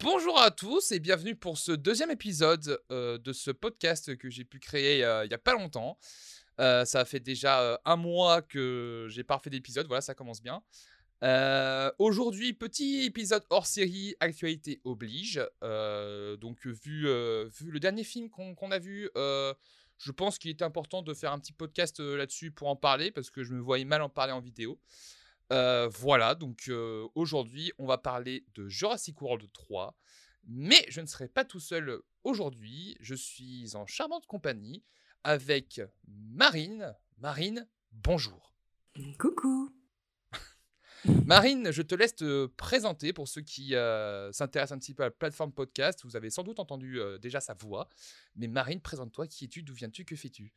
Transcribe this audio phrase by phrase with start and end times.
[0.00, 4.44] Bonjour à tous et bienvenue pour ce deuxième épisode euh, de ce podcast que j'ai
[4.44, 5.96] pu créer euh, il n'y a pas longtemps.
[6.60, 10.62] Euh, ça fait déjà un mois que j'ai pas fait d'épisode, voilà, ça commence bien.
[11.98, 15.40] Aujourd'hui, petit épisode hors série, actualité oblige.
[15.62, 21.32] donc, vu, le dernier film qu'on a vu, je pense qu'il était important de faire
[21.32, 24.32] un petit podcast là-dessus pour en parler parce que je me voyais mal en parler
[24.32, 24.78] en vidéo.
[25.50, 26.70] Voilà, donc
[27.14, 29.96] aujourd'hui, on va parler de Jurassic World 3.
[30.48, 32.96] Mais je ne serai pas tout seul aujourd'hui.
[33.00, 34.84] Je suis en charmante compagnie
[35.24, 36.94] avec Marine.
[37.18, 38.54] Marine, bonjour.
[39.18, 39.72] Coucou.
[41.24, 43.74] Marine, je te laisse te présenter pour ceux qui
[44.32, 46.04] s'intéressent un petit peu à la plateforme podcast.
[46.04, 47.88] Vous avez sans doute entendu déjà sa voix.
[48.36, 49.26] Mais Marine, présente-toi.
[49.26, 49.62] Qui es-tu?
[49.64, 50.04] D'où viens-tu?
[50.04, 50.52] Que fais-tu?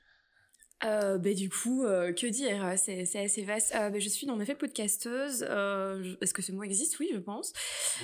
[0.86, 3.74] Euh, bah, du coup, euh, que dire C'est assez vaste.
[3.76, 5.44] Euh, bah, je suis en effet podcasteuse.
[6.22, 7.00] Est-ce que ce mot existe?
[7.00, 7.54] Oui, je pense.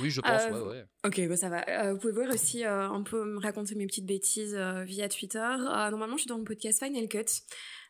[0.01, 0.85] Oui, je pense, ouais, ouais.
[1.05, 1.93] Ok, bah, ça va.
[1.93, 5.39] vous pouvez voir aussi un peu me raconter mes petites bêtises via Twitter.
[5.39, 7.25] normalement, je suis dans le podcast Final Cut.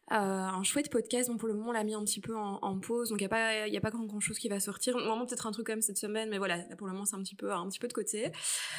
[0.10, 3.10] un chouette podcast, bon pour le moment on l'a mis un petit peu en, pause,
[3.10, 4.96] donc il n'y a pas, y a pas grand, grand chose qui va sortir.
[4.98, 7.36] Normalement peut-être un truc comme cette semaine, mais voilà, pour le moment c'est un petit
[7.36, 8.32] peu, un petit peu de côté.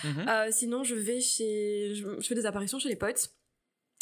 [0.05, 0.53] Mm-hmm.
[0.53, 3.31] sinon je vais chez, je, fais des apparitions chez les potes.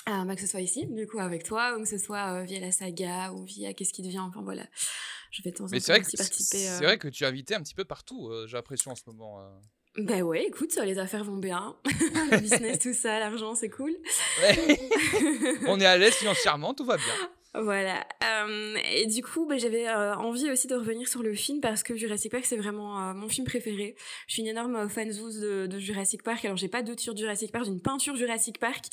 [0.06, 2.42] Ah, bah, que ce soit ici, du coup, avec toi, ou que ce soit euh,
[2.44, 4.64] via la saga, ou via Qu'est-ce qui devient, enfin voilà.
[5.30, 6.58] Je vais de temps en temps participer.
[6.58, 6.86] C'est euh.
[6.86, 9.40] vrai que tu as invité un petit peu partout, euh, j'ai l'impression en ce moment.
[9.96, 11.76] Ben ouais, écoute, les affaires vont bien.
[11.84, 13.92] le business, tout ça, l'argent, c'est cool.
[15.66, 17.30] On est à l'aise financièrement, tout va bien.
[17.54, 18.04] Voilà.
[18.24, 21.84] Euh, et du coup, bah, j'avais euh, envie aussi de revenir sur le film parce
[21.84, 23.94] que Jurassic Park, c'est vraiment euh, mon film préféré.
[24.26, 26.44] Je suis une énorme fan de, de Jurassic Park.
[26.44, 28.86] Alors, j'ai pas de sur Jurassic Park, j'ai une peinture Jurassic Park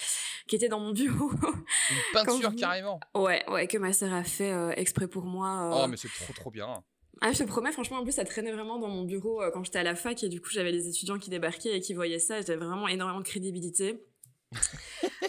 [0.48, 1.31] qui était dans mon bureau.
[1.31, 5.84] Une peinture carrément Ouais, ouais, que ma sœur a fait exprès pour moi.
[5.84, 6.84] Oh, mais c'est trop, trop bien.
[7.22, 9.80] Ah, je te promets, franchement, en plus, ça traînait vraiment dans mon bureau quand j'étais
[9.80, 12.42] à la fac et du coup, j'avais des étudiants qui débarquaient et qui voyaient ça.
[12.42, 14.03] J'avais vraiment énormément de crédibilité.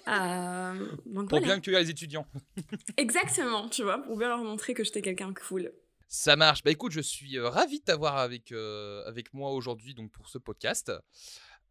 [0.09, 0.97] Euh,
[1.29, 2.27] pour bien accueillir les étudiants.
[2.97, 5.73] Exactement, tu vois, pour bien leur montrer que j'étais quelqu'un de cool.
[6.09, 6.63] Ça marche.
[6.65, 10.29] Bah écoute, je suis euh, ravi de t'avoir avec, euh, avec moi aujourd'hui donc pour
[10.29, 10.93] ce podcast.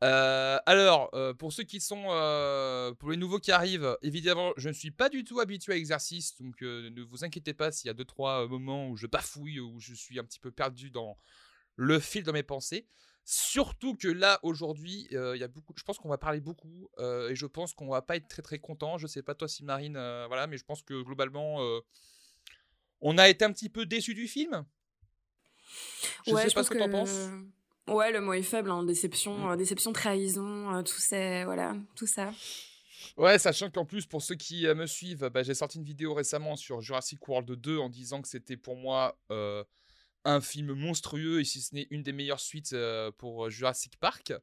[0.01, 2.03] alors, pour ceux qui sont,
[2.99, 6.35] pour les nouveaux qui arrivent, évidemment, je ne suis pas du tout habitué à l'exercice,
[6.39, 9.79] donc ne vous inquiétez pas s'il y a deux trois moments où je bafouille, où
[9.79, 11.17] je suis un petit peu perdu dans
[11.75, 12.87] le fil de mes pensées.
[13.23, 17.35] Surtout que là, aujourd'hui, il y a beaucoup, je pense qu'on va parler beaucoup et
[17.35, 18.97] je pense qu'on va pas être très très content.
[18.97, 19.93] Je sais pas toi si Marine,
[20.27, 21.59] voilà, mais je pense que globalement,
[23.01, 24.65] on a été un petit peu déçu du film.
[26.25, 27.29] Je sais pas ce que, tu en penses.
[27.87, 29.57] Ouais, le mot est faible, hein, déception, mmh.
[29.57, 32.31] déception, trahison, tout ça, voilà, tout ça.
[33.17, 36.55] Ouais, sachant qu'en plus, pour ceux qui me suivent, bah, j'ai sorti une vidéo récemment
[36.55, 39.17] sur Jurassic World 2 en disant que c'était pour moi
[40.23, 42.75] un film monstrueux et si ce n'est une des meilleures suites
[43.17, 44.33] pour Jurassic Park.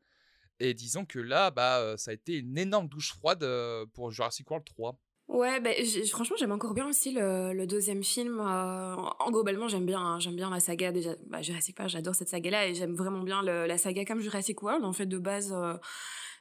[0.61, 3.47] Et disons que là, bah, ça a été une énorme douche froide
[3.95, 4.99] pour Jurassic World 3.
[5.29, 5.71] Ouais, bah,
[6.11, 8.41] franchement, j'aime encore bien aussi le, deuxième film.
[8.41, 11.15] en globalement, j'aime bien, hein, bien la saga déjà.
[11.27, 14.85] Bah, Jurassic Park, j'adore cette saga-là et j'aime vraiment bien la saga comme Jurassic World.
[14.85, 15.55] En fait, de base,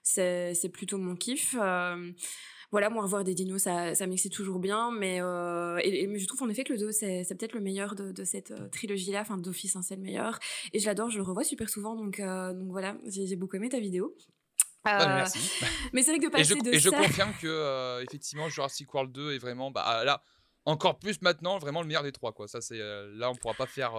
[0.03, 1.55] c'est plutôt mon kiff
[2.71, 6.43] voilà, moi, revoir des dinos, ça, ça m'excite toujours bien, mais, euh, et, je trouve
[6.43, 9.75] en effet que le 2, c'est, peut-être le meilleur de, cette euh, trilogie-là, enfin, d'office,
[9.77, 10.37] hein, c'est le meilleur.
[10.73, 13.69] Et je l'adore, je le revois super souvent, donc, euh, donc voilà, j'ai, beaucoup aimé
[13.69, 14.13] ta vidéo.
[14.83, 15.39] Ah, merci.
[15.93, 19.11] Mais c'est vrai que de passer et je, et je confirme que effectivement Jurassic World
[19.11, 20.23] 2 est vraiment bah là
[20.63, 22.47] encore plus maintenant vraiment le meilleur des trois quoi.
[22.47, 23.95] Ça c'est là on pourra pas faire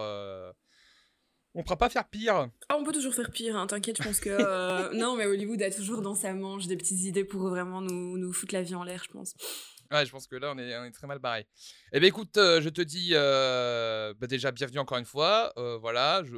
[1.58, 2.48] on pourra pas faire pire.
[2.68, 4.30] Ah, on peut toujours faire pire, hein, t'inquiète, je pense que...
[4.30, 8.16] Euh, non, mais Hollywood a toujours dans sa manche des petites idées pour vraiment nous,
[8.16, 9.34] nous foutre la vie en l'air, je pense.
[9.90, 11.48] Ouais, je pense que là, on est, on est très mal barré.
[11.92, 15.52] Eh bien, écoute, euh, je te dis euh, bah, déjà bienvenue encore une fois.
[15.80, 16.36] voilà, je...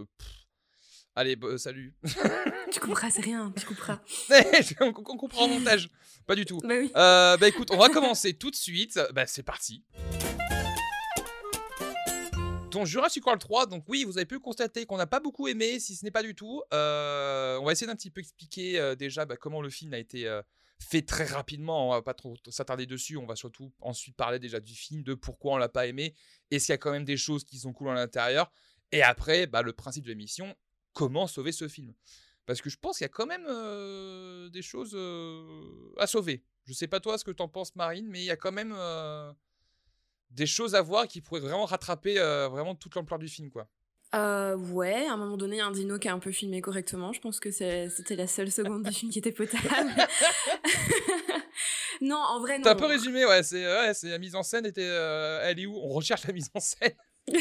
[1.15, 1.95] Allez, bah, salut.
[2.73, 4.01] tu couperas, c'est rien, tu couperas.
[4.81, 5.91] on, on comprend en montage.
[6.27, 6.61] Pas du tout.
[6.61, 6.91] Bah oui.
[6.95, 8.99] bah écoute, on va commencer tout de suite.
[9.13, 9.85] Bah c'est parti.
[12.81, 15.79] Donc Jurassic World 3, donc oui, vous avez pu constater qu'on n'a pas beaucoup aimé,
[15.79, 16.63] si ce n'est pas du tout.
[16.73, 19.99] Euh, on va essayer d'un petit peu expliquer euh, déjà bah, comment le film a
[19.99, 20.41] été euh,
[20.79, 21.89] fait très rapidement.
[21.89, 23.19] On va pas trop s'attarder dessus.
[23.19, 26.15] On va surtout ensuite parler déjà du film, de pourquoi on l'a pas aimé,
[26.51, 28.51] est-ce qu'il y a quand même des choses qui sont cool à l'intérieur?
[28.93, 30.57] Et après, bah, le principe de l'émission,
[30.95, 31.93] comment sauver ce film?
[32.47, 33.45] Parce que je pense qu'il y a quand même
[34.51, 34.97] des choses
[35.99, 36.45] à sauver.
[36.65, 38.53] Je sais pas toi ce que tu en penses, Marine, mais il y a quand
[38.53, 38.75] même
[40.31, 43.69] des choses à voir qui pourraient vraiment rattraper euh, vraiment toute l'ampleur du film, quoi.
[44.15, 47.13] Euh, ouais, à un moment donné, un dino qui a un peu filmé correctement.
[47.13, 49.69] Je pense que c'était la seule seconde du film qui était potable.
[52.01, 52.65] non, en vrai, non.
[52.65, 53.45] T'as un peu résumé, ouais.
[53.45, 54.81] C'est la mise en scène était.
[54.83, 55.77] Euh, elle est où?
[55.77, 56.95] On recherche la mise en scène.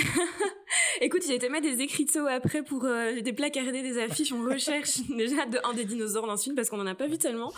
[1.02, 4.32] Écoute, j'ai été mettre des écriteaux après pour euh, des placardés, des affiches.
[4.32, 7.08] On recherche déjà de, un des dinosaures dans ce film parce qu'on en a pas
[7.08, 7.52] vu tellement.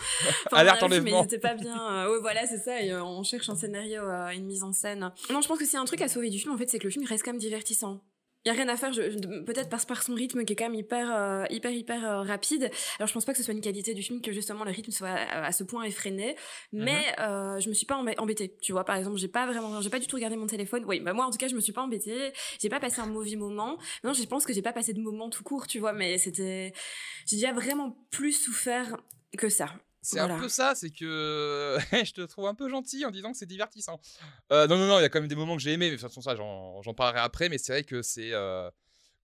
[0.46, 1.18] Enfin, Alerte enlèvement.
[1.18, 1.76] Mais c'était pas bien.
[1.92, 2.80] Euh, ouais, voilà, c'est ça.
[2.80, 4.02] Et, euh, on cherche un scénario,
[4.34, 5.12] une mise en scène.
[5.30, 6.84] Non, je pense que c'est un truc à sauver du film, en fait, c'est que
[6.84, 8.00] le film reste quand même divertissant
[8.44, 8.90] il y a rien à faire
[9.46, 12.70] peut-être parce par son rythme qui est quand même hyper euh, hyper hyper euh, rapide.
[12.98, 14.90] Alors je pense pas que ce soit une qualité du film que justement le rythme
[14.90, 16.36] soit à, ce point effréné.
[16.72, 17.24] Mais mhm.
[17.24, 18.84] euh, je me suis pas embêtée tu vois.
[18.84, 20.84] Par exemple j'ai pas vraiment j'ai pas du tout regardé mon téléphone.
[20.86, 22.32] Oui bah moi en tout cas je me suis pas embêtée.
[22.60, 23.78] J'ai pas passé un mauvais moment.
[24.02, 25.92] Non je pense que j'ai pas passé de moment tout court tu vois.
[25.92, 26.72] Mais c'était
[27.26, 28.96] j'ai déjà vraiment plus souffert
[29.38, 29.68] que ça
[30.02, 33.38] c'est un peu ça, c'est que je te trouve un peu gentil en disant que
[33.38, 34.00] c'est divertissant.
[34.50, 35.96] Euh, non, non, non, il y a quand même des moments que j'ai aimés, mais
[35.96, 38.32] de toute façon, ça, j'en parlerai après, mais c'est vrai que c'est.
[38.32, 38.68] Euh,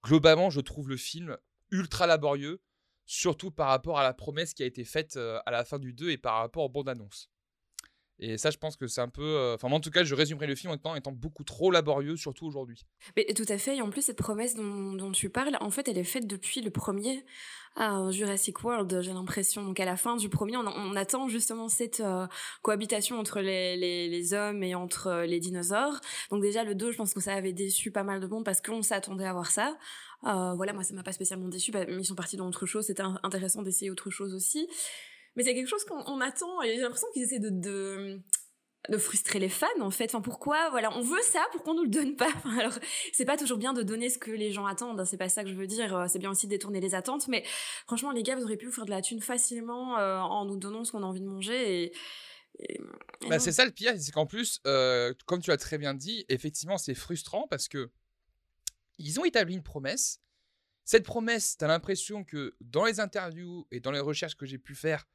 [0.05, 1.37] globalement, je trouve le film
[1.73, 2.63] ultra laborieux,
[3.07, 5.93] surtout par rapport à la promesse qui a été faite euh, à la fin du
[5.93, 7.29] 2 et par rapport aux bandes annonces.
[8.20, 9.23] Et ça, je pense que c'est un peu.
[9.23, 12.47] Euh, enfin, en tout cas, je résumerai le film en étant, beaucoup trop laborieux, surtout
[12.47, 12.85] aujourd'hui.
[13.17, 13.76] Mais tout à fait.
[13.76, 16.70] Et en plus, cette promesse dont, tu parles, en fait, elle est faite depuis le
[16.70, 17.25] premier
[18.11, 19.62] Jurassic World, j'ai l'impression.
[19.62, 22.26] Donc, à la fin du premier, on, attend justement cette euh,
[22.62, 26.00] cohabitation entre les, hommes et entre euh, les dinosaures.
[26.31, 28.61] Donc, déjà, le 2, je pense que ça avait déçu pas mal de monde parce
[28.61, 29.76] qu'on s'attendait à voir ça.
[30.23, 32.87] voilà, moi, ça m'a pas spécialement déçu, mais ils sont partis dans autre chose.
[32.87, 34.69] C'était intéressant d'essayer autre chose aussi
[35.38, 38.20] mais c'est quelque chose qu'on attend et j'ai l'impression qu'ils essaient de, de,
[38.88, 40.06] de frustrer les fans en fait.
[40.06, 42.32] Enfin pourquoi voilà on veut ça pourquoi on nous le donne pas?
[42.58, 42.76] Alors
[43.12, 44.99] c'est pas toujours bien de donner ce que les gens attendent.
[44.99, 46.06] Hein, c'est pas ça que je veux dire.
[46.08, 47.29] C'est bien aussi de détourner les attentes.
[47.29, 47.44] Mais
[47.87, 50.56] franchement les gars vous auriez pu vous faire de la thune facilement euh, en nous
[50.56, 51.93] donnant ce qu'on a envie de manger et
[53.29, 56.25] bah, c'est ça le pire, c'est qu'en plus, euh, comme tu as très bien dit,
[56.29, 57.90] effectivement, c'est frustrant parce que
[58.99, 60.20] ils ont établi une promesse.
[60.85, 64.58] Cette promesse, tu as l'impression que dans les interviews et dans les recherches que j'ai
[64.58, 65.06] pu faire,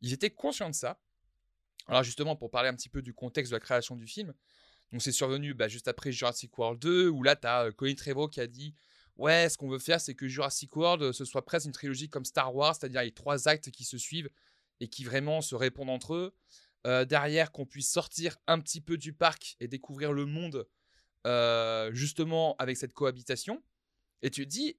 [0.00, 1.00] ils étaient conscients de ça.
[1.86, 4.34] Alors justement, pour parler un petit peu du contexte de la création du film,
[4.92, 7.94] donc c'est survenu bah, juste après Jurassic World 2, où là, tu as euh, Colin
[7.94, 8.74] Trevorrow qui a dit
[9.16, 12.08] Ouais, ce qu'on veut faire, c'est que Jurassic World, euh, ce soit presque une trilogie
[12.08, 14.30] comme Star Wars, c'est-à-dire les trois actes qui se suivent
[14.80, 16.34] et qui vraiment se répondent entre eux.
[16.86, 20.66] Euh, derrière, qu'on puisse sortir un petit peu du parc et découvrir le monde,
[21.92, 23.62] justement, avec cette cohabitation.
[24.22, 24.78] Et tu dis,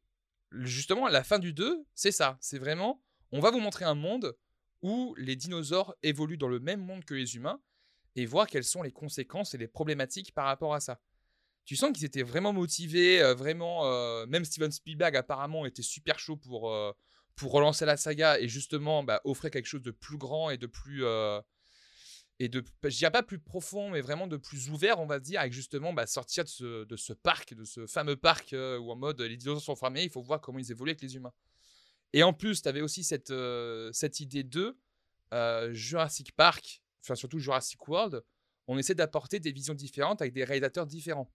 [0.51, 2.38] justement, la fin du 2, c'est ça.
[2.42, 4.36] C'est vraiment, on va vous montrer un monde
[4.81, 7.60] où les dinosaures évoluent dans le même monde que les humains
[8.16, 11.00] et voir quelles sont les conséquences et les problématiques par rapport à ça.
[11.66, 13.86] Tu sens qu'ils étaient vraiment motivés, euh, vraiment.
[13.86, 16.92] Euh, même Steven Spielberg apparemment était super chaud pour, euh,
[17.36, 20.68] pour relancer la saga et justement bah, offrir quelque chose de plus grand et de
[20.68, 21.04] plus
[22.42, 25.42] et de, je dirais pas plus profond, mais vraiment de plus ouvert, on va dire,
[25.42, 28.96] avec justement bah, sortir de ce, de ce, parc, de ce fameux parc où en
[28.96, 31.34] mode les dinosaures sont fermés, il faut voir comment ils évoluent avec les humains.
[32.14, 34.78] Et en plus, tu avais aussi cette, euh, cette idée de
[35.34, 38.24] euh, Jurassic Park, enfin surtout Jurassic World,
[38.68, 41.32] on essaie d'apporter des visions différentes avec des réalisateurs différents.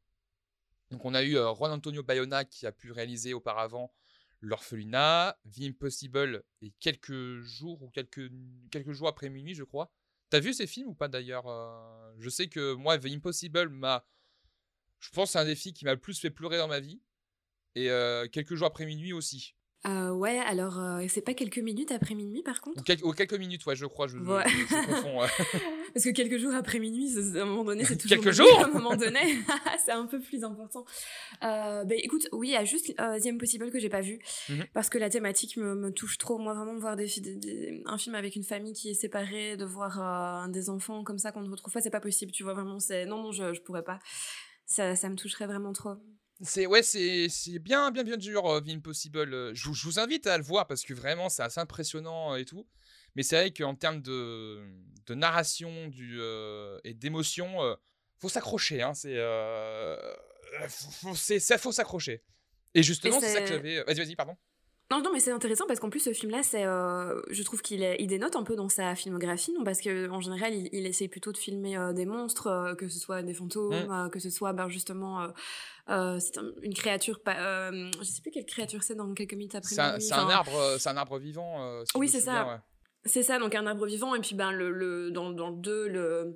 [0.91, 3.93] Donc on a eu euh, Juan Antonio Bayona qui a pu réaliser auparavant
[4.41, 8.31] L'Orphelinat, The Impossible et quelques jours ou quelques,
[8.71, 9.91] quelques jours après minuit, je crois.
[10.29, 11.47] T'as vu ces films ou pas d'ailleurs
[12.19, 14.06] Je sais que moi, The Impossible m'a.
[14.99, 17.00] Je pense c'est un défi qui m'a le plus fait pleurer dans ma vie.
[17.75, 17.88] Et
[18.32, 19.55] quelques jours après minuit aussi.
[19.86, 23.66] Euh, ouais, alors euh, c'est pas quelques minutes après minuit par contre Ou, quelques minutes,
[23.66, 25.19] ouais, je crois, je, confonds.
[25.94, 28.60] Parce que quelques jours après minuit, à un moment donné, c'est toujours quelques jours.
[28.60, 29.20] À un moment donné,
[29.84, 30.86] c'est un peu plus important.
[31.42, 34.20] Euh, ben écoute, oui, il y a juste euh, The Impossible que j'ai pas vu
[34.48, 34.64] mhm.
[34.72, 36.38] parce que la thématique me, me, touche trop.
[36.38, 40.49] Moi, vraiment, voir des, des, un film avec une famille qui est séparée, de voir
[40.49, 42.32] des enfants comme ça qu'on ne retrouve pas, c'est pas possible.
[42.32, 43.99] Tu vois, vraiment, c'est non, non, je, je pourrais pas.
[44.64, 45.97] Ça, ça me toucherait vraiment trop.
[46.41, 47.29] C'est ouais, c'est
[47.61, 49.33] bien bien bien dur euh, The Impossible.
[49.33, 52.37] Euh, je, je, vous invite à le voir parce que vraiment c'est assez impressionnant euh,
[52.38, 52.67] et tout.
[53.14, 54.64] Mais c'est vrai qu'en termes de,
[55.07, 56.21] de narration du,
[56.83, 57.59] et d'émotion,
[58.19, 58.83] faut s'accrocher.
[58.83, 59.17] Hein, c'est
[60.69, 62.25] faut, ça faut s'accrocher.
[62.75, 63.85] Et justement, c'est ça que j'avais.
[63.85, 64.37] Vas-y, vas-y, pardon.
[64.91, 67.83] Non, non, mais c'est intéressant parce qu'en plus, ce film-là, c'est, euh, je trouve qu'il
[67.99, 71.33] il dénote un peu dans sa filmographie, non parce qu'en général, il, il, essaie plutôt
[71.33, 74.11] de filmer euh, des monstres, euh, que ce soit des fantômes, mm.
[74.11, 75.29] que ce soit ben, justement
[75.88, 79.75] c'est une créature, pas, je sais plus quelle créature c'est dans quelques minutes après.
[79.75, 81.83] C'est un, arbre, c'est un arbre vivant.
[81.95, 82.62] oui, c'est ça.
[83.07, 85.88] C'est ça, donc un arbre vivant, et puis ben le, le dans, dans le 2,
[85.88, 86.35] le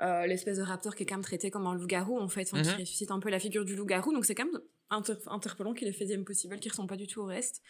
[0.00, 2.80] l'espèce de raptor qui est quand même traité comme un loup-garou en fait, qui mm-hmm.
[2.80, 4.60] ressuscite un peu la figure du loup-garou, donc c'est quand même
[4.90, 7.62] interpellant qu'il ait fait The Impossible qui ressemble pas du tout au reste.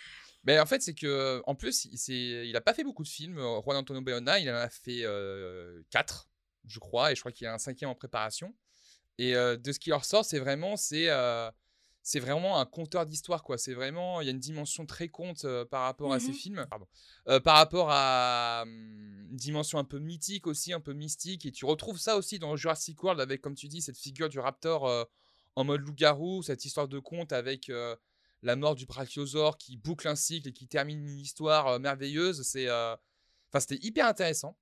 [0.44, 3.38] Mais en fait, c'est que en plus, il, il a pas fait beaucoup de films.
[3.38, 5.82] Euh, Juan Antonio Bayona, il en a fait 4, euh,
[6.66, 8.54] je crois, et je crois qu'il y a un cinquième en préparation.
[9.18, 11.08] Et euh, de ce qui ressort, c'est vraiment, c'est,
[12.06, 13.56] c'est vraiment un conteur d'histoire, quoi.
[13.56, 16.66] C'est vraiment, il y a une dimension très conte par rapport à ces mmh films.
[16.68, 16.86] Pardon.
[17.40, 21.46] par rapport à hum, une dimension un peu mythique aussi, un peu mystique.
[21.46, 24.38] Et tu retrouves ça aussi dans Jurassic World avec, comme tu dis, cette figure du
[24.38, 25.08] raptor
[25.56, 27.72] en mode loup-garou, cette histoire de conte avec
[28.42, 32.42] la mort du brachiosaure qui boucle un cycle et qui termine une histoire merveilleuse.
[32.42, 34.58] C'est, enfin, c'était hyper intéressant.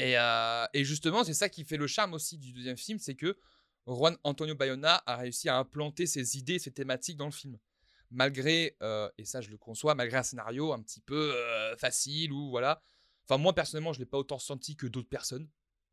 [0.00, 3.38] Et, et justement, c'est ça qui fait le charme aussi du deuxième film, c'est que
[3.86, 7.58] Juan Antonio Bayona a réussi à implanter ses idées, ses thématiques dans le film.
[8.10, 8.76] Malgré,
[9.18, 11.34] et ça je le conçois, malgré un scénario un petit peu
[11.78, 12.82] facile ou voilà.
[13.24, 15.48] Enfin, moi personnellement, je ne l'ai pas autant senti que d'autres personnes.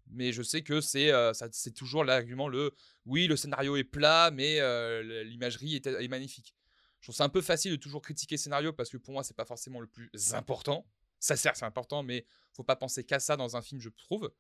[0.07, 1.12] Mais je sais que c'est
[1.51, 2.74] c'est toujours l'argument le
[3.05, 4.60] oui, le scénario est plat, mais
[5.24, 6.55] l'imagerie est, est, magnifique.
[7.01, 9.24] Je trouve ça un peu facile de toujours critiquer le scénario parce que pour moi,
[9.24, 10.86] c'est pas forcément le plus important.
[11.19, 14.31] Ça sert, c'est important, mais faut pas penser qu'à ça dans un film, je trouve.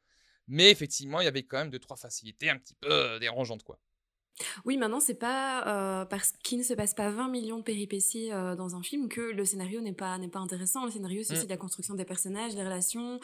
[0.51, 3.79] Mais effectivement, il y avait quand même deux trois facilités un petit peu dérangeantes, quoi.
[4.65, 8.75] Oui, maintenant, c'est pas parce qu'il ne se passe pas 20 millions de péripéties dans
[8.75, 10.85] un film que le scénario n'est pas, n'est pas intéressant.
[10.85, 11.45] Le scénario, c'est aussi mmh.
[11.45, 13.19] de la construction des personnages, des relations.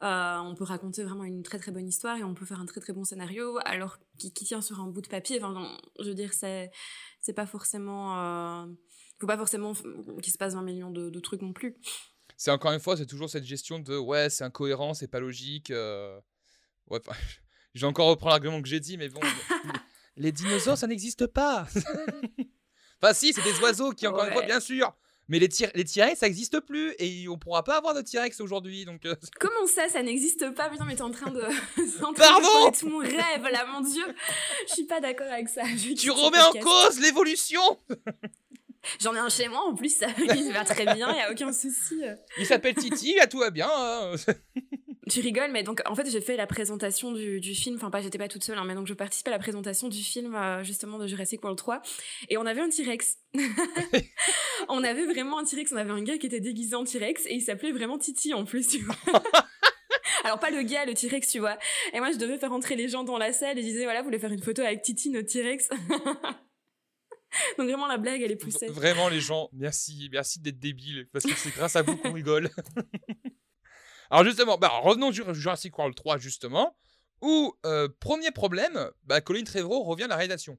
[0.00, 2.80] on peut raconter vraiment une très très bonne histoire et on peut faire un très
[2.80, 5.42] très bon scénario, alors qui, tient sur un bout de papier.
[5.42, 6.70] Enfin, je veux dire, c'est,
[7.20, 8.66] c'est pas forcément.
[9.20, 9.74] faut pas forcément
[10.22, 11.76] qu'il se passe 20 millions de, trucs non plus.
[12.36, 15.72] C'est encore une fois, c'est toujours cette gestion de ouais, c'est incohérent, c'est pas logique.
[16.92, 17.00] Ouais,
[17.74, 19.20] j'ai encore reprendre l'argument que j'ai dit, mais bon
[20.16, 21.66] les dinosaures, ça n'existe pas.
[23.02, 24.94] enfin, si, c'est des oiseaux qui, encore une fois, bien sûr.
[25.28, 28.84] Mais les, les T-Rex, ça n'existe plus et on pourra pas avoir de T-Rex aujourd'hui.
[28.84, 30.68] Donc euh, Comment ça, ça n'existe pas?
[30.68, 31.40] Putain, mais t'es en train de.
[32.16, 34.04] Pardon de tout mon rêve là, mon dieu
[34.68, 35.62] Je suis pas d'accord avec ça.
[35.96, 37.62] Tu remets en cause l'évolution
[39.00, 41.52] J'en ai un chez moi en plus, ça il va très bien, il a aucun
[41.52, 42.02] souci.
[42.36, 43.70] Il s'appelle Titi, là tout va bien.
[43.72, 44.16] Hein.
[45.12, 48.00] Tu rigoles, mais donc en fait j'ai fait la présentation du, du film, enfin pas
[48.00, 50.64] j'étais pas toute seule, hein, mais donc je participais à la présentation du film euh,
[50.64, 51.82] justement de Jurassic World 3
[52.30, 53.18] et on avait un T-Rex.
[54.70, 57.34] on avait vraiment un T-Rex, on avait un gars qui était déguisé en T-Rex et
[57.34, 58.96] il s'appelait vraiment Titi en plus, tu vois.
[60.24, 61.58] Alors pas le gars, le T-Rex, tu vois.
[61.92, 64.00] Et moi je devais faire entrer les gens dans la salle et je disais voilà,
[64.00, 65.68] vous voulez faire une photo avec Titi, notre T-Rex?
[67.58, 68.68] Donc vraiment la blague elle est poussée.
[68.68, 72.48] Vraiment les gens, merci, merci d'être débiles parce que c'est grâce à vous qu'on rigole.
[74.12, 76.76] Alors justement, bah, revenons sur Jurassic World 3 justement,
[77.22, 80.58] où euh, premier problème, bah, Colin Trevorrow revient à la réalisation.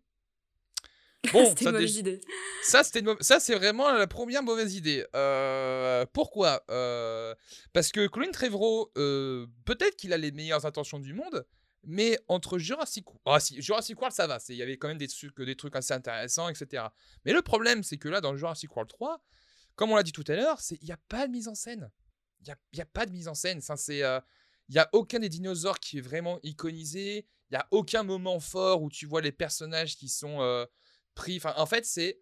[1.31, 2.19] Bon, c'était une mauvaise idée.
[2.63, 5.05] Ça, c'était ça, c'est vraiment la première mauvaise idée.
[5.15, 6.63] Euh, pourquoi?
[6.69, 7.33] Euh,
[7.71, 11.45] Parce que Colin Trevorrow, peut-être qu'il a les meilleures intentions du monde,
[11.83, 14.39] mais entre Jurassic, ah, si, Jurassic World, ça va.
[14.49, 16.85] Il y avait quand même des trucs, des trucs assez intéressants, etc.
[17.23, 19.23] Mais le problème, c'est que là, dans Jurassic World 3,
[19.75, 21.89] comme on l'a dit tout à l'heure, il n'y a pas de mise en scène
[22.45, 23.61] il n'y a, pas de mise en scène.
[23.61, 24.19] c'est, euh,
[24.69, 27.25] il n'y a aucun des dinosaures qui est vraiment iconisé.
[27.49, 30.65] Il n'y a aucun moment fort où tu vois les personnages qui sont euh,
[31.15, 31.37] pris.
[31.37, 32.19] Enfin, en fait, c'est,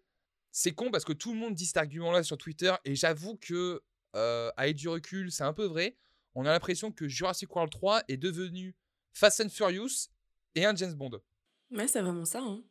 [0.50, 2.74] c'est con parce que tout le monde dit cet argument-là sur Twitter.
[2.84, 3.82] Et j'avoue que,
[4.16, 5.96] euh, avec du recul, c'est un peu vrai.
[6.34, 8.74] On a l'impression que Jurassic World 3 est devenu
[9.12, 10.08] Fast and Furious
[10.54, 11.20] et un James Bond.
[11.70, 12.40] Ouais, c'est vraiment ça.
[12.40, 12.62] Hein.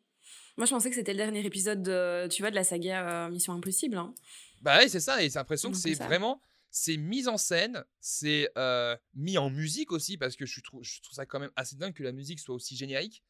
[0.58, 3.54] Moi, je pensais que c'était le dernier épisode, de, tu vois, de la saga Mission
[3.54, 3.98] Impossible.
[3.98, 4.14] Hein.
[4.62, 5.24] Bah oui, c'est ça.
[5.24, 6.42] Et c'est l'impression que c'est vraiment
[6.72, 11.02] c'est mis en scène, c'est euh, mis en musique aussi, parce que je trouve, je
[11.02, 13.24] trouve ça quand même assez dingue que la musique soit aussi générique.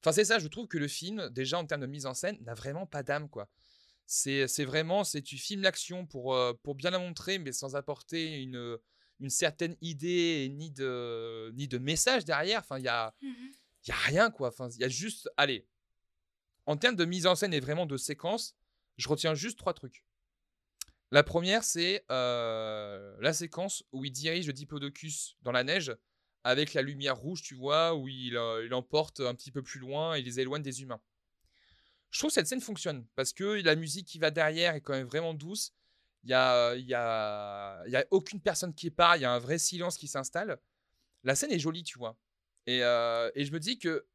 [0.00, 2.38] Enfin, c'est ça, je trouve que le film, déjà en termes de mise en scène,
[2.42, 3.50] n'a vraiment pas d'âme, quoi.
[4.06, 8.40] C'est vraiment, c'est tu filmes l'action pour, euh, pour bien la montrer, mais sans apporter
[8.40, 8.78] une,
[9.18, 12.60] une certaine idée ni de, ni de message derrière.
[12.60, 13.32] Enfin, il y a, mmh
[13.88, 14.48] y a rien, quoi.
[14.48, 15.66] Enfin, il y a juste, allez,
[16.66, 18.56] en termes de mise en scène et vraiment de séquence,
[18.96, 20.04] je retiens juste trois trucs.
[21.12, 25.94] La première, c'est la séquence où il dirige le Diplodocus dans la neige
[26.44, 28.38] avec la lumière rouge, tu vois, où il,
[28.72, 31.00] emporte un petit peu plus loin et les éloigne des humains.
[32.10, 34.94] Je trouve que cette scène fonctionne parce que la musique qui va derrière est quand
[34.94, 35.72] même vraiment douce.
[36.22, 39.96] Il n'y a, y a, aucune personne qui parle, il y a un vrai silence
[39.96, 40.58] qui s'installe.
[41.24, 42.16] La scène est jolie, tu vois.
[42.66, 44.06] Et, et je me dis que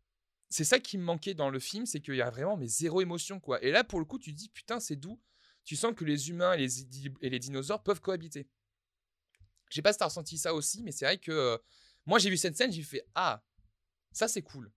[0.50, 3.02] c'est ça qui me manquait dans le film, c'est qu'il y a vraiment mais zéro
[3.02, 3.64] émotion, quoi.
[3.64, 5.20] Et là, pour le coup, tu te dis, putain, c'est doux
[5.72, 6.84] tu sens que les humains et les,
[7.22, 8.46] et les dinosaures peuvent cohabiter.
[9.70, 11.58] Je sais pas si tu as ressenti ça aussi, mais c'est vrai que euh,
[12.06, 13.42] moi j'ai vu cette scène, j'ai fait Ah,
[14.12, 14.70] ça c'est cool.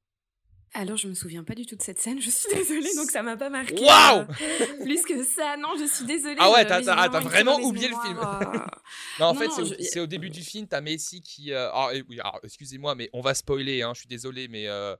[0.73, 3.25] Alors, je me souviens pas du tout de cette scène, je suis désolée, donc ça
[3.25, 3.75] m'a pas marqué.
[3.75, 6.37] Waouh euh, Plus que ça, non, je suis désolée.
[6.39, 6.81] Ah ouais, t'as
[7.19, 8.19] vraiment, oublié le film.
[8.19, 8.59] Euh.
[9.19, 11.53] non, en fait, c'est au, début du film, t'as Messi qui.
[11.53, 14.67] ah, oui, excusez-moi, mais on va spoiler, hein, je suis désolé, mais.
[14.67, 14.97] de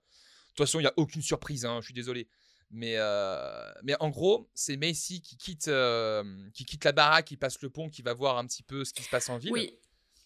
[0.49, 2.29] toute façon, il n'y a aucune surprise, hein, je suis désolé.
[2.77, 7.37] Mais, euh, mais en gros, c'est Macy qui quitte, euh, qui quitte la baraque, qui
[7.37, 9.53] passe le pont, qui va voir un petit peu ce qui se passe en ville.
[9.53, 9.79] Oui.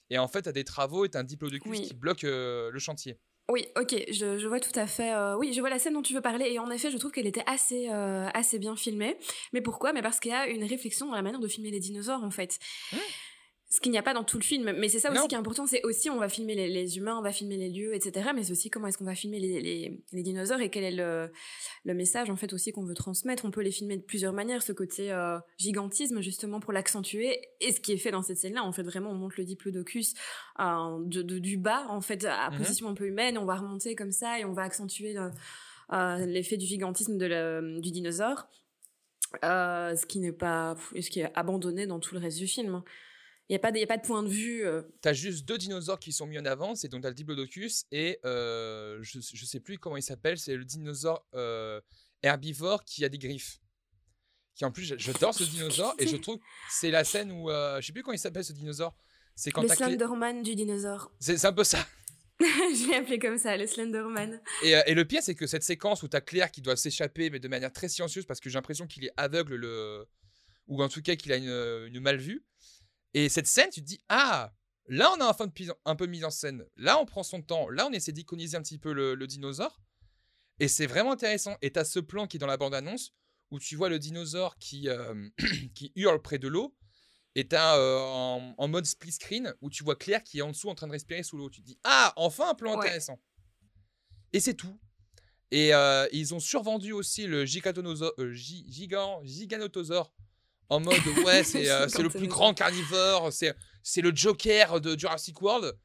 [0.08, 1.82] Et en fait, tu as des travaux et as un diplodocus oui.
[1.82, 3.18] qui bloque euh, le chantier.
[3.50, 5.14] Oui, ok, je, je, vois tout à fait.
[5.36, 7.26] oui, je vois la scène dont tu veux parler et en effet, je trouve qu'elle
[7.26, 9.18] était assez, assez bien filmée.
[9.54, 9.94] Mais pourquoi?
[9.94, 12.30] Mais parce qu'il y a une réflexion dans la manière de filmer les dinosaures en
[12.30, 12.58] fait.
[12.92, 12.98] Hein
[13.70, 14.72] ce qu'il n'y a pas dans tout le film.
[14.78, 17.22] Mais c'est ça aussi qui est important, c'est aussi on va filmer les, humains, on
[17.22, 18.30] va filmer les lieux, etc.
[18.34, 21.30] Mais c'est aussi comment est-ce qu'on va filmer les, les, dinosaures et quel est le,
[21.84, 23.44] le message en fait aussi qu'on veut transmettre.
[23.44, 27.42] On peut les filmer de plusieurs manières, ce côté euh, gigantisme justement pour l'accentuer.
[27.60, 30.14] Et ce qui est fait dans cette scène-là, en fait vraiment on monte le diplodocus
[30.60, 32.58] euh, de, du bas en fait à mhm.
[32.58, 35.14] position un peu humaine, on va remonter comme ça et on va accentuer
[35.92, 38.48] euh, l'effet du gigantisme de du dinosaure.
[39.42, 42.82] ce qui n'est pas, ce qui est abandonné dans tout le reste du film.
[43.48, 44.66] Il n'y a, pas de, a pas de point de vue.
[44.66, 44.82] Euh.
[45.02, 46.74] Tu as juste deux dinosaures qui sont mis en avant.
[46.74, 50.38] C'est donc tu as le Diplodocus et euh, je ne sais plus comment il s'appelle.
[50.38, 51.80] C'est le dinosaure euh,
[52.22, 53.58] herbivore qui a des griffes.
[54.54, 56.38] Qui en plus, j'adore ce dinosaure et je trouve
[56.70, 57.48] c'est la scène où.
[57.48, 58.94] je sais plus comment il s'appelle ce dinosaure.
[59.34, 61.10] C'est quand Le Slenderman du dinosaure.
[61.18, 61.86] C'est un peu ça.
[62.40, 64.42] je l'ai appelé comme ça, le Slenderman.
[64.62, 67.30] Et, et le pire, c'est que cette séquence où tu as Claire qui doit s'échapper,
[67.30, 70.06] mais de manière très silencieuse, parce que j'ai l'impression qu'il est aveugle, le...
[70.66, 72.44] ou en tout cas qu'il a une, une mal vue.
[73.14, 74.52] Et cette scène, tu te dis, ah,
[74.86, 75.52] là, on a un, fin de
[75.84, 76.64] un peu mise en scène.
[76.76, 77.68] Là, on prend son temps.
[77.68, 79.80] Là, on essaie d'iconiser un petit peu le, dinosaure.
[80.60, 81.56] Et c'est vraiment intéressant.
[81.62, 83.12] Et tu as ce plan qui est dans la bande-annonce
[83.50, 85.28] où tu vois le dinosaure qui, euh,
[85.74, 86.76] qui hurle près de l'eau.
[87.34, 87.98] Et tu as euh,
[88.58, 90.92] en, mode split screen où tu vois Claire qui est en dessous en train de
[90.92, 91.48] respirer sous l'eau.
[91.48, 93.20] Tu te dis, ah, enfin un plan intéressant.
[94.32, 94.78] Et c'est tout.
[95.50, 98.12] Et euh, ils ont survendu aussi le giganotosaure
[100.68, 100.94] en mode
[101.25, 105.76] ouais c'est euh, le plus grand carnivore, c'est c'est le Joker de Jurassic World.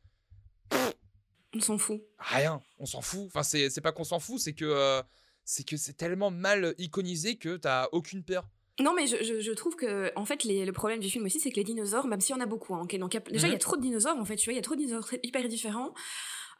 [1.53, 2.01] on s'en fout.
[2.19, 3.27] Rien, on s'en fout.
[3.27, 5.01] Enfin c'est pas qu'on s'en fout, c'est que euh,
[5.45, 8.47] c'est que c'est tellement mal iconisé que t'as aucune peur.
[8.79, 11.51] Non, mais je, je, trouve que, en fait, les, le problème du film aussi, c'est
[11.51, 13.53] que les dinosaures, même s'il y en a beaucoup, hein, donc déjà, il y a
[13.53, 13.59] mhm.
[13.59, 15.93] trop de dinosaures, en fait, tu vois, il y a trop de dinosaures hyper différents.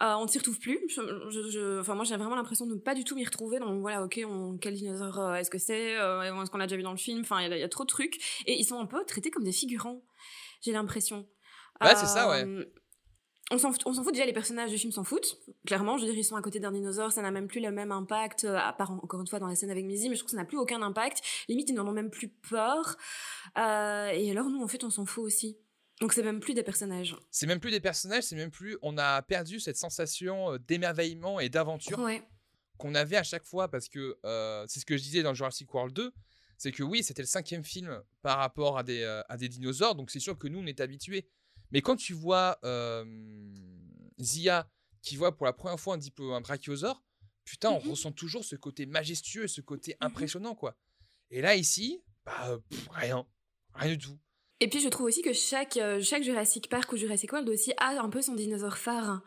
[0.02, 0.80] Euh, on ne s'y retrouve plus.
[0.88, 3.60] Je, enfin, moi, j'ai vraiment l'impression de ne pas du tout m'y retrouver.
[3.60, 6.78] Donc voilà, ok, on, quel dinosaure euh, est-ce que c'est euh, Est-ce qu'on l'a déjà
[6.78, 7.22] vu dans le film?
[7.22, 8.18] Enfin, il y, a trop de trucs.
[8.46, 10.04] Et ils sont un peu traités comme des figurants,
[10.62, 11.28] j'ai l'impression.
[11.82, 12.46] Ouais, c'est ça, ouais.
[13.52, 15.38] On s'en, fout, déjà, les personnages du film s'en foutent.
[15.68, 17.72] Clairement, je veux dire, ils sont à côté d'un dinosaure, ça n'a même plus le
[17.72, 20.32] même impact, à part encore une fois dans la scène avec Mizzy, mais je trouve
[20.32, 21.22] que ça n'a plus aucun impact.
[21.50, 22.98] Limite, ils n'en ont même plus peur.
[23.58, 25.58] et alors, nous, en fait, on s'en fout aussi.
[26.04, 27.16] Donc c'est même plus des personnages.
[27.32, 28.78] C'est même plus des personnages, c'est même plus.
[28.82, 31.98] On a perdu cette sensation euh, d'émerveillement et d'aventure
[32.78, 35.74] qu'on avait à chaque fois parce que euh, c'est ce que je disais dans Jurassic
[35.74, 36.12] World 2.
[36.58, 39.96] C'est que oui, c'était le cinquième film par rapport à des, euh, à des dinosaures,
[39.96, 41.26] donc c'est sûr que nous, on est habitués.
[41.72, 42.60] Mais quand tu vois
[44.20, 44.70] Zia
[45.02, 47.02] qui voit pour la première fois un, un brachiosaure,
[47.46, 50.76] putain, on mmh ressent toujours ce côté majestueux, ce côté mmh impressionnant, quoi.
[51.30, 52.60] Et là, ici, bah,
[52.92, 53.26] rien.
[53.76, 54.20] Rien du tout.
[54.60, 57.74] Et puis je trouve aussi que chaque, euh, chaque Jurassic Park ou Jurassic World aussi
[57.78, 59.22] a un peu son dinosaure phare.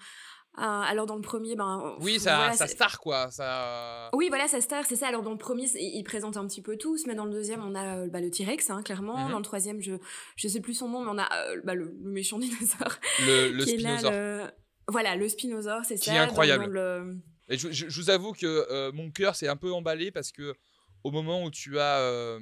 [0.59, 4.09] Euh, alors dans le premier, ben oui, ça, ça star quoi, ça.
[4.15, 5.09] Oui, voilà, ça star, c'est ça.
[5.09, 7.75] Alors dans le premier, il, présente un petit peu tous, mais dans le deuxième, on
[7.75, 9.27] a euh, bah, le T-Rex, hein, clairement.
[9.27, 9.33] Mhm.
[9.33, 9.97] Dans le troisième, je
[10.37, 11.29] je sais plus son nom, mais on a
[11.65, 12.97] bah, le, méchant dinosaure.
[13.27, 14.51] Le, le spinosaure.
[14.89, 16.05] Voilà, le spinosaure, c'est ça.
[16.05, 17.21] Qui est incroyable.
[17.49, 20.55] Et je, je, vous avoue que mon cœur s'est un peu emballé parce que
[21.05, 22.39] au moment où tu as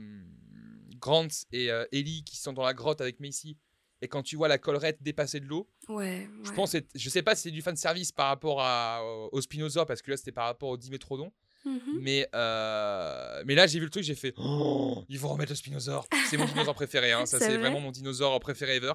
[1.05, 3.59] Grant et euh, Ellie qui sont dans la grotte avec Macy.
[4.01, 7.35] Et quand tu vois la collerette dépasser de l'eau, ouais, je pense, je sais pas
[7.37, 10.47] si c'est du fan service par rapport à, au Spinosaur parce que là c'était par
[10.47, 11.31] rapport au Dimétrodon,
[11.65, 15.53] mm mais euh, mais là j'ai vu le truc, j'ai fait, oh, ils vont remettre
[15.53, 17.27] le Spinosaur, c'est mon dinosaure préféré, hein.
[17.27, 18.95] ça c'est vraiment mon dinosaure préféré ever.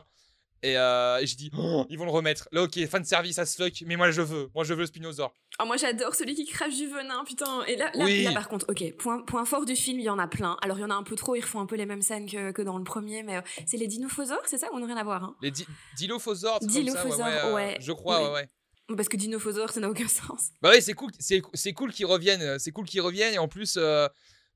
[0.62, 2.48] Et, euh, je dis, oh, ils vont le remettre.
[2.52, 4.50] Là, ok, fan service à ce fuck, mais moi je veux.
[4.54, 5.34] Moi je veux le Spinosaur.
[5.62, 7.64] Oh, moi j'adore celui qui crache du venin, putain.
[7.66, 10.28] Et là, là, par contre, ok, point, point fort du film, il y en a
[10.28, 10.58] plein.
[10.62, 12.30] Alors il y en a un peu trop, ils refont un peu les mêmes scènes
[12.30, 14.88] que, que dans le premier, mais euh, c'est les dinophosaures, c'est ça ou on n'a
[14.88, 15.66] rien à voir hein Les di
[15.98, 18.96] dilophosaures, dilophosaures, ouais, euh, ouais, Je crois, ouais, ouais.
[18.96, 20.50] Parce que dinophosaures, ça n'a aucun sens.
[20.62, 23.80] Bah ouais, c'est cool, c'est cool qu'ils reviennent, c'est cool qu'ils reviennent, et en plus,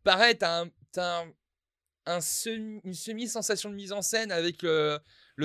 [0.04, 1.26] pareil, t'as un, un,
[2.06, 5.00] un semi, une semi-sensation de mise en scène avec le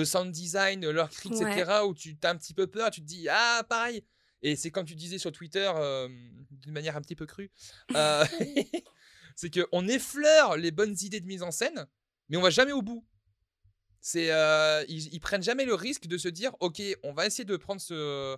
[0.05, 3.27] sound design, leur cri, etc., où tu as un petit peu peur, tu te dis,
[3.29, 4.03] ah, pareil.
[4.41, 6.07] Et c'est comme tu disais sur Twitter, euh,
[6.51, 7.51] d'une manière un petit peu crue,
[7.95, 8.25] euh,
[9.35, 11.87] c'est qu'on effleure les bonnes idées de mise en scène,
[12.29, 13.05] mais on va jamais au bout.
[14.01, 17.57] C'est, euh, ils, prennent jamais le risque de se dire, ok, on va essayer de
[17.57, 18.37] prendre ce,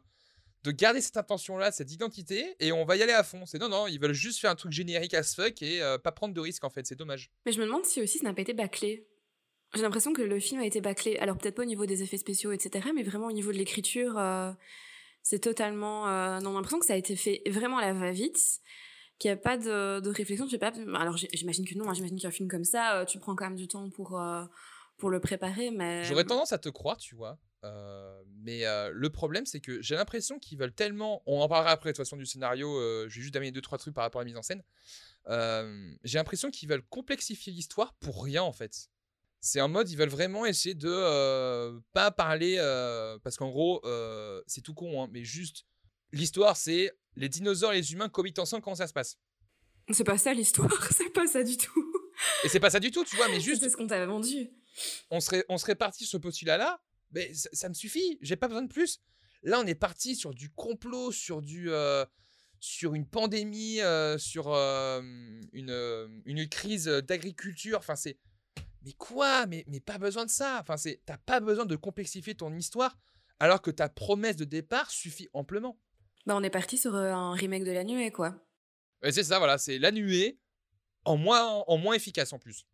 [0.64, 3.46] de garder cette intention-là, cette identité, et on va y aller à fond.
[3.46, 6.34] C'est non, non, ils veulent juste faire un truc générique as fuck et pas prendre
[6.34, 6.88] de risque en fait.
[6.88, 7.30] C'est dommage.
[7.46, 9.08] Mais je me demande si aussi ça n'a pas été bâclé.
[9.74, 11.18] J'ai l'impression que le film a été bâclé.
[11.18, 14.18] Alors peut-être pas au niveau des effets spéciaux, etc., mais vraiment au niveau de l'écriture,
[14.18, 14.52] euh,
[15.24, 16.08] c'est totalement.
[16.10, 18.60] Euh, non, l'impression que ça a été fait vraiment à la va-vite,
[19.18, 20.46] qu'il n'y a pas de, de réflexion.
[20.46, 20.74] Je sais pas.
[20.96, 21.90] Alors j'imagine que non.
[21.90, 24.22] Hein, j'imagine qu'un film comme ça, euh, tu prends quand même du temps pour
[24.98, 26.04] pour le préparer, mais.
[26.04, 27.40] J'aurais tendance à te croire, tu vois.
[28.44, 31.24] mais le problème, c'est que j'ai l'impression qu'ils veulent tellement.
[31.26, 32.78] On en parlera après de toute façon du scénario.
[33.08, 34.64] je vais juste amener deux trois trucs par rapport à la mise en scène.
[36.04, 38.91] j'ai l'impression qu'ils veulent complexifier l'histoire pour rien en fait
[39.44, 42.56] C'est en mode, ils veulent vraiment essayer de euh, pas parler.
[42.60, 45.66] euh, parce qu'en gros, euh, c'est tout con, hein, mais juste.
[46.12, 49.18] L'histoire, c'est les dinosaures et les humains cohabitent ensemble, comment ça se passe?
[49.92, 51.94] C'est pas ça l'histoire, c'est pas ça du tout.
[52.44, 54.52] Et c'est pas ça du tout, tu vois, mais juste, C'est ce qu'on t'avait vendu.
[55.10, 56.80] on serait, on serait parti sur ce postulat-là,
[57.12, 59.00] mais ça, ça me suffit, j'ai pas besoin de plus.
[59.42, 61.72] Là, on est parti sur du complot, sur du.
[61.72, 62.06] euh,
[62.64, 65.02] sur une pandémie, euh, sur euh,
[65.52, 67.80] une, euh, une crise d'agriculture.
[67.80, 68.20] Enfin, c'est.
[68.84, 69.46] Mais quoi?
[69.46, 70.60] Mais, mais pas besoin de ça.
[70.62, 71.02] Enfin, c'est.
[71.06, 72.98] T'as pas besoin de complexifier ton histoire
[73.40, 75.80] alors que ta promesse de départ suffit amplement.
[76.26, 78.36] Bah, on est parti sur euh, un remake de la nuée, quoi.
[79.04, 80.40] Et c'est ça, voilà, c'est la nuée
[81.06, 82.66] en moins, en moins efficace en plus.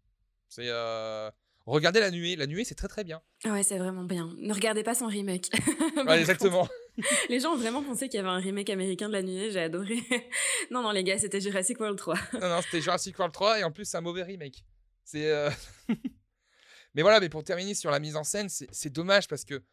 [0.50, 0.68] C'est.
[0.68, 1.30] euh,
[1.66, 3.22] Regardez la nuée, la nuée c'est très très bien.
[3.44, 4.34] Ah Ouais, c'est vraiment bien.
[4.38, 5.50] Ne regardez pas son remake.
[6.08, 6.68] Ouais, exactement.
[7.30, 9.60] Les gens ont vraiment pensé qu'il y avait un remake américain de la nuée, j'ai
[9.60, 9.98] adoré.
[10.72, 12.16] non, non, les gars, c'était Jurassic World 3.
[12.34, 14.64] non, non, c'était Jurassic World 3 et en plus c'est un mauvais remake.
[15.10, 15.32] C'est.
[15.32, 15.50] euh,
[16.94, 19.64] mais voilà, mais pour terminer sur la mise en scène, c'est dommage parce que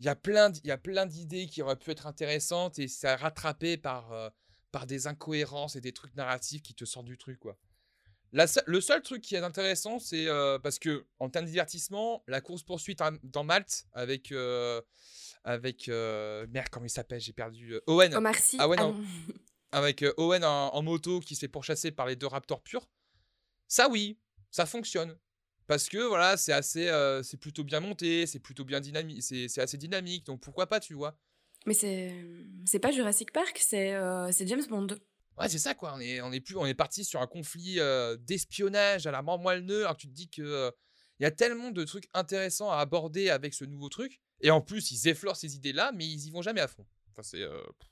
[0.00, 4.28] il y a plein, d'idées qui auraient pu être intéressantes et c'est rattrapé par, euh,
[4.70, 7.58] par des incohérences et des trucs narratifs qui te sortent du truc, quoi.
[8.32, 11.50] La se- le seul truc qui est intéressant, c'est euh, parce que en termes de
[11.50, 14.82] divertissement, la course poursuite dans Malte avec euh,
[15.44, 18.56] avec euh, merde comment il s'appelle, j'ai perdu Owen Omar Sy.
[18.60, 18.94] Ah ouais, non.
[19.72, 22.86] avec Owen en, en moto qui se fait pourchasser par les deux raptors purs.
[23.66, 24.18] Ça oui,
[24.50, 25.16] ça fonctionne.
[25.68, 29.58] Parce que voilà, c'est assez, euh, c'est plutôt bien monté, c'est plutôt bien dynamique, c'est
[29.58, 31.18] assez dynamique, donc pourquoi pas, tu vois.
[31.66, 32.14] Mais c'est
[32.64, 34.86] c'est pas Jurassic Park, c'est euh, c'est James Bond.
[35.36, 35.92] Ouais, c'est ça quoi.
[35.94, 39.20] On est, on est plus, on est parti sur un conflit euh, d'espionnage à la
[39.20, 39.82] mort moelleux.
[39.82, 40.72] Alors tu te dis que
[41.20, 44.20] il y a tellement de trucs intéressants à aborder avec ce nouveau truc.
[44.40, 46.86] Et en plus, ils effleurent ces idées-là, mais ils y vont jamais à fond.
[47.10, 47.44] Enfin, c'est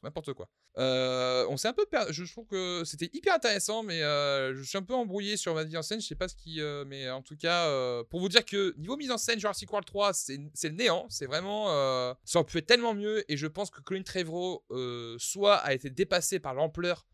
[0.03, 0.49] n'importe quoi.
[0.79, 2.13] Euh, on s'est un peu perdu.
[2.13, 5.65] Je trouve que c'était hyper intéressant, mais euh, je suis un peu embrouillé sur ma
[5.65, 6.01] mise en scène.
[6.01, 6.61] Je sais pas ce qui.
[6.61, 7.67] euh, mais en tout cas,
[8.05, 11.07] pour vous dire que niveau mise en scène, Jurassic World 3, c'est le néant.
[11.09, 11.67] C'est vraiment.
[12.25, 13.31] ça aurait pu être tellement mieux.
[13.31, 14.65] Et je pense que Colin Trevorrow,
[15.19, 17.07] soit a été dépassé par l'ampleur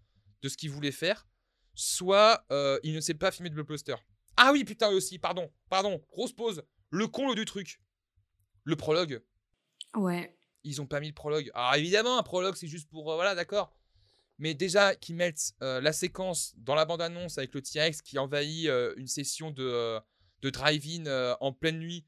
[0.43, 1.29] de ce qu'il voulait faire,
[1.75, 2.45] soit
[2.83, 3.95] il ne sait pas filmer de blockbuster.
[4.37, 6.63] Ah oui, putain, aussi, pardon, pardon, grosse pause.
[6.91, 7.81] Le comble du truc.
[8.65, 9.23] Le prologue.
[9.95, 10.37] Ouais.
[10.65, 11.51] Ils ont pas mis le prologue.
[11.55, 13.11] Alors évidemment, un prologue, c'est juste pour...
[13.11, 13.75] euh, voilà, d'accord.
[14.39, 18.69] Mais déjà, qu'ils mettent euh, la séquence dans la bande-annonce avec le T-Rex qui envahit
[18.69, 20.01] euh, une session de,
[20.41, 22.07] de drive-in en pleine nuit,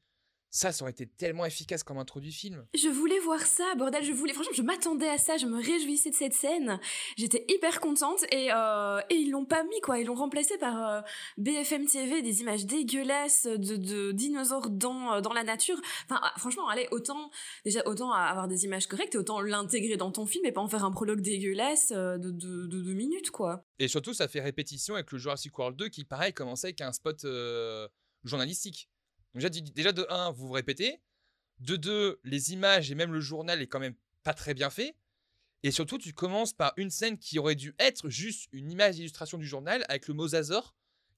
[0.55, 2.65] ça, ça aurait été tellement efficace comme intro du film.
[2.73, 6.11] Je voulais voir ça, bordel, je voulais, franchement, je m'attendais à ça, je me réjouissais
[6.11, 6.79] de cette scène.
[7.17, 9.99] J'étais hyper contente et, euh, et ils l'ont pas mis, quoi.
[9.99, 11.01] Ils l'ont remplacé par euh,
[11.37, 15.77] BFM TV, des images dégueulasses de, de dinosaures dans, euh, dans la nature.
[16.05, 17.31] Enfin, ah, franchement, allez, autant,
[17.65, 20.69] déjà, autant avoir des images correctes et autant l'intégrer dans ton film et pas en
[20.69, 23.65] faire un prologue dégueulasse de, de, de deux minutes, quoi.
[23.77, 26.93] Et surtout, ça fait répétition avec le Jurassic World 2 qui, pareil, commençait avec un
[26.93, 27.89] spot euh,
[28.23, 28.89] journalistique.
[29.35, 30.99] Donc déjà, déjà, de 1, vous vous répétez.
[31.59, 34.95] De 2, les images et même le journal est quand même pas très bien fait.
[35.63, 39.37] Et surtout, tu commences par une scène qui aurait dû être juste une image d'illustration
[39.37, 40.75] du journal avec le mosasaure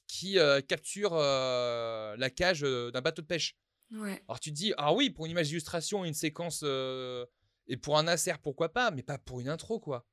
[0.08, 3.56] qui euh, capture euh, la cage euh, d'un bateau de pêche.
[3.92, 4.24] Ouais.
[4.28, 8.08] Alors tu te dis, ah oui, pour une image d'illustration une séquence, et pour un
[8.08, 10.06] insert, pourquoi pas, mais pas pour une intro, quoi.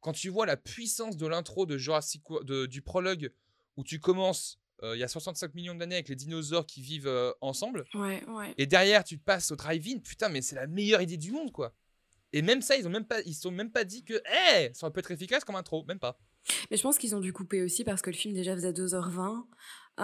[0.00, 3.32] Quand tu vois la puissance de l'intro de Jurassic de- du prologue,
[3.76, 7.32] où tu commences, il y a 65 millions d'années avec les dinosaures qui vivent euh,
[7.40, 8.54] ensemble, Ouais, ouais.
[8.58, 11.52] et derrière tu te passes au drive-in, putain, mais c'est la meilleure idée du monde,
[11.52, 11.74] quoi.
[12.32, 14.90] Et même ça, ils ont même pas, ils sont même pas dit que, hé, ça
[14.90, 16.18] peut être efficace comme intro, même pas.
[16.70, 19.44] Mais je pense qu'ils ont dû couper aussi parce que le film déjà faisait 2h20.
[19.98, 20.02] Euh,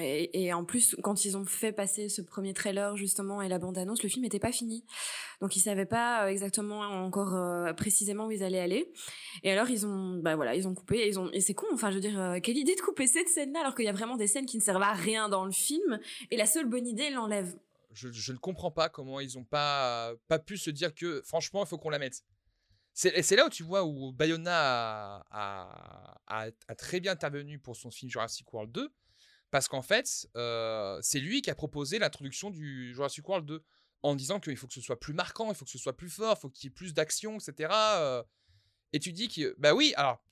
[0.00, 4.02] et, en plus, quand ils ont fait passer ce premier trailer justement et la bande-annonce,
[4.02, 4.84] le film n'était pas fini.
[5.40, 8.92] Donc ils savaient pas euh, exactement encore euh, précisément où ils allaient aller.
[9.42, 11.08] Et alors ils ont, bah voilà, ils ont coupé.
[11.32, 13.74] Et, c'est con, enfin je veux dire, euh, quelle idée de couper cette scène-là alors
[13.74, 16.00] qu'il y a vraiment des scènes qui ne servent à rien dans le film.
[16.30, 17.56] Et la seule bonne idée, ils l'enlèvent.
[17.92, 21.64] je, je ne comprends pas comment ils n'ont pas, pas pu se dire que franchement,
[21.64, 22.22] il faut qu'on la mette.
[22.92, 28.10] C'est là où tu vois où Bayona a- a très bien intervenu pour son film
[28.10, 28.92] Jurassic World 2,
[29.50, 33.64] parce qu'en fait, euh, c'est lui qui a proposé l'introduction du Jurassic World 2,
[34.02, 36.08] en disant qu'il faut que ce soit plus marquant, il faut que ce soit plus
[36.08, 37.70] fort, il faut qu'il y ait plus d'action, etc.
[37.72, 38.22] euh.
[38.92, 40.24] et tu dis que, bah oui, alors,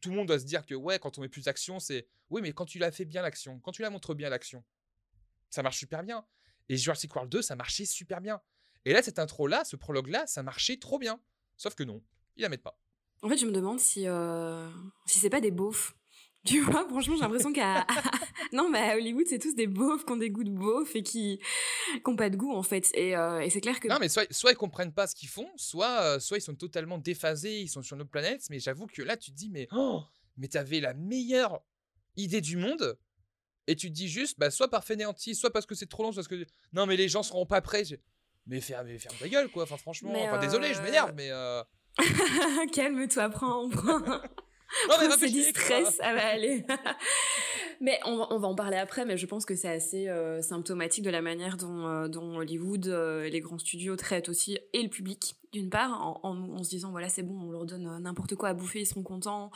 [0.00, 2.40] tout le monde doit se dire que, ouais, quand on met plus d'action, c'est, oui,
[2.42, 4.64] mais quand tu l'as fait bien l'action, quand tu la montres bien l'action,
[5.50, 6.24] ça marche super bien.
[6.68, 8.40] Et Jurassic World 2, ça marchait super bien.
[8.84, 11.20] Et là, cette intro-là, ce prologue-là, ça marchait trop bien.
[11.56, 12.02] Sauf que non,
[12.36, 12.78] ils la mettent pas.
[13.22, 14.70] En fait, je me demande si, euh,
[15.06, 15.94] si c'est pas des beaufs.
[16.46, 17.86] Tu vois, franchement, j'ai l'impression qu'à.
[18.52, 21.02] non, mais à Hollywood, c'est tous des beaufs qui ont des goûts de beaufs et
[21.02, 21.38] qui
[22.06, 22.88] n'ont pas de goût, en fait.
[22.94, 23.88] Et, euh, et c'est clair que.
[23.88, 26.54] Non, mais soit, soit ils comprennent pas ce qu'ils font, soit, euh, soit ils sont
[26.54, 28.42] totalement déphasés, ils sont sur notre planète.
[28.48, 30.02] Mais j'avoue que là, tu te dis, mais, oh,
[30.38, 31.60] mais t'avais la meilleure
[32.16, 32.96] idée du monde.
[33.66, 36.12] et tu te dis juste, bah, soit par fainéantise, soit parce que c'est trop long,
[36.12, 36.46] soit parce que.
[36.72, 37.84] Non, mais les gens seront pas prêts.
[38.46, 39.64] Mais ferme, ferme ta gueule, quoi.
[39.64, 40.10] Enfin, franchement.
[40.14, 41.28] enfin, désolé, je m'énerve, mais.
[41.30, 41.62] Euh...
[42.72, 44.22] Calme-toi, prends, prends.
[44.88, 46.64] Non, mais c'est du stress, ça va aller.
[47.80, 50.42] mais on va, on va, en parler après, mais je pense que c'est assez euh,
[50.42, 54.58] symptomatique de la manière dont, euh, dont Hollywood euh, et les grands studios traitent aussi
[54.72, 58.00] et le public, d'une part, en, en, se disant voilà, c'est bon, on leur donne
[58.00, 59.50] n'importe quoi à bouffer, ils seront contents.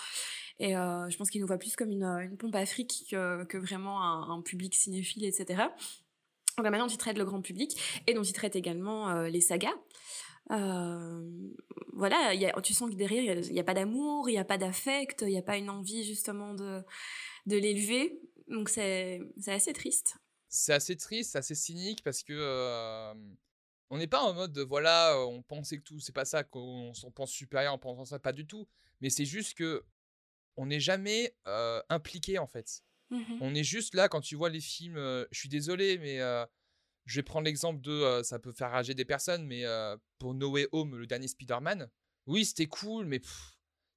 [0.58, 3.58] Et je pense qu'ils nous voient plus comme une, une pompe à fric que, que
[3.58, 5.64] vraiment un, un, public cinéphile, etc.
[6.56, 9.40] Donc la manière dont ils traitent le grand public et dont ils traitent également les
[9.40, 9.74] sagas.
[10.50, 11.50] Euh,
[11.92, 14.44] voilà, y a, tu sens que derrière, il n'y a, pas d'amour, il n'y a
[14.44, 16.82] pas d'affect, il n'y a pas une envie justement de,
[17.46, 18.20] de l'élever.
[18.48, 20.16] Donc c'est assez triste.
[20.48, 23.14] C'est assez triste, c'est assez cynique parce que euh,
[23.90, 26.92] on n'est pas en mode de voilà, on pensait que tout, c'est pas ça qu'on
[27.14, 28.68] pense supérieur en pensant ça, pas du tout.
[29.00, 29.84] Mais c'est juste que
[30.56, 32.82] on n'est jamais euh, impliqué en fait.
[33.10, 34.96] Mmh on est juste là quand tu vois les films.
[34.96, 36.20] je suis désolé, mais
[37.04, 39.64] je vais prendre l'exemple de, ça peut faire rager des personnes, mais
[40.18, 41.88] pour No Way Home, le dernier Spider-Man,
[42.26, 43.20] oui, c'était cool, mais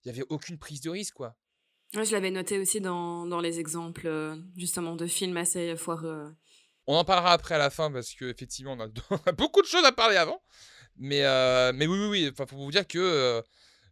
[0.04, 1.38] il n'y avait aucune prise de risque, quoi.
[1.93, 6.36] je l'avais noté aussi dans, dans les exemples, justement, de films assez foireux.
[6.86, 9.86] On en parlera après à la fin, parce qu'effectivement, on, on, a beaucoup de choses
[9.86, 10.41] à parler avant.
[10.98, 11.22] Mais,
[11.74, 13.43] mais oui, oui, oui, enfin, faut vous dire que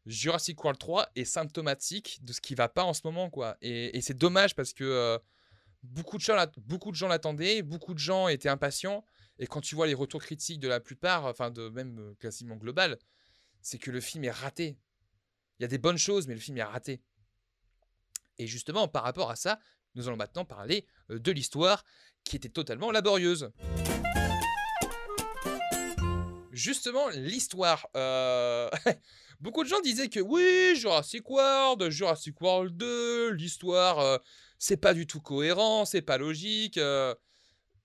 [0.06, 3.58] Jurassic World 3 est symptomatique de ce qui va pas en ce moment, quoi.
[3.62, 5.20] Et, et c'est dommage parce que
[5.86, 9.06] beaucoup de gens, l'attendaient, beaucoup de gens étaient impatients.
[9.40, 12.56] Et quand tu vois les retours critiques de la plupart, enfin de même euh, quasiment
[12.56, 12.98] global,
[13.62, 14.78] c'est que le film est raté.
[15.60, 17.02] Il y a des bonnes choses, mais le film est raté.
[18.38, 19.60] Et justement, par rapport à ça,
[19.96, 21.84] nous allons maintenant parler euh, de l'histoire
[22.24, 23.52] qui était totalement laborieuse.
[26.52, 27.88] Justement, l'histoire.
[27.98, 28.70] Euh,
[29.42, 34.22] beaucoup de gens disaient que oui, Jurassic World, Jurassic World 2, l'histoire,
[34.58, 36.78] c'est pas du tout cohérent, c'est pas logique.
[36.78, 37.14] Euh.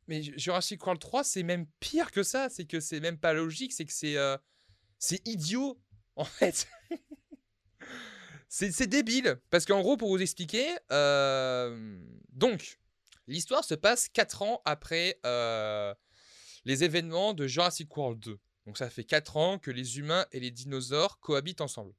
[0.06, 2.48] Mais Jurassic World 3, c'est même pire que ça.
[2.48, 4.36] C'est que c'est même pas logique, c'est que c'est euh,
[5.24, 5.80] idiot,
[6.16, 6.68] en fait.
[8.48, 9.40] c'est débile.
[9.50, 11.98] Parce qu'en gros, pour vous expliquer, euh,
[12.30, 12.80] donc,
[13.26, 15.20] l'histoire se passe 4 ans après
[16.64, 18.38] les événements de Jurassic World 2.
[18.66, 21.94] Donc ça fait 4 ans que les humains et les dinosaures cohabitent ensemble.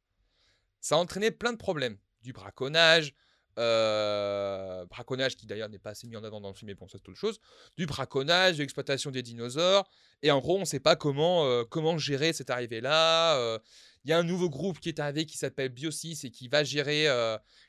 [0.80, 1.98] Ça a entraîné plein de problèmes.
[2.22, 3.14] Du braconnage,
[3.60, 6.88] euh, braconnage qui d'ailleurs n'est pas assez mis en avant dans le film, mais bon,
[6.88, 7.40] ça c'est autre chose.
[7.78, 9.90] Du braconnage, de l'exploitation des dinosaures.
[10.22, 13.36] Et en gros, on ne sait pas comment, euh, comment gérer cette arrivée-là.
[13.36, 13.58] Il euh.
[14.06, 17.08] y a un nouveau groupe qui est arrivé qui s'appelle Biosis et qui va gérer,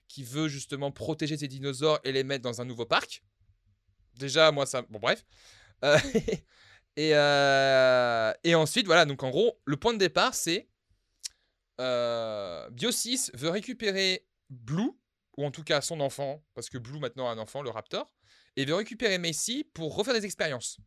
[0.09, 3.25] qui veut justement protéger ces dinosaures et les mettre dans un nouveau parc.
[4.19, 4.83] Déjà, moi, ça.
[4.83, 5.25] Bon, bref.
[6.97, 10.69] et, et ensuite, voilà, donc en gros, le point de départ, c'est.
[11.79, 14.93] Biosis veut récupérer Blue,
[15.37, 18.13] ou en tout cas son enfant, parce que Blue maintenant a un enfant, le Raptor,
[18.57, 20.79] et veut récupérer Macy pour refaire des expériences.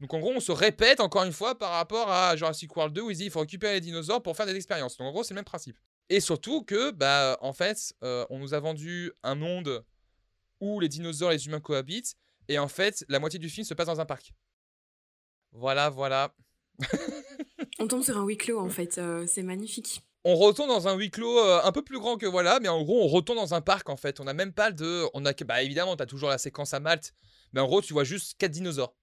[0.00, 3.02] Donc en gros, on se répète encore une fois par rapport à Jurassic World 2
[3.02, 4.96] où il dit il faut récupérer les dinosaures pour faire des expériences.
[4.96, 5.76] Donc en gros, c'est le même principe.
[6.08, 9.84] Et surtout que, bah, en fait, euh, on nous a vendu un monde
[10.60, 12.16] où les dinosaures et les humains cohabitent,
[12.48, 14.34] et en fait, la moitié du film se passe dans un parc.
[15.52, 16.34] Voilà, voilà.
[17.78, 18.98] on tombe sur un huis clos, en fait.
[18.98, 22.26] Euh, c'est magnifique on retourne dans un huis clos euh, un peu plus grand que
[22.26, 24.20] voilà, mais en gros, on retourne dans un parc en fait.
[24.20, 25.06] On n'a même pas de.
[25.14, 27.14] On a, bah évidemment, tu as toujours la séquence à Malte,
[27.52, 28.94] mais en gros, tu vois juste quatre dinosaures.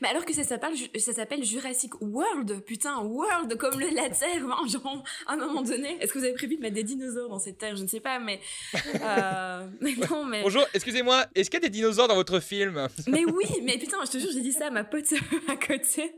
[0.00, 4.44] Mais alors que ça s'appelle, ça s'appelle Jurassic World, putain, World, comme le la Terre,
[4.44, 5.96] hein, genre, à un moment donné.
[6.00, 7.74] Est-ce que vous avez prévu de mettre des dinosaures dans cette Terre?
[7.74, 8.40] Je ne sais pas, mais...
[8.74, 10.42] Euh, mais non, mais...
[10.42, 12.88] Bonjour, excusez-moi, est-ce qu'il y a des dinosaures dans votre film?
[13.06, 15.12] Mais oui, mais putain, je te jure, j'ai dit ça à ma pote
[15.48, 16.14] à côté,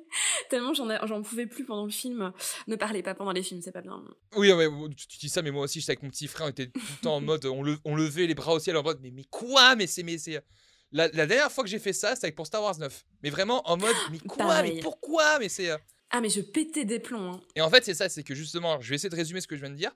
[0.49, 2.33] tellement j'en, pouvais plus pendant le film.
[2.67, 4.03] Ne parlez pas pendant les films, c'est pas bien.
[4.37, 6.67] Oui, ouais, tu, dis ça, mais moi aussi, j'étais avec mon petit frère, on était
[6.67, 8.99] tout le temps en mode, on, le, on levait les bras au ciel en mode,
[9.03, 9.77] mais, mais quoi?
[9.77, 10.03] Mais c'est...
[10.03, 10.41] Mais c'est
[10.97, 13.05] la, dernière fois que j'ai fait ça, c'était pour Star Wars 9.
[13.23, 15.71] Mais vraiment en mode, mais quoi Mais pourquoi Mais c'est.
[15.71, 15.79] Euh
[16.11, 17.33] ah, mais je pétais des plombs.
[17.33, 17.41] Hein.
[17.57, 19.57] Et en fait, c'est ça, c'est que justement, je vais essayer de résumer ce que
[19.57, 19.91] je viens de dire.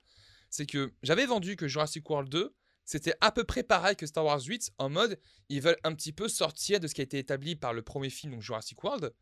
[0.49, 4.25] C'est que j'avais vendu que Jurassic World 2, c'était à peu près pareil que Star
[4.25, 7.17] Wars 8, en mode, ils veulent un petit peu sortir de ce qui a été
[7.17, 9.13] établi par le premier film, donc Jurassic World.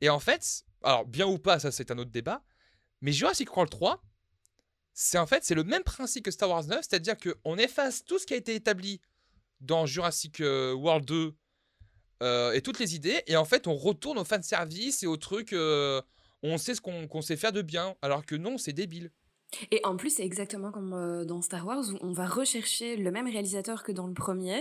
[0.00, 2.42] Et en fait, alors bien ou pas, ça c'est un autre débat,
[3.02, 4.02] mais Jurassic World 3,
[4.94, 8.18] c'est en fait, c'est le même principe que Star Wars 9, c'est-à-dire qu'on efface tout
[8.18, 9.00] ce qui a été établi
[9.64, 11.34] dans Jurassic euh, World 2
[12.22, 13.22] euh, et toutes les idées.
[13.26, 15.52] Et en fait, on retourne au fan service et au truc.
[15.52, 16.00] Euh,
[16.42, 17.96] on sait ce qu'on sait faire de bien.
[18.02, 19.10] Alors que non, c'est débile.
[19.70, 23.26] Et en plus, c'est exactement comme dans Star Wars où on va rechercher le même
[23.26, 24.58] réalisateur que dans le premier.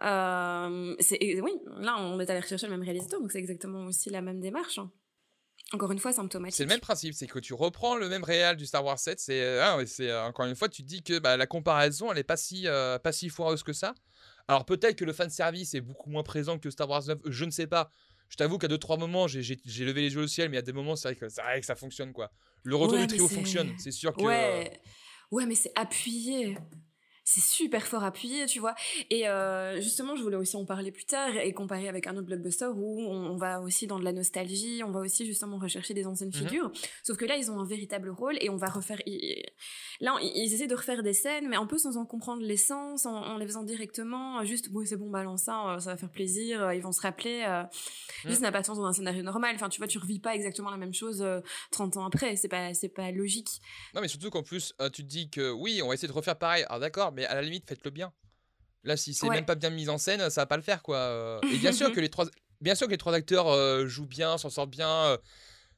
[0.00, 0.06] oui,
[1.78, 4.78] là, on est allé rechercher le même réalisateur, donc c'est exactement aussi la même démarche.
[5.72, 5.76] Hein.
[5.76, 6.56] Encore une fois, symptomatique.
[6.56, 9.18] C'est le même principe, c'est que tu reprends le même réel du Star Wars 7.
[9.18, 12.24] C'est, ah c'est encore une fois, tu te dis que bah, la comparaison, elle est
[12.24, 12.66] pas si,
[13.02, 13.94] pas si foireuse que ça.
[14.48, 17.44] Alors peut-être que le fan service est beaucoup moins présent que Star Wars 9, je
[17.44, 17.90] ne sais pas.
[18.28, 20.72] Je t'avoue qu'à deux trois moments, j'ai levé les yeux au ciel, mais à des
[20.72, 22.30] moments, c'est vrai, que, vrai que ça fonctionne quoi.
[22.62, 24.22] Le retour du trio fonctionne, c'est sûr que.
[24.22, 24.80] Ouais,
[25.30, 26.56] ouais mais c'est appuyé
[27.26, 28.76] c'est super fort appuyé, tu vois.
[29.10, 32.26] Et euh, justement, je voulais aussi en parler plus tard et comparer avec un autre
[32.26, 36.06] blockbuster où on, va aussi dans de la nostalgie, on va aussi justement rechercher des
[36.06, 36.48] anciennes mhm.
[36.48, 36.70] figures.
[37.02, 39.02] Sauf que là, ils ont un véritable rôle et on va refaire.
[40.00, 43.36] Là, ils essaient de refaire des scènes, mais un peu sans en comprendre l'essence, en,
[43.38, 44.44] les faisant directement.
[44.44, 47.00] Juste, bon, c'est bon, balance ça, euh, ça va faire plaisir, euh, ils vont se
[47.00, 47.42] rappeler.
[47.42, 49.56] ça n'a pas de sens dans un scénario normal.
[49.56, 51.26] Enfin, tu vois, tu revis pas exactement la même chose
[51.72, 52.36] 30 ans après.
[52.36, 53.60] C'est pas, c'est pas logique.
[53.96, 56.36] Non, mais surtout qu'en plus, tu te dis que oui, on va essayer de refaire
[56.36, 56.64] pareil.
[56.68, 58.12] Alors d'accord, mais à la limite, faites-le bien.
[58.84, 60.98] Là, si c'est même pas bien mis en scène, ça va pas le faire, quoi.
[60.98, 61.40] Euh.
[61.52, 62.26] Et bien sûr que les trois,
[62.60, 64.88] bien sûr que les trois acteurs euh, jouent bien, s'en sortent bien.
[64.88, 65.18] Euh.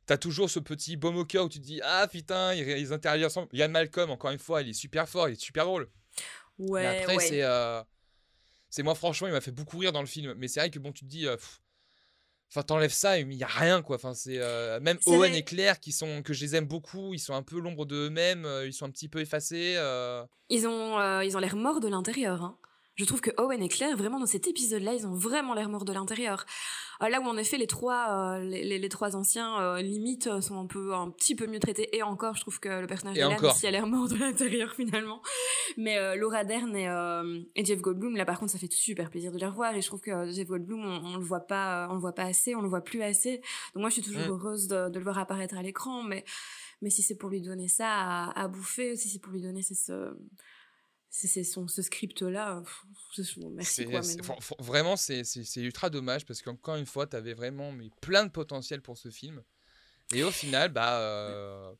[0.04, 2.92] T'as toujours ce petit baume au cœur où tu te dis ah putain ils, ils
[2.94, 3.48] interagissent ensemble.
[3.52, 5.90] Yann Malcolm encore une fois il est super fort, il est super drôle.
[6.58, 6.80] Ouais.
[6.80, 7.42] Mais après c'est
[8.70, 10.32] c'est moi franchement il m'a fait beaucoup rire dans le film.
[10.38, 11.26] Mais c'est vrai que bon tu te dis
[12.50, 13.96] Enfin, t'enlèves ça, il y a rien quoi.
[13.96, 17.12] Enfin, c'est euh, même Owen et Claire qui sont que je les aime beaucoup.
[17.12, 18.46] Ils sont un peu l'ombre d'eux-mêmes.
[18.46, 19.74] Euh, ils sont un petit peu effacés.
[19.76, 20.24] Euh.
[20.48, 22.42] Ils ont ils ont l'air morts de l'intérieur.
[22.42, 22.58] Hein.
[22.98, 25.84] Je trouve que Owen et Claire, vraiment dans cet épisode-là, ils ont vraiment l'air morts
[25.84, 26.44] de l'intérieur.
[27.00, 30.66] Euh, là où en effet les trois, euh, les, trois anciens euh, limites sont un
[30.66, 31.96] peu, un petit peu mieux traités.
[31.96, 34.74] Et encore, je trouve que le personnage de Lan aussi a l'air mort de l'intérieur
[34.74, 35.22] finalement.
[35.76, 39.46] Mais Laura Dern et, Jeff Goldblum, là par contre, ça fait super plaisir de les
[39.46, 39.76] revoir.
[39.76, 42.56] Et je trouve que Jeff Goldblum, on, le voit pas, on le voit pas assez,
[42.56, 43.36] on le voit plus assez.
[43.74, 44.30] Donc moi, je suis toujours mm.
[44.30, 46.24] heureuse de, le voir apparaître à l'écran, mais
[46.82, 49.62] mais si c'est pour lui donner ça à, à bouffer, si c'est pour lui donner
[49.62, 50.12] ce
[51.10, 52.62] c'est ce script là
[53.52, 54.00] merci quoi,
[54.58, 55.22] vraiment c'est
[55.56, 59.10] ultra dommage parce qu'encore une fois tu avais vraiment mais plein de potentiel pour ce
[59.10, 59.42] film.
[60.14, 61.72] Et au final bah euh,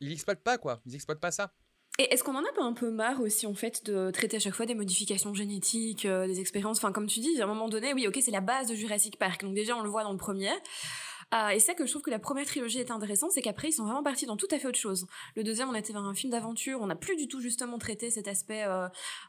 [0.00, 0.80] ils exploitent pas quoi.
[0.86, 1.52] Ils exploitent pas ça.
[1.98, 4.40] Et est-ce qu'on en a pas un peu marre aussi en fait de traiter à
[4.40, 7.68] chaque fois des modifications génétiques, euh, des expériences, enfin comme tu dis, à un moment
[7.68, 10.12] donné, oui ok c'est la base de Jurassic Park, donc déjà on le voit dans
[10.12, 10.52] le premier,
[11.34, 13.72] ah, et ça que je trouve que la première trilogie est intéressante, c'est qu'après ils
[13.72, 15.06] sont vraiment partis dans tout à fait autre chose.
[15.34, 18.10] Le deuxième, on était vers un film d'aventure, on n'a plus du tout justement traité
[18.10, 18.86] cet aspect euh,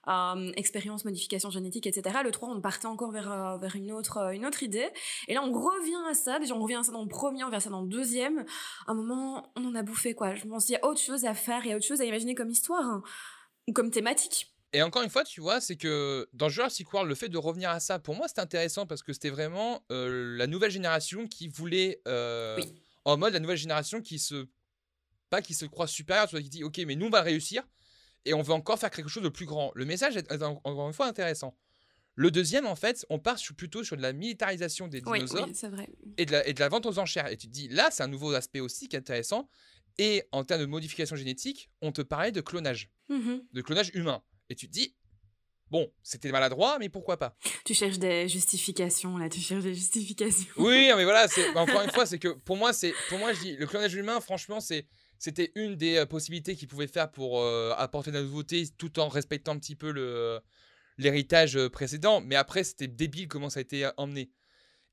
[0.10, 2.20] euh, expérience, modification génétique, etc.
[2.22, 4.90] Le 3, on partait encore vers euh, vers une autre euh, une autre idée.
[5.30, 6.40] Et là, on revient à ça.
[6.40, 8.44] Déjà, on revient à ça dans le premier, on revient à ça dans le deuxième.
[8.86, 10.36] À un moment, on en a bouffé quoi.
[10.36, 12.06] Je pense qu'il y a autre chose à faire, il y a autre chose à
[12.06, 13.02] imaginer comme histoire hein,
[13.70, 14.53] ou comme thématique.
[14.74, 17.70] Et encore une fois, tu vois, c'est que dans Jurassic World, le fait de revenir
[17.70, 21.48] à ça, pour moi, c'était intéressant parce que c'était vraiment euh, la nouvelle génération qui
[21.48, 22.60] voulait, euh,
[23.06, 24.48] en mode la nouvelle génération qui se,
[25.30, 27.64] pas qui se croit supérieure, qui dit, ok, mais nous on va réussir
[28.26, 29.72] et on veut encore faire quelque chose de plus grand.
[29.76, 31.56] Le message est encore une fois intéressant.
[32.16, 35.48] Le deuxième, en fait, on part plutôt sur de la militarisation des dinosaures
[36.18, 37.28] Et, de la, et, de la, vente aux enchères.
[37.28, 39.50] Et tu te dis, là, c'est un nouveau aspect aussi qui est intéressant.
[39.98, 44.24] Et en termes de modification génétique, on te parlait de clonage, mmh de clonage humain.
[44.50, 44.96] Et tu te dis,
[45.70, 47.36] bon, c'était maladroit, mais pourquoi pas?
[47.66, 50.48] Tu cherches des justifications, là, tu cherches des justifications.
[50.58, 53.40] Oui, mais voilà, c'est, encore une fois, c'est que pour moi, c'est, pour moi, je
[53.40, 57.40] dis, le clonage humain, franchement, c'est, c'était une des euh, possibilités qu'ils pouvaient faire pour
[57.40, 60.40] euh, apporter de la nouveauté tout en respectant un petit peu le,
[60.98, 62.22] l'héritage euh, précédent.
[62.22, 64.32] Mais après, c'était débile comment ça a été emmené.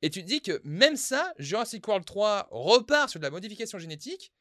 [0.02, 3.78] Et tu te dis que même ça, Jurassic World 3 repart sur de la modification
[3.78, 4.32] génétique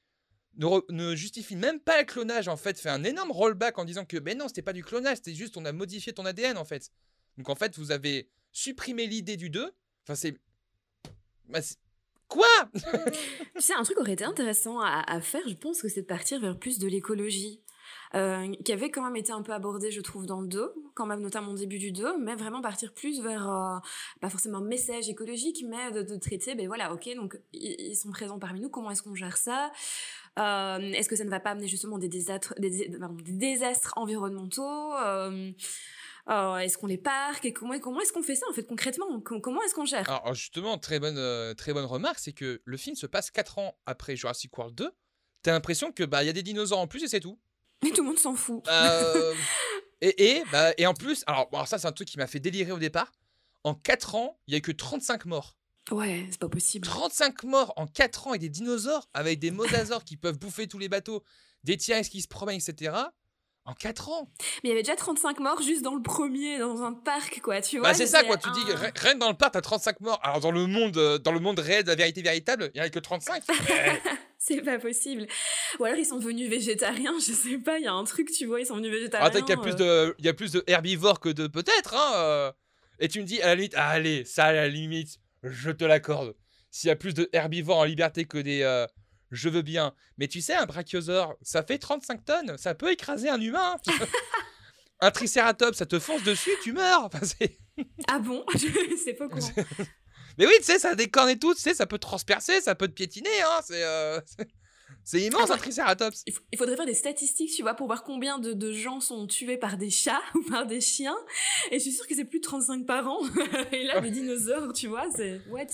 [0.60, 4.18] ne, justifie même pas le clonage en fait, fait un énorme rollback en disant que
[4.18, 6.92] ben non, c'était pas du clonage, c'était juste on a modifié ton ADN en fait.
[7.38, 9.72] Donc en fait, vous avez supprimé l'idée du 2.
[10.04, 10.36] Enfin, c'est.
[11.48, 11.62] Bah,
[12.30, 12.46] Quoi?
[13.56, 16.40] Tu sais, un truc aurait été intéressant à, faire, je pense que c'est de partir
[16.40, 17.62] vers plus de l'écologie.
[18.16, 21.06] Euh, qui avait quand même été un peu abordé, je trouve, dans le 2, quand
[21.06, 23.78] même notamment au début du 2, mais vraiment partir plus vers, euh,
[24.20, 28.40] pas forcément un message écologique, mais de, traiter, ben voilà, ok, donc ils sont présents
[28.40, 29.72] parmi nous, comment est-ce qu'on gère ça?
[30.38, 32.90] Est-ce que ça ne va pas amener justement des désastres, des,
[33.28, 35.52] désastres environnementaux euh,
[36.30, 39.20] euh, Est-ce qu'on les parque et comment, comment est-ce qu'on fait ça en fait concrètement?
[39.22, 40.10] Comment est-ce qu'on gère?
[40.10, 43.78] Alors justement, très bonne, très bonne remarque, c'est que le film se passe 4 ans
[43.86, 44.92] après Jurassic World 2.
[45.42, 47.40] T'as l'impression que bah il y a des dinosaures en plus et c'est tout.
[47.84, 48.64] Mais tout le monde s'en fout.
[50.02, 52.40] et et, bah, et en plus, alors, alors ça c'est un truc qui m'a fait
[52.40, 53.12] délirer au départ.
[53.64, 55.59] En 4 ans, il y a que 35 morts.
[55.92, 56.88] Ouais, c'est pas possible.
[56.88, 60.80] 35 morts en 4 ans et des dinosaures avec des mosasaures qui peuvent bouffer tous
[60.80, 61.24] les bateaux,
[61.64, 62.96] des T-Rex qui se promènent, etc.
[63.66, 64.32] En 4 ans.
[64.40, 67.62] Mais il y avait déjà 35 morts juste dans le premier, dans un parc, quoi,
[67.62, 67.90] tu bah, vois.
[67.90, 68.62] Bah c'est ça, quoi, tu dis,
[68.96, 70.20] rien dans le parc, t'as 35 morts.
[70.24, 72.82] Alors dans le monde, euh, dans le monde réel de la vérité véritable, il n'y
[72.82, 73.44] en a que 35.
[74.38, 75.28] c'est pas possible.
[75.80, 78.46] Ou alors ils sont devenus végétariens, je sais pas, il y a un truc, tu
[78.46, 79.28] vois, ils sont devenus végétariens.
[79.28, 80.08] Ah, peut-être qu'il y a plus euh.
[80.08, 82.14] de, il y a plus de herbivores que de peut-être, hein.
[82.16, 82.52] Euh.
[83.00, 86.36] Et tu me dis, à la limite, allez, ça à la limite, je te l'accorde.
[86.72, 88.62] S'il y a plus de herbivores en liberté que des.
[88.62, 88.86] Euh,
[89.32, 89.94] je veux bien.
[90.18, 92.58] Mais tu sais, un brachiosaure, ça fait 35 tonnes.
[92.58, 93.76] Ça peut écraser un humain.
[95.02, 97.06] Un tricératops, ça te fonce dessus, tu meurs.
[97.06, 97.22] Enfin,
[98.08, 98.44] Ah bon?
[99.06, 99.50] C'est pas courant.
[100.38, 102.06] Mais oui, tu sais, ça a des cornes et tout, tu sais, ça peut te
[102.06, 103.60] transpercer, ça peut te piétiner, hein.
[103.66, 104.20] C'est euh,
[105.18, 105.58] c'est- immense un Attends.
[105.58, 106.24] tricératops.
[106.52, 109.58] Il, faudrait faire des statistiques, tu vois, pour voir combien de, de gens sont tués
[109.58, 111.18] par des chats ou par des chiens.
[111.72, 113.20] Et je suis sûre que c'est plus de 35 par an.
[113.72, 115.42] Et là, des dinosaures, tu vois, c'est...
[115.50, 115.66] What?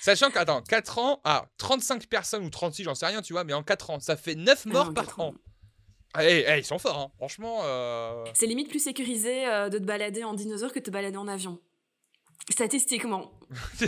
[0.00, 3.52] Sachant qu'attends, 4 ans, ah, 35 personnes ou 36, j'en sais rien, tu vois, mais
[3.52, 5.28] en 4 ans, ça fait 9 morts non, par an.
[5.28, 5.34] ans.
[6.12, 7.12] Ah, eh, eh, ils sont forts, hein.
[7.18, 7.60] franchement.
[7.62, 11.16] euh, C'est limite plus sécurisé euh, de te balader en dinosaure que de te balader
[11.16, 11.60] en avion.
[12.48, 13.30] Statistiquement.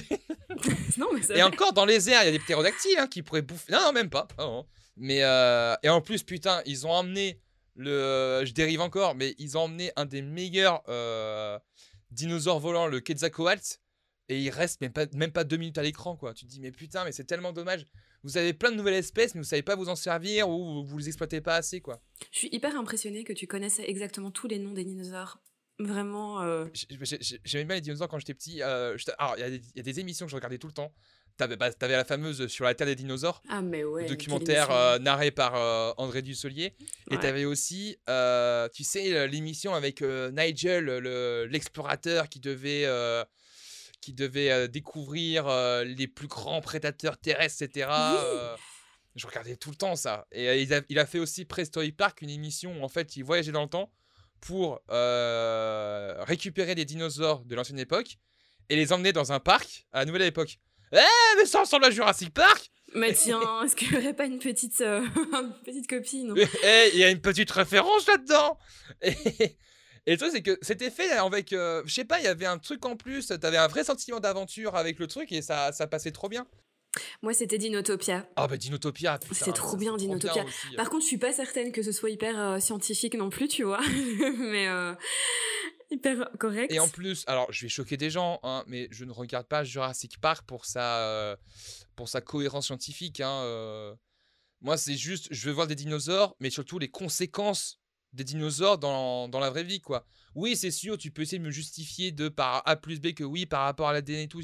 [0.98, 1.42] non, mais Et vrai.
[1.42, 3.72] encore, dans les airs, il y a des ptérodactyles hein, qui pourraient bouffer.
[3.72, 4.28] Non, non, même pas.
[4.38, 4.66] Non.
[4.96, 7.40] Mais euh, et en plus, putain, ils ont emmené
[7.74, 8.42] le.
[8.44, 11.59] Je dérive encore, mais ils ont emmené un des meilleurs euh,
[12.11, 13.78] dinosaures volants, le Quetzalcoatl,
[14.28, 16.34] et il reste même pas, même pas deux minutes à l'écran, quoi.
[16.34, 17.86] Tu te dis, mais putain, mais c'est tellement dommage.
[18.22, 20.98] Vous avez plein de nouvelles espèces, mais vous savez pas vous en servir ou vous,
[20.98, 22.00] les exploitez pas assez, quoi.
[22.30, 25.38] Je suis hyper impressionnée que tu connaisses exactement tous les noms des dinosaures.
[25.79, 26.41] Vraiment.
[26.43, 28.62] euh, J'ai- j'ai- j'ai- J'aimais bien les dinosaures quand j'étais petit.
[28.62, 30.59] euh, je alors, il y, a des- il y a des émissions que je regardais
[30.59, 30.93] tout le temps.
[31.39, 33.41] T'avais bah, la fameuse Sur la Terre des dinosaures.
[33.49, 34.03] Ah, mais ouais.
[34.03, 36.77] quelle documentaire euh, narré par euh, André Dussolier.
[37.11, 37.97] Et t'avais aussi,
[38.75, 42.87] tu sais, l'émission avec Nigel, le- l'explorateur qui devait,
[44.03, 47.89] qui devait euh, découvrir euh, les plus grands prédateurs terrestres, etc.
[47.91, 48.55] euh,
[49.14, 50.27] je regardais tout le temps ça.
[50.33, 53.25] Et il, a, il a fait aussi Prestory Park, une émission où en fait il
[53.25, 53.91] voyageait dans le temps
[54.43, 58.18] pour euh, récupérer des dinosaures de l'ancienne époque
[58.68, 60.59] et les emmener dans un parc à la nouvelle époque.
[60.93, 60.99] Eh,
[61.38, 64.80] mais ça ressemble à Jurassic Park Mais tiens, est-ce qu'il n'y aurait pas une petite,
[64.80, 68.59] euh, une petite copine Eh, il y a une petite référence là-dedans.
[69.01, 69.14] Et,
[70.07, 71.53] et le truc, c'est que c'était fait avec.
[71.53, 73.28] euh, je sais pas, il y avait un truc en plus.
[73.28, 76.47] T'avais un vrai sentiment d'aventure avec le truc et ça, ça passait trop bien.
[77.22, 78.28] Moi, c'était Dinotopia.
[78.36, 79.18] Ah, bah Dinotopia.
[79.18, 80.45] putain, C'était trop bien, trop Dinotopia.
[80.45, 80.76] aussi.
[80.76, 83.62] Par contre, je suis pas certaine que ce soit hyper euh, scientifique non plus, tu
[83.64, 83.80] vois.
[84.38, 84.95] mais euh,
[85.90, 86.72] hyper correct.
[86.72, 89.64] Et en plus, alors je vais choquer des gens, hein, mais je ne regarde pas
[89.64, 91.36] Jurassic Park pour sa, euh,
[91.97, 93.20] pour sa cohérence scientifique.
[93.20, 93.97] hein.
[94.61, 97.80] Moi, c'est juste, je veux voir des dinosaures, mais surtout les conséquences
[98.12, 100.07] des dinosaures dans, dans la vraie vie, quoi.
[100.34, 103.24] Oui, c'est sûr, tu peux essayer de me justifier de par A plus B que
[103.24, 104.40] oui, par rapport à l'ADN et tout.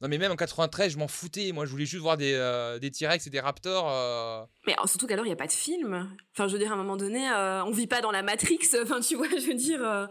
[0.00, 1.52] Non, mais même en 93, je m'en foutais.
[1.52, 3.90] Moi, je voulais juste voir des, euh, des T-Rex et des Raptors.
[3.90, 4.42] euh.
[4.66, 6.16] Mais euh, surtout qu'alors, il n'y a pas de film.
[6.32, 8.58] Enfin, je veux dire, à un moment donné, euh, on vit pas dans la Matrix.
[8.82, 9.82] Enfin, tu vois, je veux dire.
[9.86, 10.06] euh,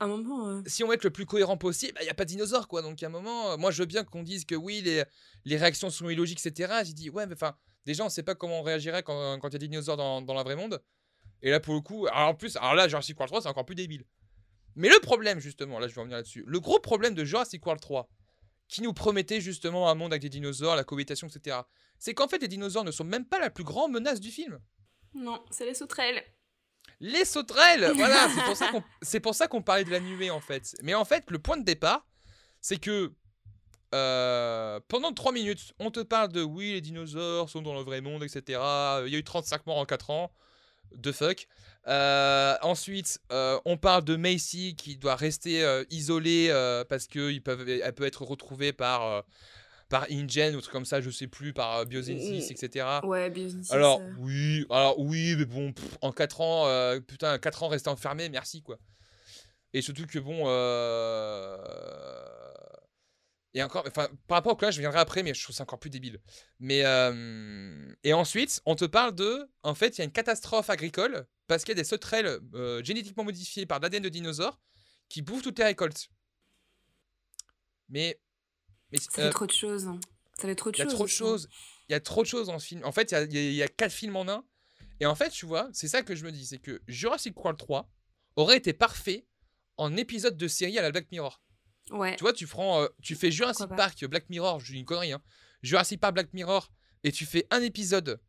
[0.00, 0.62] à un moment.
[0.66, 2.82] si on veut être le plus cohérent possible, il n'y a pas de dinosaures, quoi.
[2.82, 5.04] Donc, à un moment, moi, je veux bien qu'on dise que oui, les,
[5.44, 6.80] les réactions sont illogiques, etc.
[6.84, 7.54] J'ai dit, ouais, mais enfin,
[7.86, 10.20] déjà, on sait pas comment on réagirait quand quand il y a des dinosaures dans,
[10.22, 10.82] dans le vrai monde.
[11.40, 13.64] Et là, pour le coup, alors en plus, alors là, Jurassic World 3, c'est encore
[13.64, 14.04] plus débile.
[14.74, 16.44] Mais le problème, justement, là, je vais revenir là-dessus.
[16.46, 18.08] Le gros problème de Jurassic World 3,
[18.68, 21.58] qui nous promettait justement un monde avec des dinosaures, la cohabitation, etc.,
[21.98, 24.58] c'est qu'en fait, les dinosaures ne sont même pas la plus grande menace du film.
[25.14, 26.22] Non, c'est les sauterelles.
[27.00, 28.28] Les sauterelles Voilà,
[29.02, 30.76] c'est pour ça qu'on- qu'on parlait de la nuée en fait.
[30.82, 32.06] Mais en fait, le point de départ,
[32.60, 33.12] c'est que
[33.94, 38.00] euh, pendant 3 minutes, on te parle de oui, les dinosaures sont dans le vrai
[38.00, 38.42] monde, etc.
[39.06, 40.32] Il y a eu 35 morts en 4 ans.
[40.94, 41.48] De fuck.
[41.88, 47.40] Euh, ensuite, euh, on parle de Macy qui doit rester euh, isolée euh, parce qu'elle
[47.42, 49.24] peut être retrouvée par,
[49.88, 52.52] par InGen ou truc comme ça, je sais plus, par Biogenesis, Mm.
[52.52, 52.86] etc.
[53.04, 53.72] Ouais, Biogenesis.
[53.72, 58.28] Alors oui, alors oui, mais bon, pff, en 4 ans, putain, 4 ans restés enfermés,
[58.28, 58.78] merci quoi.
[59.72, 60.46] Et surtout que bon,
[63.54, 65.78] et encore, enfin, par rapport au collage, je viendrai après, mais je trouve ça encore
[65.78, 66.20] plus débile.
[66.58, 66.80] Mais
[68.02, 71.62] et ensuite, on te parle de, en fait, il y a une catastrophe agricole parce
[71.64, 74.60] qu'il y a des sauterelles euh, génétiquement modifiées par l'ADN de dinosaures
[75.08, 76.08] qui bouffent toutes les récoltes.
[77.88, 78.20] Mais,
[78.90, 79.86] mais Ça fait euh, trop de choses.
[79.86, 80.00] hein.
[80.38, 80.94] Ça fait trop de il y a choses.
[80.94, 81.48] trop de choses.
[81.88, 82.84] Il y a trop de choses dans ce film.
[82.84, 84.44] En fait, il y a- y, y quatre films en un.
[85.00, 86.46] Et en fait, tu vois, c'est ça que je me dis.
[86.46, 87.88] C'est que Jurassic World 3
[88.36, 89.26] aurait été parfait
[89.76, 91.40] en épisode de série à la Black Mirror.
[91.90, 92.16] Ouais.
[92.16, 93.82] Tu vois, tu, prends, euh, tu fais Jurassic Pourquoi pas?
[93.84, 95.22] Park, Black Mirror, je dis une connerie, hein.
[95.62, 96.70] Jurassic Park, Black Mirror,
[97.04, 98.20] et tu fais un épisode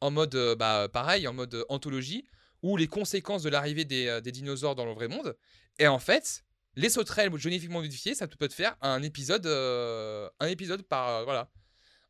[0.00, 2.24] en mode, euh, bah, pareil, en mode anthologie,
[2.62, 5.36] où les conséquences de l'arrivée des, euh, des dinosaures dans le vrai monde.
[5.78, 6.44] Et en fait,
[6.76, 11.24] les sauterelles génétiquement modifiées, ça peut te faire un épisode, euh, un épisode par, euh,
[11.24, 11.50] voilà.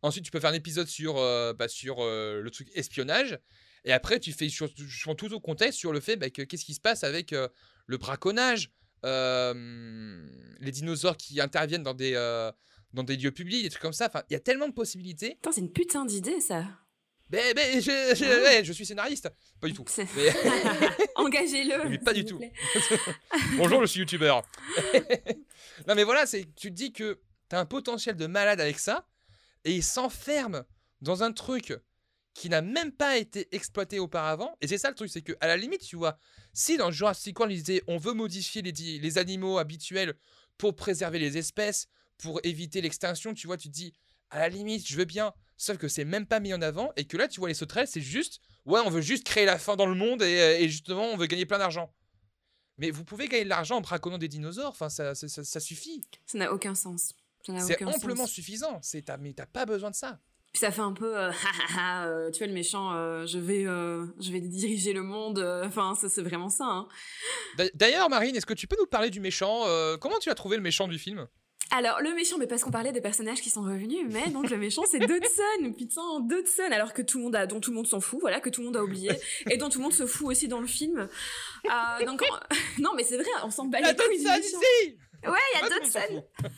[0.03, 3.39] Ensuite, tu peux faire un épisode sur, euh, bah, sur le truc espionnage.
[3.85, 4.69] Et après, tu fais sur,
[5.17, 8.73] tout au contexte sur le fait bah, que qu'est-ce qui se passe avec le braconnage,
[9.05, 12.15] les dinosaures qui interviennent dans des,
[12.93, 14.09] dans des lieux publics, des trucs comme ça.
[14.09, 15.39] Enfin, il y a tellement de possibilités.
[15.53, 16.65] C'est une putain d'idée, ça.
[17.33, 18.43] Mais, mais je, je- Ah.
[18.43, 19.29] ouais, je suis scénariste.
[19.61, 19.85] Pas du tout.
[20.17, 20.33] Mais-
[21.17, 21.89] Engagez-le.
[21.89, 22.39] Mais pas du tout.
[23.57, 24.43] Bonjour, je suis youtubeur.
[25.89, 28.79] non, mais voilà, c'est tu te dis que tu as un potentiel de malade avec
[28.79, 29.07] ça
[29.65, 30.65] et il s'enferme
[31.01, 31.75] dans un truc
[32.35, 34.57] qui n'a même pas été exploité auparavant.
[34.61, 36.19] Et c'est ça le truc, c'est que à la limite, tu vois,
[36.53, 40.15] si dans Jurassic World, ils disaient on veut modifier les, les animaux habituels
[40.59, 43.93] pour préserver les espèces, pour éviter l'extinction, tu vois, tu te dis
[44.31, 45.33] à la limite, je veux bien.
[45.63, 47.87] Sauf que c'est même pas mis en avant et que là, tu vois, les sauterelles,
[47.87, 51.17] c'est juste ouais, on veut juste créer la fin dans le monde et, justement, on
[51.17, 51.95] veut gagner plein d'argent.
[52.79, 56.03] Mais vous pouvez gagner de l'argent en braconnant des dinosaures, enfin, ça, ça, suffit.
[56.27, 57.15] Ça n'a aucun sens.
[57.45, 58.81] C'est amplement suffisant.
[58.83, 60.19] C'est mais t'as pas besoin de ça.
[60.53, 61.31] Puis ça fait un peu, euh,
[61.79, 65.39] euh, tu vois le méchant, euh, je vais, je vais diriger le monde.
[65.65, 66.65] Enfin, ça c'est vraiment ça.
[66.67, 66.89] Hein.
[67.75, 69.63] D'ailleurs, Marine, est-ce que tu peux nous parler du méchant
[70.01, 71.29] Comment tu as trouvé le méchant du film?
[71.75, 74.59] Alors, le méchant, mais parce qu'on parlait des personnages qui sont revenus, mais donc le
[74.59, 77.87] méchant, c'est Dodson, putain, Dodson, alors que tout le monde a, dont tout le monde
[77.87, 79.11] s'en fout, voilà, que tout le monde a oublié,
[79.51, 81.09] et dont tout le monde se fout aussi dans le film.
[82.07, 82.23] donc,
[82.79, 84.23] non, mais c'est vrai, on s'en bat les couilles.
[84.23, 86.25] Dodson ici Ouais, il y a Dodson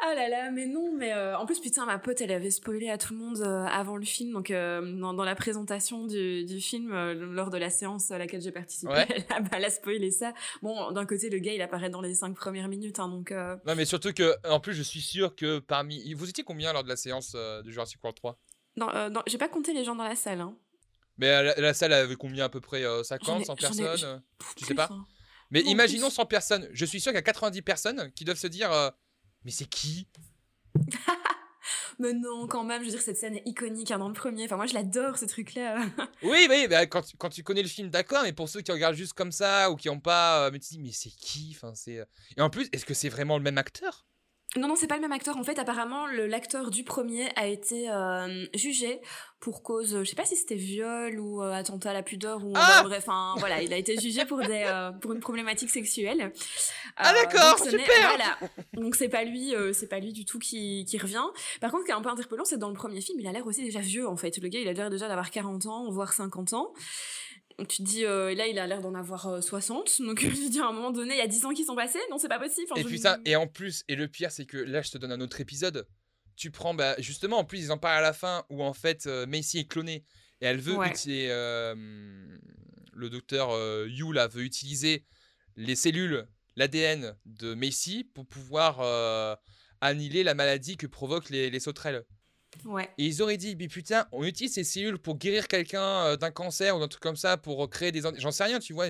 [0.00, 2.90] ah là là, mais non, mais euh, en plus, putain, ma pote, elle avait spoilé
[2.90, 6.92] à tout le monde euh, avant le film, donc euh, dans, la présentation du, film,
[7.12, 8.92] lors de la séance à laquelle j'ai participé,
[9.52, 10.34] elle, a, spoilé ça.
[10.62, 13.30] Bon, d'un côté, le gars, il apparaît dans les cinq premières minutes, hein, donc...
[13.30, 16.12] Non, mais surtout que, en plus, je suis sûr que parmi...
[16.14, 18.38] Vous étiez combien lors de la séance de Jurassic World 3
[18.76, 18.88] Non,
[19.26, 20.56] j'ai pas compté les gens dans la salle, hein.
[21.16, 24.22] Mais la, salle avait combien à peu près 50, 100 personnes
[24.56, 24.88] Tu sais pas?
[24.90, 25.06] hein.
[25.50, 26.68] Mais imaginons 100 personnes.
[26.72, 28.72] Je suis sûr qu'il y a 90 personnes qui doivent se dire
[29.44, 30.06] mais c'est qui
[31.98, 34.44] Mais non, quand même, je veux dire, cette scène est iconique hein, dans le premier.
[34.44, 35.86] Enfin, moi, je l'adore, ce truc-là.
[36.22, 38.96] oui, oui, bah, quand, quand, tu connais le film, d'accord, mais pour ceux qui regardent
[38.96, 40.46] juste comme ça ou qui n'ont pas.
[40.46, 41.52] Euh, mais tu dis, mais c'est qui?
[41.54, 42.00] Enfin, c'est...
[42.00, 42.04] Euh,
[42.36, 44.06] et en plus, est-ce que c'est vraiment le même acteur?
[44.56, 45.36] Non, non, c'est pas le même acteur.
[45.36, 49.00] En fait, apparemment, l'acteur du premier a été euh, jugé
[49.40, 52.52] pour cause, je sais pas si c'était viol ou euh, attentat à la pudeur ou
[52.54, 56.32] ah bref, voilà, il a été jugé pour des euh, pour une problématique sexuelle.
[56.96, 57.84] ah d'accord, super.
[58.00, 58.38] Voilà,
[58.72, 61.24] donc c'est pas lui, c'est pas lui du tout qui, qui revient.
[61.60, 63.32] Par contre, ce qui est un peu interpellant, c'est dans le premier film, il a
[63.32, 64.38] l'air aussi déjà vieux en fait.
[64.38, 66.72] Le gars, il a l'air déjà d'avoir 40 ans, voire 50 ans
[67.68, 70.00] tu te dis, euh, là, il a l'air d'en avoir 60.
[70.00, 71.64] Euh, donc, je me dis, à un moment donné, il y a 10 ans qui
[71.64, 72.00] sont passés.
[72.10, 72.66] Non, c'est pas possible.
[72.76, 75.12] et puis ça, et en plus, et le pire, c'est que là, je te donne
[75.12, 75.86] un autre épisode.
[76.36, 79.06] Tu prends, bah, justement, en plus, ils en parlent à la fin où en fait,
[79.06, 80.04] euh, Macy est clonée
[80.40, 81.28] et elle veut utiliser.
[82.96, 83.50] le docteur
[83.86, 85.04] Yu, là, veut utiliser
[85.56, 86.26] les cellules,
[86.56, 88.80] l'ADN de Macy pour pouvoir
[89.80, 92.04] annihiler la maladie que provoquent les, les sauterelles.
[92.98, 96.30] Et ils auraient dit, mais putain, on utilise ces cellules pour guérir quelqu'un euh, d'un
[96.30, 98.02] cancer ou d'un truc comme ça, pour créer des...
[98.18, 98.86] J'en sais rien, tu vois.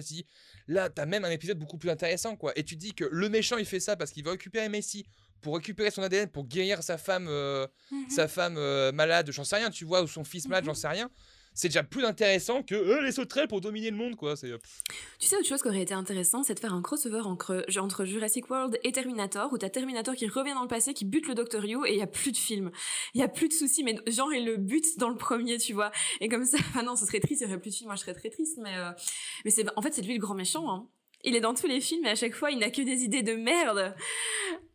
[0.67, 2.53] Là, t'as même un épisode beaucoup plus intéressant, quoi.
[2.57, 5.07] Et tu dis que le méchant, il fait ça parce qu'il veut récupérer Messi
[5.41, 8.09] pour récupérer son ADN, pour guérir sa femme, euh, mhm.
[8.09, 10.77] sa femme euh, malade, j'en sais rien, tu vois, ou son fils malade, j'en mhm.
[10.77, 11.11] sais rien
[11.55, 14.35] c'est déjà plus intéressant que euh, les sauterelles pour dominer le monde, quoi.
[14.45, 14.59] Euh,
[15.19, 18.51] tu sais, autre chose qui aurait été intéressant, c'est de faire un crossover entre, Jurassic
[18.51, 21.65] World et Terminator, où t'as Terminator qui revient dans le passé, qui bute le Dr.
[21.65, 22.71] You, et il y a plus de film.
[23.15, 25.73] Il y a plus de soucis, mais genre, il le bute dans le premier, tu
[25.73, 25.93] vois.
[26.21, 27.97] Et comme ça, enfin non, ce serait triste, il y aurait plus de films, moi
[27.97, 28.91] je serais très triste, mais, euh,
[29.45, 30.89] mais c'est, en fait, c'est lui le grand méchant, hein
[31.25, 33.23] il est dans tous les films et à chaque fois il n'a que des idées
[33.23, 33.95] de merde.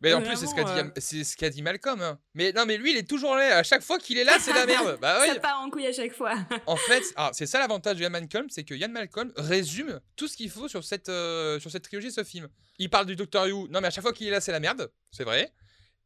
[0.00, 2.00] Mais en plus c'est ce qu'a dit, euh, ce qu'a dit Malcolm.
[2.00, 2.18] Hein.
[2.34, 3.58] Mais non mais lui il est toujours là.
[3.58, 4.98] À chaque fois qu'il est là c'est la merde.
[5.00, 6.34] Bah Ça part en couille à chaque fois.
[6.66, 10.28] en fait ah, c'est ça l'avantage de Ian Malcolm, c'est que Ian Malcolm résume tout
[10.28, 12.48] ce qu'il faut sur cette euh, sur cette trilogie ce film.
[12.78, 13.68] Il parle du Docteur Who.
[13.68, 15.52] Non mais à chaque fois qu'il est là c'est la merde, c'est vrai.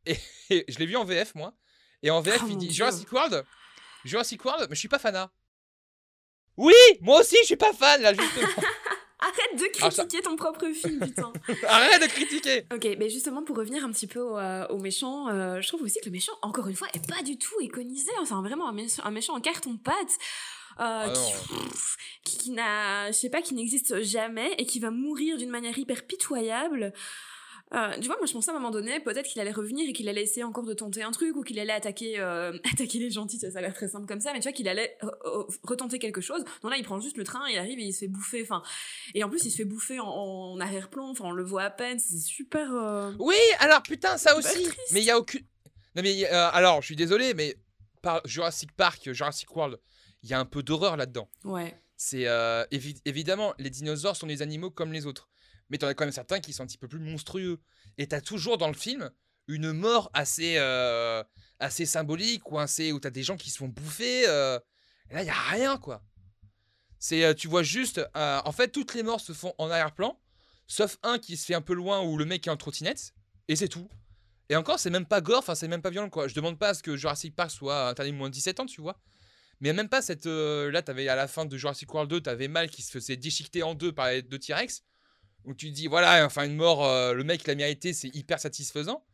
[0.06, 0.16] Et,
[0.68, 1.54] je l'ai vu en VF moi.
[2.02, 3.44] Et en VF oh il dit Jurassic World.
[4.04, 5.30] Jurassic World, mais je suis pas fanat.
[6.56, 8.48] Oui, moi aussi je suis pas fan là justement.
[9.24, 11.32] Arrête de ah, critiquer ton propre film, putain.
[11.68, 12.66] Arrête de critiquer.
[12.74, 15.98] Ok, mais justement pour revenir un petit peu au, euh, méchant, euh, je trouve aussi
[16.00, 18.10] que le méchant, encore une fois, est pas du tout iconisé.
[18.20, 20.18] Enfin, vraiment un méchant, un méchant en carton pâte.
[20.80, 21.12] Euh, ah
[22.24, 25.78] qui, qui n'a, je sais pas, qui n'existe jamais et qui va mourir d'une manière
[25.78, 26.92] hyper pitoyable.
[27.74, 29.92] Euh, tu vois, moi je pensais à un moment donné, peut-être qu'il allait revenir et
[29.92, 33.10] qu'il allait essayer encore de tenter un truc ou qu'il allait attaquer, euh, attaquer les
[33.10, 35.98] gentils, ça, a l'air très simple comme ça, mais tu vois qu'il allait euh, retenter
[35.98, 36.44] quelque chose.
[36.62, 38.42] Non là, il prend juste le train, il arrive et il se fait bouffer.
[38.42, 38.62] Enfin,
[39.14, 41.10] et en plus il se fait bouffer en, arrière-plan.
[41.10, 41.98] Enfin, on le voit à peine.
[41.98, 43.14] C'est super.
[43.18, 44.68] Oui, alors putain, ça aussi.
[44.92, 45.42] Mais il y a aucune.
[45.96, 47.56] Non mais alors, je suis désolé, mais
[48.02, 49.78] par Jurassic Park, Jurassic World,
[50.22, 51.28] il y a un peu d'horreur là-dedans.
[51.44, 51.76] Ouais.
[51.96, 52.26] C'est
[53.04, 55.28] évidemment les dinosaures sont des animaux comme les autres
[55.74, 57.58] mais t'en as quand même certains qui sont un petit peu plus monstrueux.
[57.98, 59.10] Et t'as toujours dans le film
[59.48, 61.20] une mort assez, euh,
[61.58, 64.22] assez symbolique ou assez, où t'as des gens qui se font bouffer.
[64.28, 64.60] Euh,
[65.10, 66.04] là, il y a rien, quoi.
[67.00, 70.16] C'est, euh, tu vois juste, en fait, toutes les morts se font en arrière-plan,
[70.68, 73.12] sauf un qui se fait un peu loin où le mec est en trottinette,
[73.48, 73.88] et c'est tout.
[74.50, 76.28] Et encore, c'est même pas gore, enfin, c'est même pas violent, quoi.
[76.28, 78.80] Je demande pas à ce que Jurassic Park soit interdit moins de 17 ans, tu
[78.80, 79.00] vois.
[79.58, 80.26] Mais même pas cette.
[80.26, 83.64] là, t'avais à la fin de Jurassic World 2, t'avais Mal qui se faisait déchiqueter
[83.64, 84.84] en deux par les deux T-Rex
[85.44, 89.04] où tu dis, voilà, enfin, une mort, euh, le mec l'a mérité, c'est hyper satisfaisant.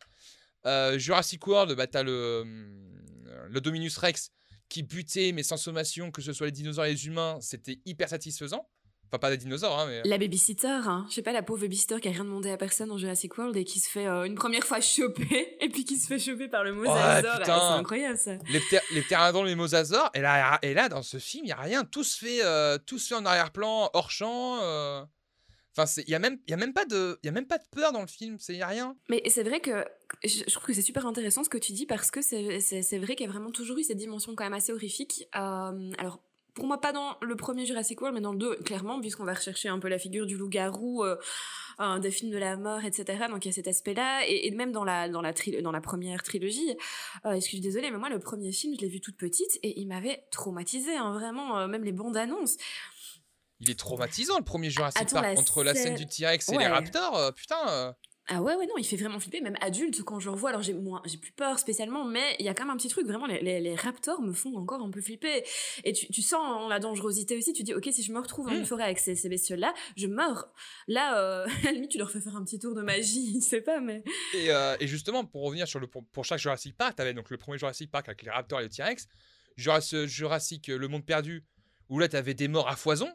[0.67, 4.31] Euh, Jurassic World, bah, t'as le, euh, le Dominus Rex
[4.69, 8.09] qui butaient mais sans sommation, que ce soit les dinosaures et les humains, c'était hyper
[8.09, 8.69] satisfaisant.
[9.13, 10.03] Enfin, pas des dinosaures, hein, mais.
[10.05, 11.05] La babysitter, hein.
[11.09, 13.57] je sais pas, la pauvre babysitter qui a rien demandé à personne dans Jurassic World
[13.57, 16.47] et qui se fait euh, une première fois choper et puis qui se fait choper
[16.47, 17.39] par le mosasaure.
[17.41, 17.59] putain.
[17.59, 18.37] c'est incroyable ça.
[18.51, 21.53] Les, pter- les pteranodons, les mosasaures, et là, et là, dans ce film, il n'y
[21.53, 21.85] a rien.
[21.85, 24.61] Tout se fait, euh, tout se fait en arrière-plan, hors champ.
[24.63, 25.03] euh.
[25.99, 27.19] Il n'y a, même- a, même pas de-
[27.73, 28.97] peur dans le film, il n'y a rien.
[29.09, 29.85] Mais c'est vrai que
[30.25, 33.27] je trouve que c'est super intéressant ce que tu dis parce que c'est- vrai qu'il
[33.27, 35.29] y a vraiment toujours eu cette dimension quand même assez horrifique.
[35.37, 36.23] Euh, alors,
[36.55, 39.35] pour moi, pas dans le premier Jurassic World, mais dans le 2, clairement, puisqu'on va
[39.35, 41.17] rechercher un peu la figure du loup-garou, euh,
[41.79, 43.27] un des films de la mort, etc.
[43.31, 45.09] Donc il y a cet aspect-là, et, même dans la,
[45.81, 46.77] première trilogie,
[47.25, 49.81] euh, je suis désolée, mais moi, le premier film, je l'ai vu toute petite, et
[49.81, 52.57] il m'avait traumatisé, hein, vraiment, euh, même les bandes annonces.
[53.61, 55.35] Il est traumatisant, le premier Jurassic Attends, Park.
[55.35, 57.69] la Entre la scène du T-Rex et les raptors, euh, putain.
[57.69, 57.93] euh.
[58.33, 60.51] Ah ouais, ouais, non, il fait vraiment flipper, même adulte, quand je le revois.
[60.51, 62.89] Alors j'ai moins, j'ai plus peur spécialement, mais il y a quand même un petit
[62.89, 65.43] truc, vraiment, les, les, les raptors me font encore un peu flipper.
[65.83, 68.47] Et tu, tu sens hein, la dangerosité aussi, tu dis, ok, si je me retrouve
[68.47, 68.67] dans une Mm.
[68.67, 70.49] forêt avec ces, ces bestioles-là, je meurs.
[70.87, 73.45] Là, euh, à la limite, tu leur fais faire un petit tour de magie, je
[73.45, 74.05] sais pas, mais.
[74.35, 77.15] Et, euh, et justement, pour revenir sur le pour, pour chaque Jurassic Park, tu avais
[77.15, 79.09] donc le premier Jurassic Park avec les raptors et les T-Rex,
[79.57, 81.45] Jurassic, Jurassic Le Monde Perdu,
[81.89, 83.11] où là, tu avais des morts à foison,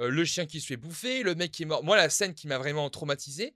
[0.00, 1.84] euh, le chien qui se fait bouffer, le mec qui est mort.
[1.84, 3.54] Moi, la scène qui m'a vraiment traumatisé,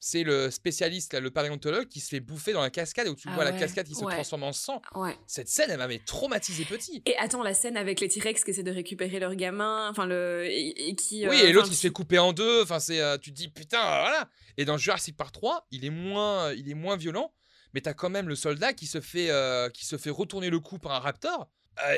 [0.00, 3.26] c'est le spécialiste, là, le paléontologue, qui se fait bouffer dans la cascade, où tu
[3.30, 4.82] Ah vois la cascade qui se transforme en sang.
[4.94, 5.16] Ouais.
[5.26, 7.02] Cette scène, elle m'avait traumatisé petit.
[7.06, 10.44] Et attends, la scène avec les T-Rex qui essaient de récupérer leur gamin, enfin, le.
[10.44, 11.26] Et, et qui.
[11.26, 12.62] Oui, euh, et l'autre qui se fait couper en deux.
[12.62, 14.28] Enfin, c'est, euh, tu te dis putain, voilà.
[14.58, 17.32] Et dans Jurassic Park 3, il est moins, il est moins violent,
[17.72, 19.30] mais t'as quand même le soldat qui se fait,
[19.72, 21.48] qui se fait retourner le cou par un raptor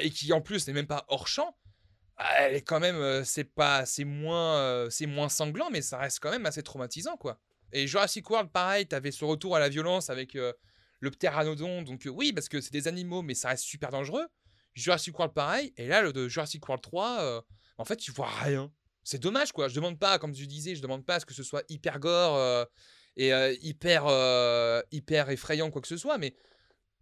[0.01, 1.57] et qui en plus n'est même pas hors champ.
[2.39, 6.31] Elle est quand même, c'est pas, c'est moins, c'est moins sanglant, mais ça reste quand
[6.31, 7.41] même assez traumatisant, quoi.
[7.73, 10.53] Et Jurassic World, pareil, t'avais ce retour à la violence avec euh,
[11.01, 11.83] le pteranodon.
[11.83, 14.27] Donc oui, parce que c'est des animaux, mais ça reste super dangereux.
[14.75, 15.73] Jurassic World, pareil.
[15.77, 17.41] Et là, le de Jurassic World 3, euh,
[17.79, 18.73] en fait, tu vois rien.
[19.03, 19.69] C'est dommage, quoi.
[19.69, 22.01] Je demande pas, comme je disais, je demande pas à ce que ce soit hyper
[22.01, 22.67] gore
[23.17, 26.35] et hyper, hyper effrayant, quoi que ce soit, mais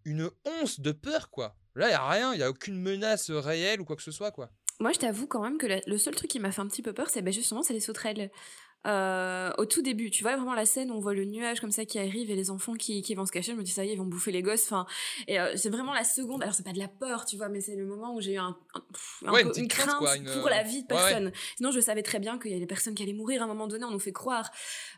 [0.05, 1.57] une once de peur, quoi.
[1.75, 4.33] Là, il a rien, il y a aucune menace réelle ou quoi que ce soit,
[4.33, 4.51] quoi.
[4.81, 6.83] Moi, je t'avoue quand même que la- le seul truc qui m'a fait un petit
[6.83, 8.31] peu peur, c'est ben justement, c'est les sauterelles.
[8.87, 11.71] Euh, au tout début, tu vois vraiment la scène où on voit le nuage comme
[11.71, 13.53] ça qui arrive et les enfants qui, qui vont se cacher.
[13.53, 14.65] Je me dis ça y est, ils vont bouffer les gosses.
[14.65, 14.85] Enfin,
[15.27, 16.43] et euh, c'est vraiment la seconde.
[16.43, 18.37] Alors c'est pas de la peur, tu vois, mais c'est le moment où j'ai eu
[18.37, 20.93] un, un- pff, un Ouais, peu une crainte, crainte quoi, une- pour la vie de
[20.95, 21.09] Ouais, ouais.
[21.09, 21.33] personne.
[21.57, 23.49] Sinon, je savais très bien qu'il y a des personnes qui allaient mourir à un
[23.49, 23.87] moment donné.
[23.87, 24.51] On nous fait croire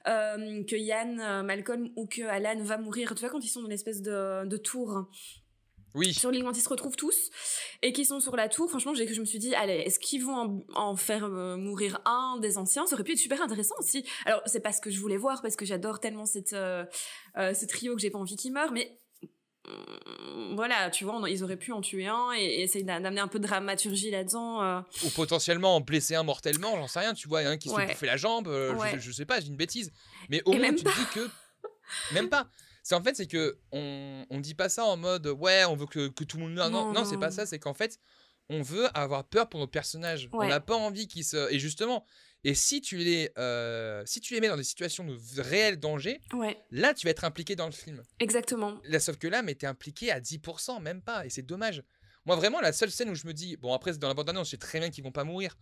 [0.09, 3.15] euh, que Yann, euh, Malcolm ou que Alan va mourir.
[3.15, 5.07] Tu vois quand ils sont dans l'espèce de, de tour
[5.97, 7.31] Oui, sur l'île quand ils se retrouvent tous
[7.83, 10.25] et qui sont sur la tour, franchement, j'ai, je me suis dit, allez, est-ce qu'ils
[10.25, 12.87] vont en, en faire euh, mourir un des anciens?
[12.87, 14.05] Ça aurait pu être super intéressant aussi.
[14.27, 16.85] Alors, c'est pas ce que je voulais voir parce que j'adore tellement cette, euh,
[17.39, 18.99] euh, ce trio que j'ai pas envie qu'il meure, mais
[19.69, 23.01] euh, voilà, tu vois, on- ils auraient pu en tuer un et, et essayer d'a-
[23.01, 24.83] d'amener un peu de dramaturgie là-dedans.
[25.05, 27.95] ou potentiellement en blesser un mortellement, j'en sais rien, tu vois, un qui se Ouais.
[27.95, 28.93] fait la jambe, je- Ouais.
[28.95, 29.93] je, je sais pas, j'ai une bêtise.
[30.29, 31.29] Mais au Et moins, tu te dis que.
[32.13, 32.49] Même pas.
[32.87, 35.87] C'est en fait, c'est que on, on dit pas ça en mode ouais, on veut
[35.87, 36.71] que, que tout le monde meure.
[36.71, 37.99] Non, Non, non, c'est pas ça, c'est qu'en fait,
[38.49, 40.29] on veut avoir peur pour nos personnages.
[40.33, 41.53] On n'a pas envie qu'ils se.
[41.53, 42.07] Et justement,
[42.45, 46.21] et si tu les, euh, si tu les mets dans des situations de réel danger,
[46.33, 48.01] Ouais, là, tu vas être impliqué dans le film.
[48.21, 48.81] exactement.
[48.85, 51.83] Là, sauf que là, mais t'es impliqué à 10%, même pas, et c'est dommage.
[52.25, 54.51] Moi, vraiment, la seule scène où je me dis, bon, après, dans la bande-annonce, je
[54.53, 55.59] sais très bien qu'ils vont pas mourir,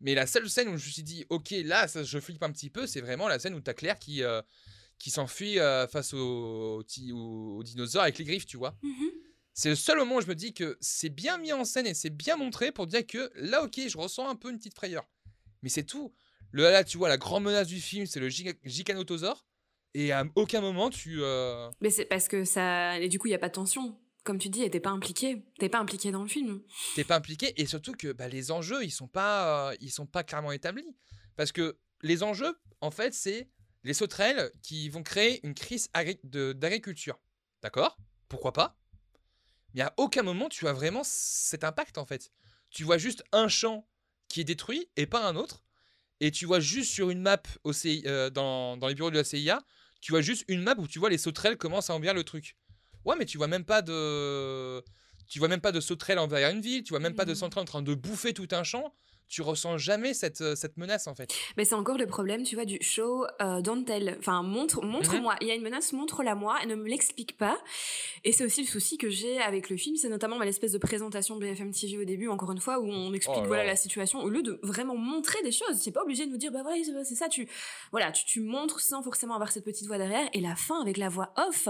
[0.00, 2.52] mais la seule scène où je me suis dit, ok, là, ça, je flippe un
[2.52, 4.42] petit peu, c'est vraiment la scène où t'as Claire qui, euh,
[4.98, 6.18] qui s'enfuit euh, face aux,
[6.80, 8.76] aux, aux- dinosaures avec les griffes, tu vois.
[8.82, 9.10] Mhm.
[9.54, 11.94] C'est le seul moment où je me dis que c'est bien mis en scène et
[11.94, 15.08] c'est bien montré pour dire que là, ok, je ressens un peu une petite frayeur.
[15.62, 16.12] Mais c'est tout.
[16.52, 19.46] Le, là, tu vois, la grande menace du film, c'est le giga- giganotosaure.
[19.94, 21.22] Et à aucun moment, tu.
[21.22, 22.98] euh, Mais c'est parce que ça.
[23.00, 23.98] Et du coup, il y a pas de tension.
[24.24, 25.42] Comme tu dis, t'es pas impliqué.
[25.58, 26.60] T'es pas impliqué dans le film.
[26.94, 30.04] t'es pas impliqué et surtout que bah, les enjeux ils sont pas euh, ils sont
[30.06, 30.96] pas clairement établis
[31.36, 33.48] parce que les enjeux en fait c'est
[33.86, 35.88] les sauterelles qui vont créer une crise
[36.24, 37.18] d'agriculture.
[37.62, 37.96] D'accord?
[38.28, 38.76] Pourquoi pas?
[39.74, 42.32] Mais à aucun moment tu as vraiment cet impact en fait.
[42.70, 43.88] Tu vois juste un champ
[44.28, 45.64] qui est détruit et pas un autre.
[46.20, 49.16] Et tu vois juste sur une map au CI euh, dans, dans les bureaux de
[49.16, 49.62] la CIA
[50.00, 52.56] tu vois juste une map où tu vois les sauterelles commencent à envahir le truc.
[53.04, 54.82] Ouais mais tu vois même pas de
[55.28, 57.36] tu vois même pas de sauterelles envers une ville, tu vois même pas de Mhm.
[57.36, 58.94] sauterelles en train de bouffer tout un champ.
[59.28, 61.32] Tu ressens jamais cette, euh, cette menace en fait.
[61.56, 64.16] Mais c'est encore le problème, tu vois, du show euh, don't tell.
[64.18, 65.32] Enfin, montre, montre-moi.
[65.34, 65.38] Mhm.
[65.42, 67.58] Il y a une menace, montre-la moi et ne me l'explique pas.
[68.24, 70.78] Et c'est aussi le souci que j'ai avec le film, c'est notamment bah, l'espèce de
[70.78, 73.64] présentation de BFM TV au début, encore une fois, où on explique Oh là voilà
[73.64, 73.70] là.
[73.70, 75.76] la situation, au lieu de vraiment montrer des choses.
[75.80, 77.28] C'est pas obligé de nous dire, bah voilà, c'est- c'est ça.
[77.28, 77.48] Tu,
[77.90, 80.28] voilà, tu, tu montres sans forcément avoir cette petite voix derrière.
[80.32, 81.68] Et la fin avec la voix off.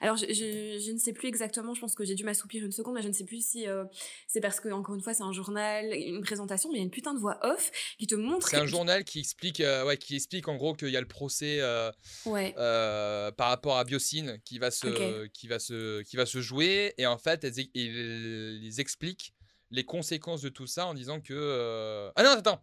[0.00, 1.74] Alors, je, je, je ne sais plus exactement.
[1.74, 3.84] Je pense que j'ai dû m'assoupir une seconde, mais je ne sais plus si euh,
[4.26, 6.90] c'est parce que encore une fois, c'est un journal, une présentation, mais y a une
[6.90, 8.48] putain de voix off qui te montre.
[8.48, 11.08] C'est un journal qui explique, euh, ouais, qui explique en gros qu'il y a le
[11.08, 11.90] procès euh,
[12.26, 12.54] Ouais.
[12.58, 16.94] euh, par rapport à Biocine qui va se, qui va se, qui va se jouer
[16.98, 19.32] et en fait elles, ils, ils expliquent
[19.70, 22.62] les conséquences de tout ça en disant que ah non attends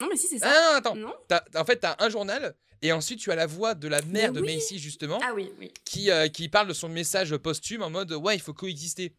[0.00, 0.48] Non, mais si, c'est ça.
[0.50, 3.46] ah non attends Non T'as- en fait t'as un journal et ensuite tu as la
[3.46, 4.54] voix de la mère de oui.
[4.56, 5.70] Macy justement Ah oui, oui.
[5.84, 9.14] qui, euh, qui parle de son message posthume en mode ouais il faut coexister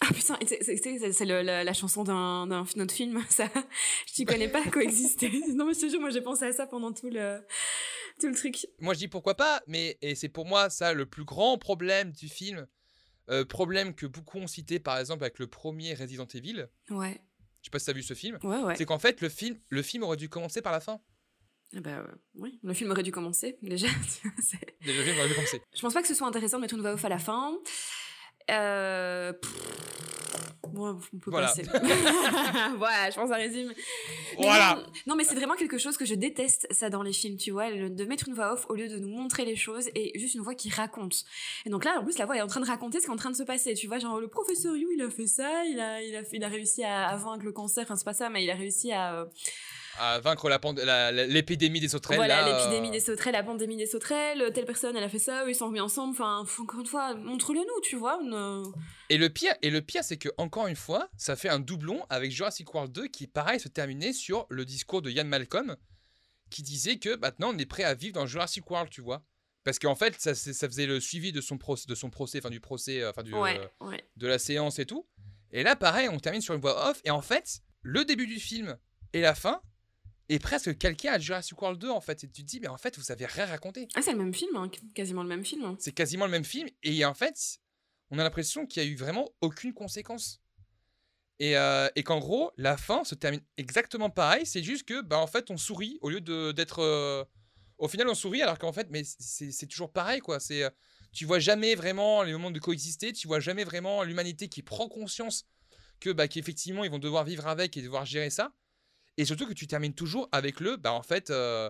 [0.00, 3.48] Ah putain, c'est- la, la chanson d'un autre film, ça.
[4.08, 5.30] Je t'y connais pas, coexister.
[5.54, 7.40] Non, mais je te jure, moi j'ai pensé à ça pendant tout le,
[8.20, 8.66] tout le truc.
[8.80, 12.10] moi je dis pourquoi pas mais et c'est pour moi ça le plus grand problème
[12.12, 12.66] du film
[13.30, 17.20] euh, problème que beaucoup ont cité par exemple avec le premier Resident Evil Ouais.
[17.62, 18.76] je sais pas si t'as vu ce film Ouais, ouais.
[18.76, 21.00] c'est qu'en fait le film le film aurait dû commencer par la fin
[21.76, 23.86] Ah bah euh, oui, le film aurait dû commencer, déjà.
[23.86, 26.74] Déjà, le film aurait dû commencer je pense pas que ce soit intéressant de mettre
[26.74, 27.56] une voix off à la fin.
[28.50, 29.32] Euh...
[29.32, 29.50] pff,
[30.68, 31.48] bon, on peut Voilà.
[31.48, 31.62] passer.
[32.78, 33.68] voilà, je pense ça résume.
[33.68, 34.76] Mais Voilà.
[34.76, 37.50] Non, non, mais c'est vraiment quelque chose que je déteste ça dans les films, tu
[37.50, 40.34] vois, de mettre une voix off au lieu de nous montrer les choses et juste
[40.34, 41.24] une voix qui raconte.
[41.66, 43.10] Et donc là, en plus, la voix elle est en train de raconter ce qui
[43.10, 45.26] est en train de se passer, tu vois, genre le professeur Yu, il a fait
[45.26, 48.04] ça, il a, il a, il a réussi à, à vaincre le cancer, enfin c'est
[48.04, 49.24] pas ça, mais il a réussi à euh,
[49.98, 50.48] à vaincre
[51.28, 52.16] l'épidémie des sauterelles.
[52.18, 55.18] voilà là, l'épidémie euh, des sauterelles, la pandémie des sauterelles, telle personne elle a fait
[55.18, 58.18] ça, eux ils sont remis ensemble, enfin encore une fois, montre-le nous, tu vois.
[58.22, 58.62] ne-
[59.10, 62.04] Et le pire, et le pire, c'est que encore une fois, ça fait un doublon
[62.10, 65.76] avec Jurassic World 2 qui, pareil, se terminait sur le discours de Ian Malcolm,
[66.50, 69.22] qui disait que maintenant on est prêt à vivre dans Jurassic World, tu vois.
[69.64, 72.50] Parce qu'en fait, ça, ça faisait le suivi de son procès, de son procès, enfin
[72.50, 74.02] du procès, euh, enfin du, Ouais, euh, ouais.
[74.16, 75.06] de la séance et tout.
[75.52, 77.00] Et là, pareil, on termine sur une voix off.
[77.04, 78.76] Et en fait, le début du film
[79.12, 79.62] et la fin
[80.34, 82.24] est presque calqué à Jurassic World 2, en fait.
[82.24, 83.88] Et tu te dis, mais en fait, vous avez rien raconté.
[83.94, 85.64] Ah c'est le même film, hein, quasiment le même film.
[85.64, 85.76] hein.
[85.78, 86.68] C'est quasiment le même film.
[86.82, 87.58] Et en fait,
[88.10, 90.40] on a l'impression qu'il y a eu vraiment aucune conséquence.
[91.38, 94.46] Et, euh, et qu'en gros, la fin se termine exactement pareil.
[94.46, 96.78] C'est juste que, bah, en fait, on sourit au lieu d'être.
[96.80, 97.24] euh,
[97.78, 100.38] Au final, on sourit alors qu'en fait, mais c'est c'est toujours pareil, quoi.
[100.40, 100.62] C'est.
[100.62, 100.70] euh,
[101.12, 103.12] Tu vois jamais vraiment les moments de coexister.
[103.12, 105.46] Tu vois jamais vraiment l'humanité qui prend conscience
[106.00, 108.52] que, bah, qu'effectivement, ils vont devoir vivre avec et devoir gérer ça.
[109.18, 111.68] Et surtout que tu termines toujours avec le, bah, en fait, euh,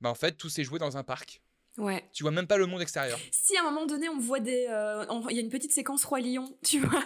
[0.00, 1.42] bah, en fait, tout s'est joué dans un parc.
[1.78, 2.04] Ouais.
[2.12, 3.18] Tu vois même pas le monde extérieur.
[3.30, 6.04] Si à un moment donné on voit des, euh, il y a une petite séquence
[6.04, 7.02] roi lion, tu vois,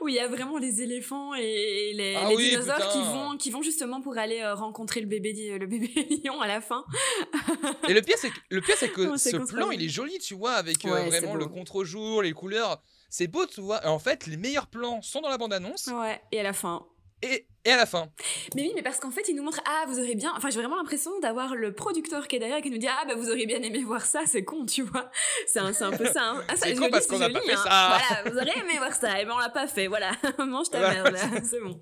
[0.00, 3.36] où il y a vraiment les éléphants et les, Ah les oui, dinosaures qui vont,
[3.38, 5.88] qui vont justement pour aller euh, rencontrer le bébé, le bébé
[6.24, 6.84] lion à la fin.
[7.88, 10.34] Et le pire, c'est que, le pire, c'est que ce plan, il est joli, tu
[10.34, 12.82] vois, avec Ouais, vraiment le contre-jour, les couleurs.
[13.08, 13.84] C'est beau, tu vois.
[13.86, 16.20] En fait, les meilleurs plans sont dans la bande-annonce Ouais.
[16.32, 16.86] Et à la fin.
[17.22, 18.08] et, et à la fin.
[18.54, 20.58] Mais oui, mais parce qu'en fait, il nous montre ah vous aurez bien, enfin j'ai
[20.58, 23.28] vraiment l'impression d'avoir le producteur qui est derrière et qui nous dit ah bah vous
[23.30, 25.10] auriez bien aimé voir ça, c'est con, tu vois.
[25.46, 26.30] C'est un, un peu ça.
[26.30, 26.44] hein.
[26.48, 27.62] Ah, C'est con parce qu'on n'a pas fait hein.
[27.64, 27.98] ça.
[28.08, 30.12] Voilà, vous auriez aimé voir ça, et ben on l'a pas fait, voilà.
[30.38, 31.02] Mange ta Voilà.
[31.02, 31.80] merde, là, c'est bon.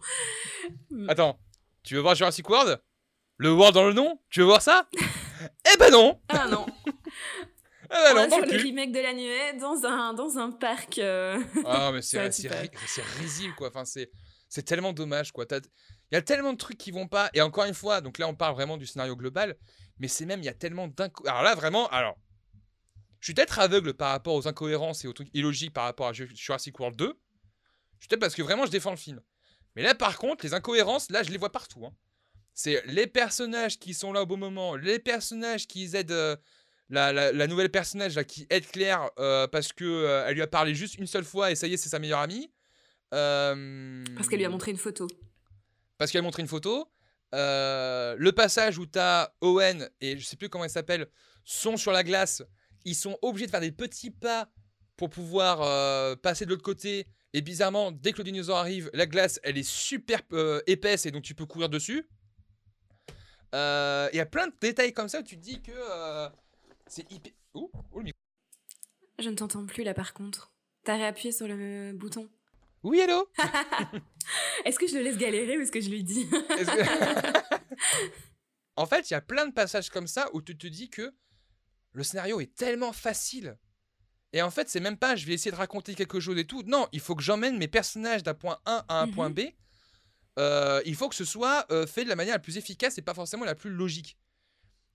[1.09, 1.39] Attends,
[1.83, 2.81] tu veux voir Jurassic World?
[3.39, 4.21] Le World dans le nom?
[4.29, 4.89] Tu veux voir ça?
[5.73, 6.67] Eh ben non Ah non.
[6.87, 10.99] Eh ben on non, va faire le remake de l'annuaire dans un, dans un parc.
[10.99, 12.21] euh, Ah, mais c'est
[13.19, 13.69] risible, quoi.
[13.69, 14.11] Enfin, c'est
[14.51, 15.47] c'est tellement dommage, quoi.
[15.51, 15.61] Il
[16.13, 17.31] y a tellement de trucs qui vont pas.
[17.33, 19.57] Et encore une fois, donc là, on parle vraiment du scénario global,
[19.99, 21.27] mais c'est même, il y a tellement d'inco...
[21.27, 22.19] Alors là, vraiment, alors...
[23.21, 26.13] Je suis peut-être aveugle par rapport aux incohérences et aux trucs illogiques par rapport à
[26.13, 27.07] Ju- Jurassic World 2.
[27.07, 29.21] Je suis peut-être parce que vraiment, je défends le film.
[29.77, 31.87] Mais là, par contre, les incohérences, là, je les vois partout.
[31.87, 31.95] hein.
[32.55, 36.11] C'est les personnages qui sont là au bon moment, les personnages qui aident...
[36.11, 36.37] euh,
[36.89, 40.75] la nouvelle personnage là, qui aide Claire euh, parce que euh, elle lui a parlé
[40.75, 42.51] juste une seule fois et ça y est, c'est sa meilleure amie.
[43.13, 45.07] Euh, Parce qu'elle lui a montré une photo.
[45.99, 46.89] Parce qu'elle a montré une photo.
[47.35, 51.09] Euh, le passage où t'as Owen et je sais plus comment il s'appelle
[51.45, 52.43] sont sur la glace.
[52.85, 54.49] Ils sont obligés de faire des petits pas
[54.97, 57.07] pour pouvoir euh, passer de l'autre côté.
[57.33, 61.11] Et bizarrement, dès que le dinosaure arrive, la glace, elle est super euh, épaisse et
[61.11, 62.09] donc tu peux courir dessus.
[63.55, 66.29] Euh, Il y a plein de détails comme ça où tu te dis que euh,
[66.87, 67.33] c'est hyper.
[67.55, 68.19] Ouh, ouh, le micro.
[69.19, 70.53] Je ne t'entends plus là par contre.
[70.85, 72.29] T'as réappuyé sur le bouton.
[72.83, 73.29] Oui, hello
[74.65, 77.51] Est-ce que je le laisse galérer ou est-ce que je lui dis que-
[78.77, 81.13] en fait, il y a plein de passages comme ça où tu te dis que
[81.93, 83.59] le scénario est tellement facile.
[84.33, 86.63] Et en fait, c'est même pas je vais essayer de raconter quelque chose et tout.
[86.65, 89.15] Non, il faut que j'emmène mes personnages d'un point A à un Mhm.
[89.15, 89.41] point B
[90.39, 93.03] euh, il faut que ce soit euh, fait de la manière la plus efficace et
[93.03, 94.17] pas forcément la plus logique.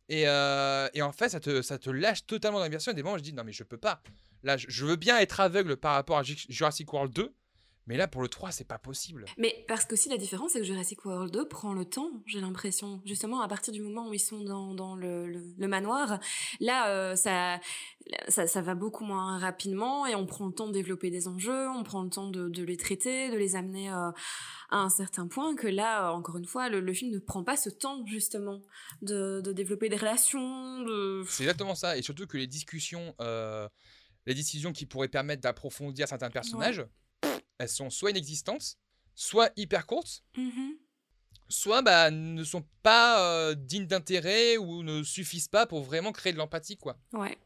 [0.08, 2.94] Et, euh, et en fait, ça te, ça te lâche totalement dans l'immersion.
[2.94, 4.02] Et des moments, je dis non, mais je peux pas.
[4.44, 7.36] Là, je, je veux bien être aveugle par rapport à Ju- Jurassic World 2,
[7.88, 9.26] mais là, pour le 3, c'est pas possible.
[9.38, 12.42] Mais parce que aussi la différence, c'est que Jurassic World 2 prend le temps, j'ai
[12.42, 13.00] l'impression.
[13.06, 16.20] Justement, à partir du moment où ils sont dans, dans le, le, le manoir,
[16.60, 17.60] là, euh, ça,
[18.28, 21.70] ça, ça va beaucoup moins rapidement et on prend le temps de développer des enjeux,
[21.70, 24.10] on prend le temps de, de les traiter, de les amener euh,
[24.72, 27.44] à un certain point que là, euh, encore une fois, le, le film ne prend
[27.44, 28.64] pas ce temps, justement,
[29.04, 31.24] de, de développer des relations, de...
[31.28, 31.98] C'est exactement ça.
[31.98, 33.14] Et surtout que les discussions,
[34.26, 36.84] les décisions qui pourraient permettre d'approfondir certains personnages,
[37.58, 38.78] elles sont soit inexistantes,
[39.16, 40.78] soit hyper courtes, Mhm.
[41.50, 46.34] soit bah, ne sont pas euh, dignes d'intérêt ou ne suffisent pas pour vraiment créer
[46.34, 46.98] de l'empathie, quoi.
[47.14, 47.38] Ouais.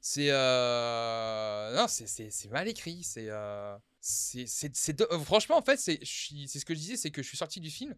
[0.00, 1.76] C'est euh...
[1.76, 3.02] non, c'est c'est c'est mal écrit.
[3.02, 3.76] C'est euh...
[4.00, 7.22] c'est c'est c'est do- euh, franchement en fait c'est ce que je disais, c'est que
[7.22, 7.94] je suis sorti du film.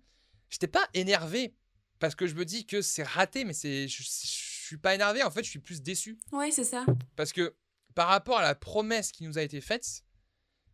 [0.49, 1.55] J'étais pas énervé
[1.99, 5.23] parce que je me dis que c'est raté, mais c'est je, je suis pas énervé.
[5.23, 6.87] En fait, je suis plus déçu Ouais, c'est ça.
[7.17, 7.55] parce que
[7.95, 10.05] par rapport à la promesse qui nous a été faite,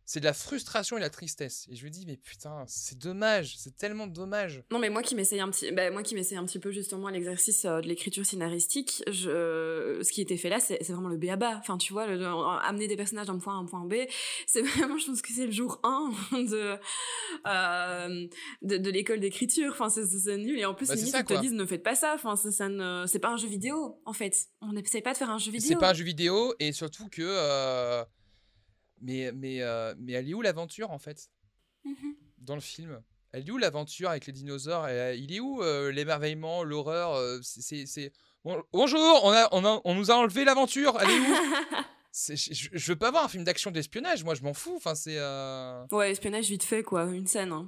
[0.05, 1.65] c'est de la frustration et de la tristesse.
[1.69, 4.63] Et je me dis mais putain, c'est dommage, c'est tellement dommage.
[4.71, 7.07] Non, mais moi qui m'essaye un petit, bah, moi qui m'essaye un petit peu justement
[7.07, 11.17] à l'exercice euh, de l'écriture scénaristique, je, ce qui était fait là, c'est vraiment le
[11.17, 11.57] B à bas.
[11.59, 13.95] Enfin, tu vois, le, amener des personnages d'un point A à un point B,
[14.47, 16.11] c'est vraiment, je pense que c'est le jour 1
[16.43, 16.77] de,
[17.47, 18.27] euh,
[18.61, 19.71] de, de l'école d'écriture.
[19.71, 20.59] Enfin, c'est nul.
[20.59, 22.13] Et en plus, Bah, ils te disent ne faites pas ça.
[22.15, 24.47] Enfin, ça, ça ne, c'est pas un jeu vidéo, en fait.
[24.61, 25.67] On n'essaye pas de faire un jeu vidéo.
[25.67, 28.03] C'est pas un jeu vidéo et surtout que euh,
[29.01, 31.29] mais mais euh, mais elle est où l'aventure en fait?
[31.83, 32.15] Mhm.
[32.39, 34.87] dans le film Elle est où l'aventure avec les dinosaures?
[34.89, 38.11] Et, Il est où euh, l'émerveillement, l'horreur euh, C'est
[38.43, 40.97] Bon- bonjour, on a, on a- on nous a enlevé l'aventure.
[41.01, 41.35] Elle est où?
[42.17, 44.23] Je, veux pas voir un film d'action d'espionnage.
[44.23, 44.75] Moi, je m'en fous.
[44.77, 45.17] Enfin, c'est.
[45.17, 45.85] Euh...
[45.91, 47.03] Ouais, espionnage vite fait, quoi.
[47.05, 47.51] Une scène.
[47.51, 47.67] hein.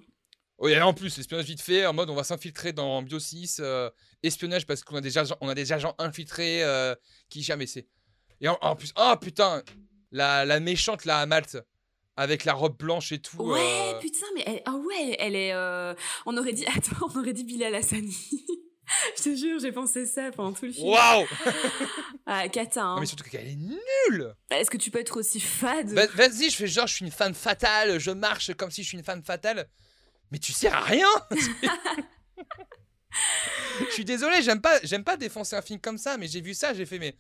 [0.57, 3.59] Oh, et en plus, espionnage vite fait, en mode on va s'infiltrer dans Bio 6,
[3.59, 3.89] euh,
[4.23, 6.95] espionnage parce qu'on a des agents, on a des agents infiltrés euh,
[7.29, 7.87] qui jamais c'est.
[8.39, 9.61] Et en, en plus, oh putain,
[10.11, 11.57] la, la méchante là à Malte,
[12.15, 13.37] avec la robe blanche et tout.
[13.41, 15.53] Ouais, euh, putain, mais elle, ah ouais, elle est.
[15.53, 15.93] euh,
[16.25, 18.15] on aurait dit, attends, on aurait dit Bilal Hassani.
[19.17, 20.87] Je te jure, j'ai pensé ça pendant tout le film.
[20.87, 21.25] Waouh
[22.25, 22.95] Ah, Kata, hein.
[22.95, 25.89] Non, mais surtout qu'elle est nulle Est-ce que tu peux être aussi fade?
[25.89, 28.87] Va- Vas-y, je fais genre, je suis une femme fatale, je marche comme si je
[28.87, 29.67] suis une femme fatale.
[30.31, 31.07] Mais tu sers à rien
[33.89, 36.53] Je suis désolé, j'aime pas, j'aime pas défoncer un film comme ça, mais j'ai vu
[36.53, 37.15] ça, j'ai fait, mais.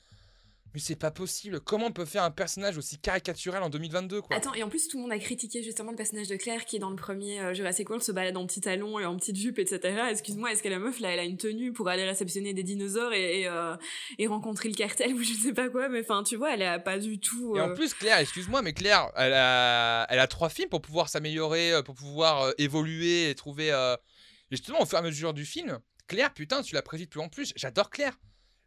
[0.73, 1.59] Mais c'est pas possible.
[1.59, 4.35] Comment on peut faire un personnage aussi caricaturel en 2022, quoi?
[4.35, 6.79] Attends, et en plus, tout le monde a critiqué justement le personnage de Claire qui,
[6.79, 9.59] dans le premier euh, Jurassic World, se balade en petits talons et en petite jupe,
[9.59, 9.97] etc.
[10.11, 13.13] Excuse-moi, est-ce que la meuf, là, elle a une tenue pour aller réceptionner des dinosaures
[13.13, 13.75] et, et, euh,
[14.17, 15.89] et rencontrer le cartel ou je sais pas quoi?
[15.89, 17.55] Mais enfin, tu vois, elle a pas du tout.
[17.55, 20.81] Et en euh, plus, Claire, excuse-moi, mais Claire, elle a, elle a trois films pour
[20.81, 23.67] pouvoir s'améliorer, euh, pour pouvoir évoluer et trouver.
[23.67, 27.19] Et justement, au fur et à mesure du film, Claire, putain, tu la précises plus
[27.19, 27.53] en plus.
[27.55, 28.17] J'adore Claire.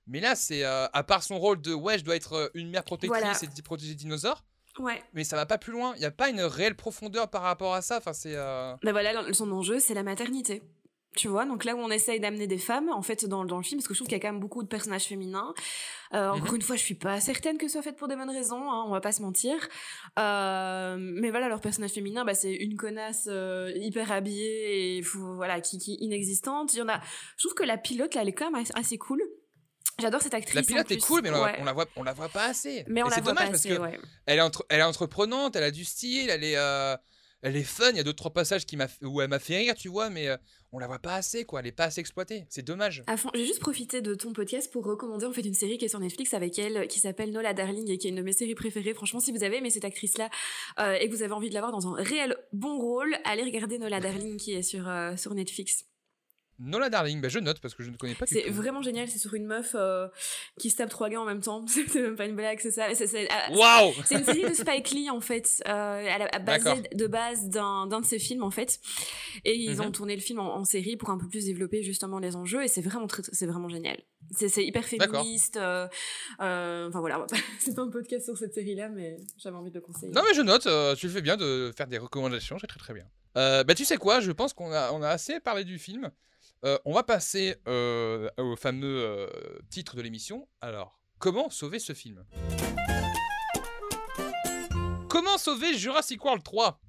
[0.06, 2.70] Mais là, c'est euh, à part son rôle de ouais, je dois être euh, une
[2.70, 3.38] mère protectrice Voilà.
[3.58, 4.44] et protéger les dinosaures,
[4.78, 5.02] Ouais.
[5.14, 5.92] mais ça va pas plus loin.
[5.96, 7.98] Il y a pas une réelle profondeur par rapport à ça.
[7.98, 8.34] Enfin, c'est.
[8.34, 10.62] euh, Bah voilà, son enjeu, c'est la maternité.
[11.16, 13.64] Tu vois, donc là où on essaye d'amener des femmes, en fait, dans, dans le
[13.64, 15.52] film, parce que je trouve qu'il y a quand même beaucoup de personnages féminins.
[16.14, 16.54] Euh, Encore Mhm.
[16.56, 18.84] une fois, je suis pas certaine que ce soit fait pour des bonnes raisons, hein,
[18.86, 19.56] on va pas se mentir.
[20.20, 25.60] Euh, mais voilà, leur personnage féminin, bah, c'est une connasse euh, hyper habillée et voilà,
[25.60, 26.74] qui, qui est inexistante.
[26.74, 27.00] Il y en a.
[27.36, 29.20] Je trouve que la pilote, là, elle est quand même assez cool.
[29.98, 30.54] J'adore cette actrice.
[30.54, 31.56] La pilote est cool, mais on, la- Ouais.
[31.60, 32.84] on la voit, on la voit pas assez.
[32.88, 33.98] Mais on et la c'est voit dommage pas parce assez, que ouais.
[34.26, 36.96] elle est, entre- elle est entreprenante, elle a du style, elle est, euh,
[37.42, 37.90] elle est fun.
[37.90, 40.28] Il y a deux trois passages qui où elle m'a fait rire, tu vois, mais
[40.28, 40.36] euh,
[40.72, 41.60] on la voit pas assez, quoi.
[41.60, 42.46] Elle est pas assez exploitée.
[42.48, 43.02] C'est dommage.
[43.08, 43.28] À fond.
[43.34, 46.00] J'ai juste profité de ton podcast pour recommander en fait une série qui est sur
[46.00, 48.94] Netflix avec elle, qui s'appelle Nola Darling et qui est une de mes séries préférées.
[48.94, 50.30] Franchement, si vous avez aimé cette actrice-là
[50.78, 53.42] euh, et que vous avez envie de la voir dans un réel bon rôle, allez
[53.42, 55.84] regarder Nola Darling qui est sur euh, sur Netflix.
[56.60, 59.08] Nola Darling, bah, je note parce que je ne connais pas C'est vraiment génial.
[59.08, 60.06] C'est sur une meuf euh,
[60.58, 61.64] qui se tape trois gars en même temps.
[61.88, 62.94] C'est même pas une blague, c'est ça.
[62.94, 66.38] C'est- ah, Waouh c'est une série de Spike Lee en fait, euh, à la, à
[66.38, 66.76] D'accord.
[66.76, 68.78] basée de base d'un de ses films en fait,
[69.44, 69.80] et ils Mhm.
[69.86, 72.62] ont tourné le film en, en série pour un peu plus développer justement les enjeux
[72.62, 73.98] et c'est vraiment c'est vraiment génial.
[74.36, 75.56] C'est hyper féministe.
[75.56, 75.88] euh,
[76.40, 77.26] euh, Enfin voilà,
[77.58, 80.12] c'est pas un podcast sur cette série là, mais j'avais envie de le conseiller.
[80.12, 82.94] Non mais je note, euh, tu fais bien de faire des recommandations, c'est très très
[82.94, 83.04] bien.
[83.36, 86.10] Euh, bah tu sais quoi, je pense qu'on a, on a assez parlé du film.
[86.64, 89.26] Euh, on va passer euh, au fameux euh,
[89.70, 90.46] titre de l'émission.
[90.60, 92.24] Alors, comment sauver ce film?
[95.08, 96.80] Comment sauver Jurassic World 3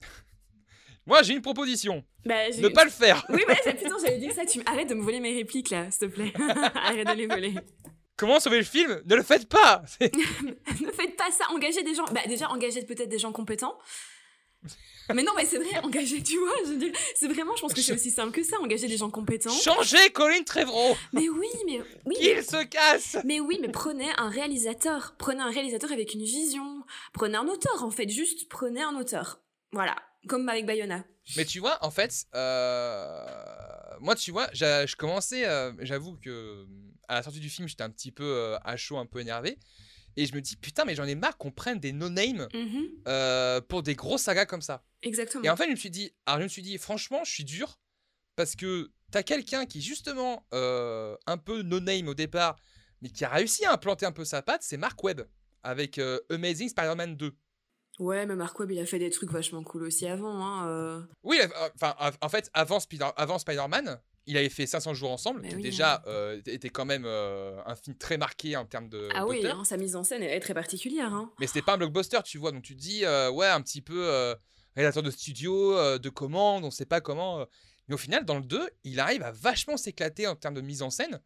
[1.06, 3.24] Moi j'ai une proposition, Bah, ne pas le faire.
[3.28, 4.46] Oui, bah, j'ai- putain, j'avais dit ça.
[4.46, 6.32] Tu arrête de me voler mes répliques là, s'il te plaît.
[6.74, 7.54] Arrête de les voler.
[8.16, 9.00] Comment sauver le film?
[9.04, 11.44] Ne le faites pas ne faites pas ça.
[11.52, 12.04] Engagez des gens.
[12.12, 13.78] Bah déjà, engagez peut-être des gens compétents.
[15.14, 17.72] mais non, mais c'est vrai, engager, tu vois, je veux dire, c'est vraiment, je pense
[17.72, 19.50] que c'est aussi simple que ça, engager des gens compétents.
[19.50, 22.14] Changez Colin Trevorrow Mais oui, mais oui.
[22.16, 26.84] Qu'il se casse Mais oui, mais prenez un réalisateur, prenez un réalisateur avec une vision,
[27.12, 29.40] prenez un auteur en fait, juste prenez un auteur.
[29.72, 29.96] Voilà,
[30.28, 31.04] comme avec Bayona.
[31.36, 33.24] Mais tu vois, en fait, euh,
[34.00, 36.66] moi, tu vois, je commençais, euh, j'avoue que
[37.08, 39.58] à la sortie du film, j'étais un petit peu euh, à chaud, un peu énervé.
[40.16, 43.62] Et je me dis, putain, mais j'en ai marre qu'on prenne des no-names Mhm.
[43.68, 44.82] pour des grosses sagas comme ça.
[45.02, 45.44] Exactement.
[45.44, 47.44] Et en fait, je me suis dit, alors je me suis dit, franchement, je suis
[47.44, 47.78] dur
[48.36, 52.56] parce que t'as quelqu'un qui, justement, euh, un peu no-name au départ,
[53.00, 55.22] mais qui a réussi à implanter un peu sa patte, c'est Mark Webb
[55.62, 57.32] avec euh, Amazing Spider-Man 2.
[58.00, 60.44] Ouais, mais Mark Webb, il a fait des trucs vachement cool aussi avant.
[60.44, 61.02] Hein, euh.
[61.24, 65.10] Oui, euh, enfin, euh, en fait, avant, Spider- avant Spider-Man, il avait fait 500 jours
[65.10, 68.66] ensemble, Mais qui oui, déjà euh, était quand même euh, un film très marqué en
[68.66, 69.08] termes de.
[69.14, 71.12] Ah oui, hein, sa mise en scène est très particulière.
[71.12, 71.32] Hein.
[71.40, 72.52] Mais c'était pas un blockbuster, tu vois.
[72.52, 74.36] Donc tu te dis, euh, ouais, un petit peu
[74.76, 77.46] réalisateur de studio, de commande, on sait pas comment.
[77.88, 80.82] Mais au final, dans le 2, il arrive à vachement s'éclater en termes de mise
[80.82, 81.20] en scène.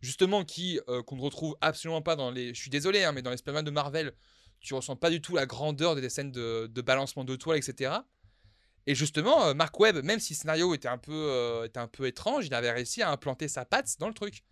[0.00, 2.54] Justement, qui qu'on ne retrouve absolument pas dans les.
[2.54, 4.12] Je suis désolé, hein, mais dans les Spider-Man de Marvel,
[4.60, 7.92] tu ressens pas du tout la grandeur des scènes de, de balancement de toile, etc.
[8.86, 11.88] Et justement, euh, Mark Webb, même si le scénario était un, peu, euh, était un
[11.88, 14.42] peu étrange, il avait réussi à implanter sa patte dans le truc.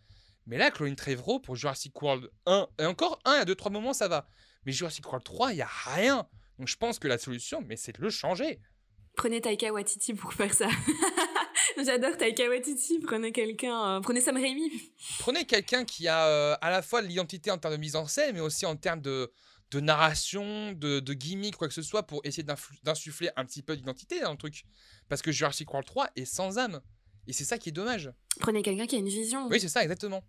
[0.47, 3.95] Mais là, Colin Trevorrow, pour Jurassic World 1, et encore 1 à 2, 3 moments,
[3.95, 4.29] ça va.
[4.65, 6.27] Mais Jurassic World 3, il n'y a rien.
[6.59, 8.61] Donc je pense que la solution, mais c'est de le changer.
[9.17, 10.69] Prenez Taika Waititi pour faire ça.
[11.85, 12.99] J'adore Taika Waititi.
[13.01, 13.97] Prenez quelqu'un.
[13.97, 14.71] euh, Prenez Sam Raimi.
[15.19, 18.07] Prenez quelqu'un qui a euh, à la fois de l'identité en termes de mise en
[18.07, 19.31] scène, mais aussi en termes de,
[19.71, 22.47] de narration, de, de gimmick, quoi que ce soit, pour essayer
[22.83, 24.65] d'insuffler un petit peu d'identité dans le truc.
[25.09, 26.81] Parce que Jurassic World 3 est sans âme.
[27.27, 28.13] Et c'est ça qui est dommage.
[28.39, 29.49] Prenez quelqu'un qui a une vision.
[29.49, 30.23] Oui, c'est ça, exactement.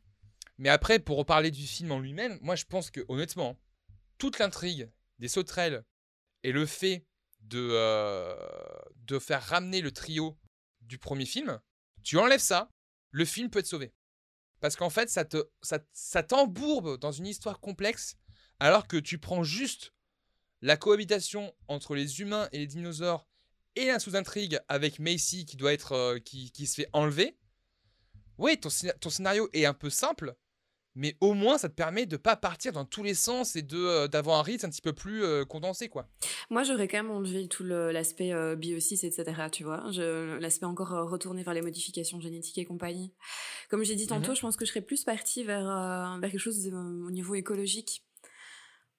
[0.58, 3.60] Mais après, pour reparler du film en lui-même, moi je pense que, honnêtement,
[4.18, 5.84] toute l'intrigue des sauterelles
[6.44, 7.06] et le fait
[7.42, 8.36] de, euh,
[8.96, 10.38] de faire ramener le trio
[10.82, 11.60] du premier film,
[12.04, 12.72] tu enlèves ça,
[13.12, 13.94] le film peut être sauvé.
[14.60, 18.16] Parce qu'en fait, ça te ça, ça t'embourbe dans une histoire complexe,
[18.60, 19.94] alors que tu prends juste
[20.62, 23.28] la cohabitation entre les humains et les dinosaures
[23.76, 27.38] et la sous-intrigue avec Macy qui doit être euh, qui, qui se fait enlever.
[28.40, 30.36] Oui, ton, ton scénario est un peu simple,
[30.96, 33.78] mais au moins ça te permet de pas partir dans tous les sens et de
[33.78, 36.10] euh, d'avoir un rythme un petit peu plus euh, condensé quoi.
[36.50, 39.26] Moi, j'aurais quand même enlevé tout l'aspect biosis, etc.
[39.52, 39.84] Tu vois,
[40.40, 43.14] l'aspect encore retourné vers les modifications génétiques et compagnie.
[43.70, 44.36] Comme j'ai dit tantôt, Mhm.
[44.38, 45.66] je pense que je serais plus partie vers,
[46.20, 48.04] vers quelque chose de- au niveau écologique.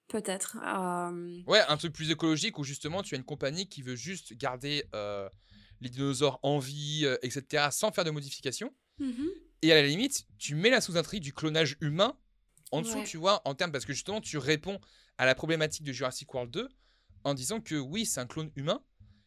[0.09, 0.57] Peut-être.
[0.65, 4.33] Euh, Ouais, un truc plus écologique où justement tu as une compagnie qui veut juste
[4.33, 5.29] garder euh,
[5.81, 8.73] les dinosaures en vie, euh, etc., sans faire de modifications.
[8.99, 9.27] mhm.
[9.61, 12.17] Et à la limite, tu mets la sous-intrigue du clonage humain
[12.71, 13.03] en dessous, Ouais.
[13.03, 14.79] tu vois, en termes, parce que justement, tu réponds
[15.17, 16.69] à la problématique de Jurassic World 2
[17.25, 18.81] en disant que oui, c'est un clone humain.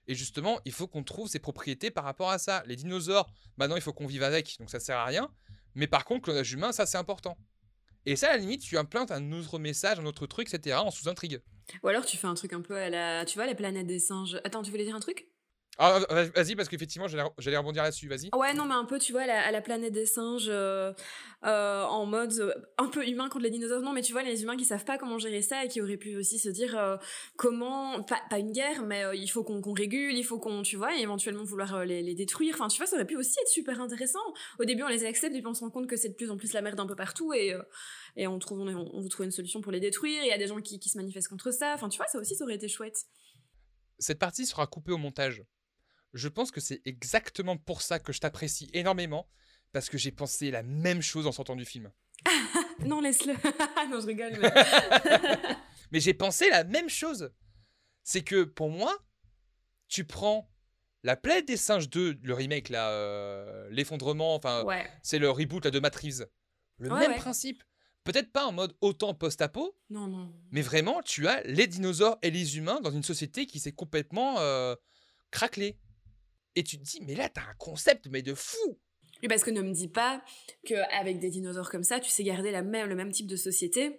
[0.08, 2.62] Et justement, il faut qu'on trouve ses propriétés par rapport à ça.
[2.66, 5.30] Les dinosaures, maintenant, il faut qu'on vive avec, donc ça sert à rien.
[5.74, 7.36] Mais par contre, clonage humain, ça, c'est important.
[8.04, 10.90] Et ça, à la limite, tu implantes un autre message, un autre truc, etc., en
[10.90, 11.40] sous-intrigue.
[11.82, 13.24] Ou alors tu fais un truc un peu à la.
[13.24, 14.40] Tu vois, la planète des singes.
[14.44, 15.31] Attends, tu voulais dire un truc?
[15.78, 16.00] Ah,
[16.34, 18.28] vas-y, parce qu'effectivement, j'allais rebondir là-dessus, vas-y.
[18.34, 20.92] Ouais, non, mais un peu, tu vois, à la, à la planète des singes, euh,
[21.44, 23.80] euh, en mode euh, un peu humain contre les dinosaures.
[23.80, 25.96] Non, mais tu vois, les humains qui savent pas comment gérer ça et qui auraient
[25.96, 27.00] pu aussi se dire
[27.36, 30.94] comment, pas, pas une guerre, mais il faut qu'on régule, il faut qu'on, tu vois,
[30.96, 32.54] et éventuellement vouloir les, les détruire.
[32.54, 34.20] Enfin, tu vois, ça aurait pu aussi être super intéressant.
[34.60, 36.30] Au début, on les accepte et puis on se rend compte que c'est de plus
[36.30, 37.56] en plus la merde un peu partout et,
[38.16, 40.22] et on trouve, on, on veut trouver une solution pour les détruire.
[40.22, 41.72] Il y a des gens qui, qui se manifestent contre ça.
[41.74, 42.98] Enfin, tu vois, ça aussi, ça aurait été chouette.
[43.98, 45.42] Cette partie sera coupée au montage.
[46.14, 49.28] Je pense que c'est exactement pour ça que je t'apprécie énormément,
[49.72, 51.90] parce que j'ai pensé la même chose en sortant du film.
[52.84, 53.34] Non, laisse-le.
[53.90, 54.32] non, je rigole.
[54.40, 54.50] mais-
[55.92, 57.32] Mais j'ai pensé la même chose.
[58.02, 58.96] C'est que pour moi,
[59.88, 60.50] tu prends
[61.04, 64.90] la planète des singes 2, le remake là, euh, l'effondrement, enfin ouais.
[65.02, 66.26] c'est le reboot là, de Reeves.
[66.78, 67.18] Le Ouais, même ouais.
[67.18, 67.62] principe.
[68.04, 70.32] Peut-être pas en mode autant post-apo, Non, non.
[70.50, 74.40] mais vraiment tu as les dinosaures et les humains dans une société qui s'est complètement
[74.40, 74.74] euh,
[75.30, 75.78] craquelée.
[76.56, 78.78] Et tu te dis, mais là t'as un concept mais de fou
[79.22, 80.22] Oui, parce que ne me dis pas
[80.66, 83.98] qu'avec des dinosaures comme ça, tu sais garder la même, le même type de société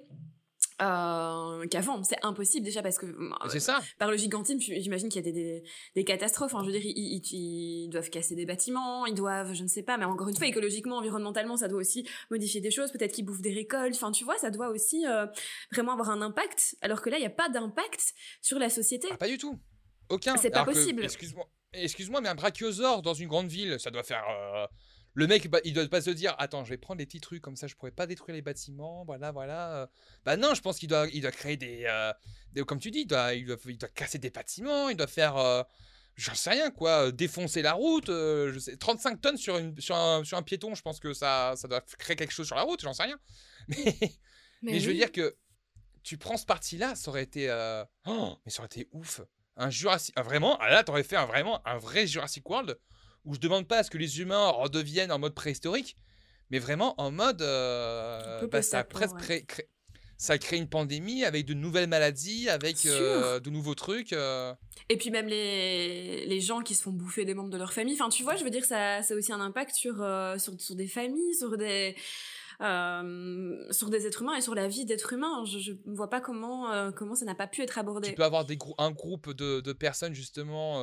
[0.82, 2.04] euh, qu'avant.
[2.04, 5.32] C'est impossible déjà parce que euh, C'est ça par le gigantisme, j'imagine qu'il y a
[5.32, 5.64] des, des,
[5.96, 6.54] des catastrophes.
[6.54, 9.68] Enfin, je veux dire, ils, ils- ils doivent casser des bâtiments, ils doivent, je ne
[9.68, 12.92] sais pas, mais encore une fois, écologiquement, environnementalement, ça doit aussi modifier des choses.
[12.92, 13.96] Peut-être qu'ils bouffent des récoltes.
[13.96, 15.26] Enfin, tu vois, ça doit aussi euh,
[15.72, 16.76] vraiment avoir un impact.
[16.82, 19.08] Alors que là, il n'y a pas d'impact sur la société.
[19.12, 19.60] Ah, Pas du tout.
[20.10, 20.36] Aucun.
[20.38, 21.04] C'est pas Alors possible.
[21.04, 24.66] Excuse-moi, excuse-moi, mais un brachiosaure dans une grande ville, ça doit faire euh,
[25.14, 27.42] Le mec, bah, il doit pas se dire, attends, je vais prendre des petits trucs
[27.42, 29.76] comme ça, je pourrais pas détruire les bâtiments, voilà, voilà.
[29.84, 29.88] euh.
[30.26, 32.12] Bah non, je pense qu'il doit, il doit créer des, euh,
[32.52, 35.08] des- comme tu dis, il doit, il doit, il doit casser des bâtiments, il doit
[35.08, 35.62] faire, euh,
[36.16, 40.24] j'en sais rien quoi, défoncer la route, je sais, 35 tonnes sur, une, sur, un,
[40.24, 42.82] sur un piéton, je pense que ça, ça doit créer quelque chose sur la route,
[42.82, 43.20] j'en sais rien.
[43.68, 43.96] Mais,
[44.62, 45.36] mais je veux dire que
[46.04, 47.50] tu prends ce parti-là, ça aurait été,
[48.06, 49.22] oh, mais ça aurait été ouf.
[49.56, 52.78] Un Jurassic, ah, vraiment, ah, là, t'aurais fait un, vraiment un vrai Jurassic World
[53.26, 55.96] où je demande pas à ce que les humains redeviennent en mode préhistorique,
[56.50, 59.22] mais vraiment en mode, euh, bah, ça presque ouais.
[59.22, 59.70] créé, cré-
[60.18, 64.14] ça a créé une pandémie avec de nouvelles maladies, avec euh, de nouveaux trucs.
[64.14, 64.54] euh.
[64.90, 67.94] Et puis même les, les gens qui se font bouffer des membres de leur famille.
[67.94, 69.96] Enfin, tu vois, je veux dire, ça, ça a aussi un impact sur,
[70.38, 71.96] sur, sur des familles, sur des,
[72.64, 75.44] euh, sur des êtres humains et sur la vie d'êtres humains.
[75.46, 78.10] Je ne vois pas comment, euh, comment ça n'a pas pu être abordé.
[78.10, 80.82] Tu peux avoir des grou- un groupe de, de personnes justement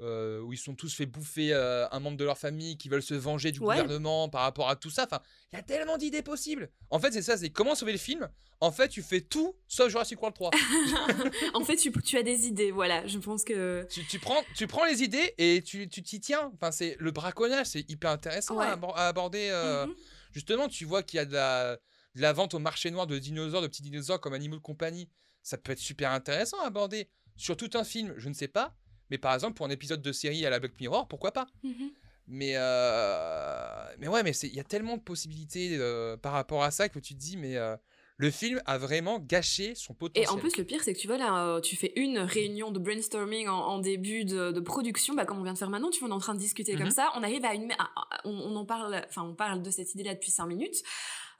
[0.00, 3.14] euh, où ils sont tous fait bouffer un membre de leur famille qui veulent se
[3.14, 3.74] venger du Ouais.
[3.82, 5.04] gouvernement par rapport à tout ça.
[5.04, 5.20] Enfin,
[5.52, 6.70] il y a tellement d'idées possibles.
[6.90, 8.28] En fait, c'est ça, c'est comment sauver le film?
[8.60, 10.50] En fait, tu fais tout sauf Jurassic World 3.
[11.54, 13.06] en fait, tu, tu as des idées, voilà.
[13.08, 13.86] Je pense que.
[13.90, 16.50] tu, tu prends, tu prends les idées et tu tu t'y tiens.
[16.54, 18.66] Enfin, c'est le braconnage, c'est hyper intéressant Ouais.
[18.66, 19.50] à, abor- à aborder.
[19.86, 19.94] Mhm.
[20.38, 21.76] Justement, tu vois qu'il y a de la,
[22.14, 25.08] de la vente au marché noir de dinosaures, de petits dinosaures comme Animal Company.
[25.42, 27.10] Ça peut être super intéressant à aborder.
[27.34, 28.76] Sur tout un film, je ne sais pas.
[29.10, 31.48] Mais par exemple, pour un épisode de série à la Black Mirror, pourquoi pas?
[31.64, 31.90] Mhm.
[32.28, 36.70] mais, euh, mais ouais, mais il y a tellement de possibilités euh, par rapport à
[36.70, 37.76] ça que tu te dis, mais euh,
[38.20, 40.28] le film a vraiment gâché son Et potentiel.
[40.30, 42.78] en plus, le pire, c'est que tu vois, là, euh, tu fais une réunion de
[42.80, 46.00] brainstorming en, en début de, de production, bah, comme on vient de faire maintenant, tu
[46.00, 46.78] vois, on est en train de discuter Mhm.
[46.80, 47.70] comme ça, on arrive à une.
[47.72, 47.90] à-
[48.24, 50.82] on, on en parle, enfin, on parle de cette idée-là depuis 5 minutes.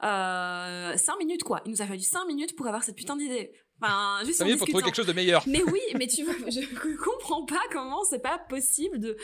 [0.03, 1.61] Euh, 5 minutes, quoi.
[1.65, 3.51] Il nous a fallu 5 minutes pour avoir cette putain d'idée.
[3.81, 5.43] Enfin, juste pour trouver quelque chose de meilleur.
[5.47, 6.61] Mais oui, mais tu vois, je
[7.03, 9.17] comprends pas comment c'est pas possible de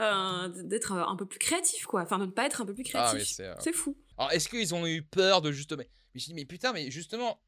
[0.00, 2.02] euh, d'être un peu plus créatif, quoi.
[2.02, 3.28] Enfin, de ne pas être un peu plus Ah, créatif.
[3.36, 3.96] c'est, euh, c'est fou.
[4.18, 5.82] Alors, est-ce qu'ils ont eu peur de justement.
[6.14, 7.40] Mais je dis, mais putain, mais justement,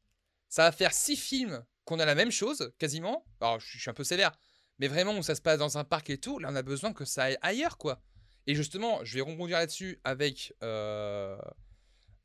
[0.49, 3.25] ça va faire six films qu'on a la même chose, quasiment.
[3.41, 4.31] Alors, je suis- un peu sévère,
[4.79, 6.93] mais vraiment où ça se passe dans un parc et tout, là, on a besoin
[6.93, 8.01] que ça aille ailleurs, quoi.
[8.47, 11.37] Et justement, je vais rebondir là-dessus avec euh,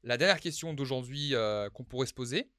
[0.03, 2.51] la dernière question d'aujourd'hui euh, qu'on pourrait se poser.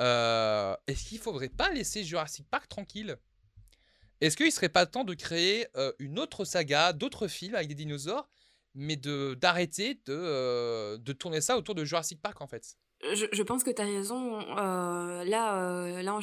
[0.00, 3.16] Euh, Est-ce qu'il faudrait pas laisser Jurassic Park tranquille?
[4.20, 5.66] Est-ce qu'il serait pas temps de créer
[5.98, 8.28] une autre saga, d'autres films avec des dinosaures
[8.74, 12.76] mais d'arrêter de, euh, de tourner ça autour de Jurassic Park en fait.
[13.12, 14.40] Je, je pense que tu as raison.
[14.56, 16.20] Euh, là, euh, là on,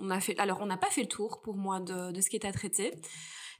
[0.00, 0.38] on a fait.
[0.38, 2.52] Alors, on n'a pas fait le tour pour moi de, de ce qui est à
[2.52, 2.92] traiter.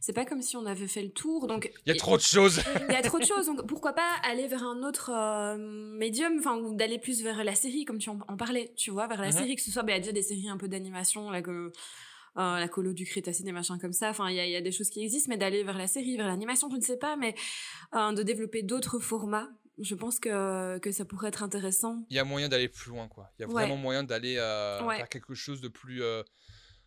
[0.00, 1.46] C'est pas comme si on avait fait le tour.
[1.46, 2.60] Donc, Il y a trop de choses.
[2.88, 3.46] il y a trop de choses.
[3.46, 7.54] Donc, pourquoi pas aller vers un autre euh, médium, enfin, ou d'aller plus vers la
[7.54, 9.32] série, comme tu en, en parlais, tu vois, vers la Mhm.
[9.32, 11.42] série, que ce soit, bah, il y a déjà des séries un peu d'animation, là,
[11.42, 11.72] que.
[12.36, 14.10] Euh, la colo du Crétacé, des machins comme ça.
[14.10, 15.86] Enfin, il y a, il y a des choses qui existent, mais d'aller vers la
[15.86, 17.34] série, vers l'animation, je ne sais pas, mais
[17.94, 22.04] euh, de développer d'autres formats, je pense que, que ça pourrait être intéressant.
[22.10, 23.30] Il y a moyen d'aller plus loin quoi.
[23.38, 23.54] Il y a Ouais.
[23.54, 24.98] vraiment moyen d'aller euh, Ouais.
[24.98, 26.22] vers quelque chose de plus euh,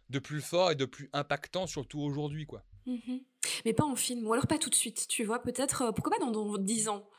[0.10, 2.64] de plus fort et de plus impactant surtout aujourd'hui quoi.
[2.86, 3.20] Mhm.
[3.66, 6.18] Mais pas en film, ou alors pas tout de suite, tu vois, peut-être, euh, pourquoi
[6.18, 7.10] pas dans, dans 10 ans?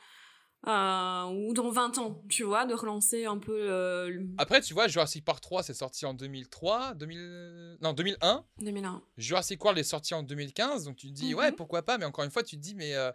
[0.67, 4.73] Euh, ou dans 20 ans, tu vois, de relancer un peu euh, le- Après tu
[4.73, 8.45] vois Jurassic Park 3 c'est sorti en 2003, 2000 non 2001.
[8.59, 9.01] 2001.
[9.17, 11.39] Jurassic World est sorti en 2015 donc tu te dis Mhm.
[11.39, 13.11] ouais pourquoi pas mais encore une fois tu te dis mais euh,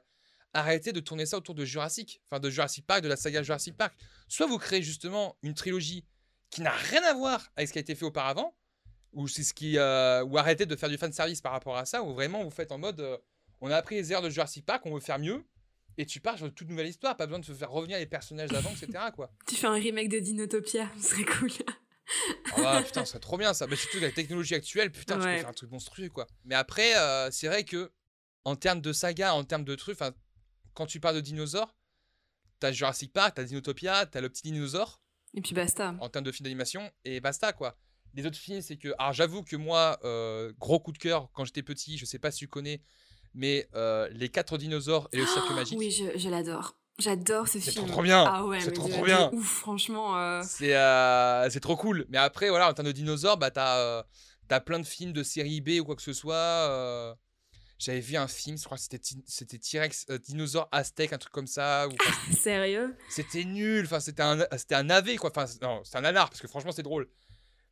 [0.55, 3.76] arrêtez de tourner ça autour de Jurassic, enfin de Jurassic Park, de la saga Jurassic
[3.76, 3.95] Park.
[4.28, 6.05] Soit vous créez justement une trilogie
[6.51, 8.55] qui n'a rien à voir avec ce qui a été fait auparavant,
[9.12, 12.03] ou c'est ce qui, ou arrêtez de faire du fan service par rapport à ça,
[12.05, 13.05] ou vraiment vous faites en mode,
[13.61, 15.42] on a appris les erreurs de Jurassic Park, on veut faire mieux,
[15.99, 18.07] et tu pars sur une toute nouvelle histoire, pas besoin de se faire revenir les
[18.07, 19.05] personnages d'avant, etc.
[19.14, 19.32] quoi.
[19.47, 21.51] Tu fais un remake de Dinotopia, ce serait cool.
[22.57, 23.66] Ah ouais, putain, ce serait trop bien ça.
[23.66, 26.26] Mais surtout avec la technologie actuelle, putain, tu peux faire un truc monstrueux quoi.
[26.45, 27.90] Mais après, euh, c'est vrai que
[28.45, 29.99] en termes de saga, en termes de trucs,
[30.74, 31.74] quand tu parles de dinosaures,
[32.61, 35.01] t'as Jurassic Park, t'as Dinotopia, t'as le petit dinosaure
[35.32, 35.95] Et puis basta.
[36.01, 37.78] en termes de film d'animation et basta quoi.
[38.12, 38.95] Les autres films, c'est que.
[38.99, 42.30] Alors j'avoue que moi, euh, gros coup de cœur, quand j'étais petit, je sais pas
[42.30, 42.82] si tu connais,
[43.35, 45.78] mais euh, Les 4 dinosaures et le cirque magique.
[45.78, 46.76] Oui, je, je l'adore.
[46.99, 47.87] J'adore ce C'est film.
[47.87, 48.24] trop, trop bien.
[48.26, 49.28] Ah ouais, C'est trop, trop bien.
[49.32, 50.16] Ouf, franchement.
[50.16, 52.07] euh, C'est euh, c'est trop cool.
[52.09, 54.03] Mais après, voilà, en termes de dinosaures, bah, t'as euh,
[54.47, 57.16] t'as plein de films de série B ou quoi que ce soit.
[57.80, 61.49] J'avais vu un film, je crois que c'était c'était T-Rex, dinosaure aztèque, un truc comme
[61.49, 61.88] ça.
[61.88, 61.96] ou-
[62.33, 62.96] Sérieux?
[63.11, 63.84] C'était nul.
[63.87, 65.30] Enfin, c'était un, c'était un navet, quoi.
[65.30, 67.09] Enfin, c'est- non, c'était un nanar, parce que franchement, c'est drôle.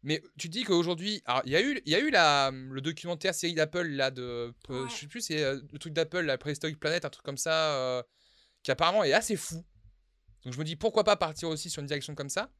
[0.04, 2.80] Mais tu te dis qu'aujourd'hui, il y a eu, il y a eu la, le
[2.80, 4.90] documentaire série d'Apple là de, euh, Ouais.
[4.90, 7.76] je sais plus, c'est euh, le truc d'Apple, la Prehistoric Planet, un truc comme ça,
[7.76, 8.02] euh,
[8.64, 9.64] qui apparemment est assez fou.
[10.44, 12.50] Donc je me dis pourquoi pas partir aussi sur une direction comme ça?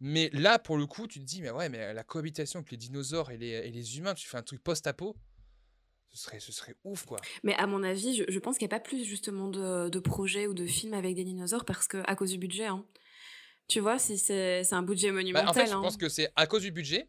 [0.00, 2.78] Mais là, pour le coup, tu te dis, mais ouais, mais la cohabitation avec les
[2.78, 5.14] dinosaures et les, et les humains, tu fais un truc post-apo.
[6.08, 7.18] Ce serait, ce serait ouf, quoi.
[7.44, 9.98] Mais à mon avis, je, je pense qu'il n'y a pas plus justement de, de
[9.98, 12.64] projets ou de films avec des dinosaures parce que à cause du budget.
[12.66, 12.84] Hein.
[13.70, 15.48] Tu vois, si c'est un budget Bah, monumental.
[15.48, 15.80] en fait, je hein.
[15.80, 17.08] pense que c'est à cause du budget.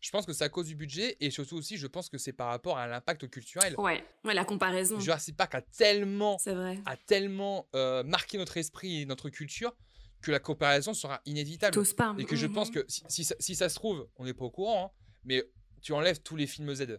[0.00, 2.32] Je pense que c'est à cause du budget et surtout aussi, je pense que c'est
[2.32, 3.74] par rapport à l'impact culturel.
[3.78, 4.98] Ouais, ouais, la comparaison.
[5.00, 6.78] Jurassic Park a tellement, C'est vrai.
[6.86, 9.76] a tellement euh, marqué notre esprit et notre culture
[10.22, 11.76] que la comparaison sera inévitable.
[11.96, 12.14] Pas.
[12.18, 12.74] Et que je pense Mhm.
[12.74, 15.42] que si, si ça, si ça se trouve, on n'est pas au courant, hein, mais
[15.82, 16.98] tu enlèves tous les films Z.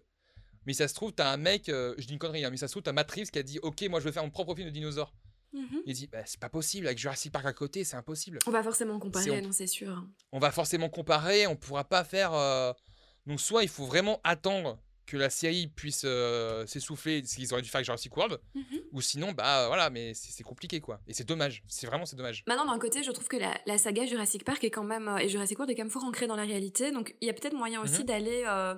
[0.65, 2.67] Mais ça se trouve, t'as un mec, euh, je dis une connerie, hein, mais ça
[2.67, 4.67] se trouve, t'as Reeves qui a dit Ok, moi je veux faire mon propre film
[4.67, 5.13] de dinosaures.
[5.53, 5.81] Mhm.
[5.85, 8.39] Il dit bah, C'est pas possible, avec Jurassic Park à côté, c'est impossible.
[8.45, 10.05] On va forcément comparer, C'est- non, c'est sûr.
[10.31, 12.34] On va forcément comparer, on pourra pas faire.
[12.34, 12.73] euh,
[13.27, 17.61] Donc, soit il faut vraiment attendre que la série puisse euh, s'essouffler, ce qu'ils auraient
[17.63, 18.63] dû faire avec Jurassic World, Mhm.
[18.91, 20.99] ou sinon, bah voilà, mais c'est compliqué quoi.
[21.07, 22.43] Et c'est dommage, c'est vraiment c'est dommage.
[22.47, 25.17] Maintenant, d'un côté, je trouve que la, la saga Jurassic Park est quand même euh,
[25.17, 26.91] et Jurassic World est quand même fort ancrée dans la réalité.
[26.91, 28.05] Donc, il y a peut-être moyen aussi Mhm.
[28.05, 28.76] d'aller euh,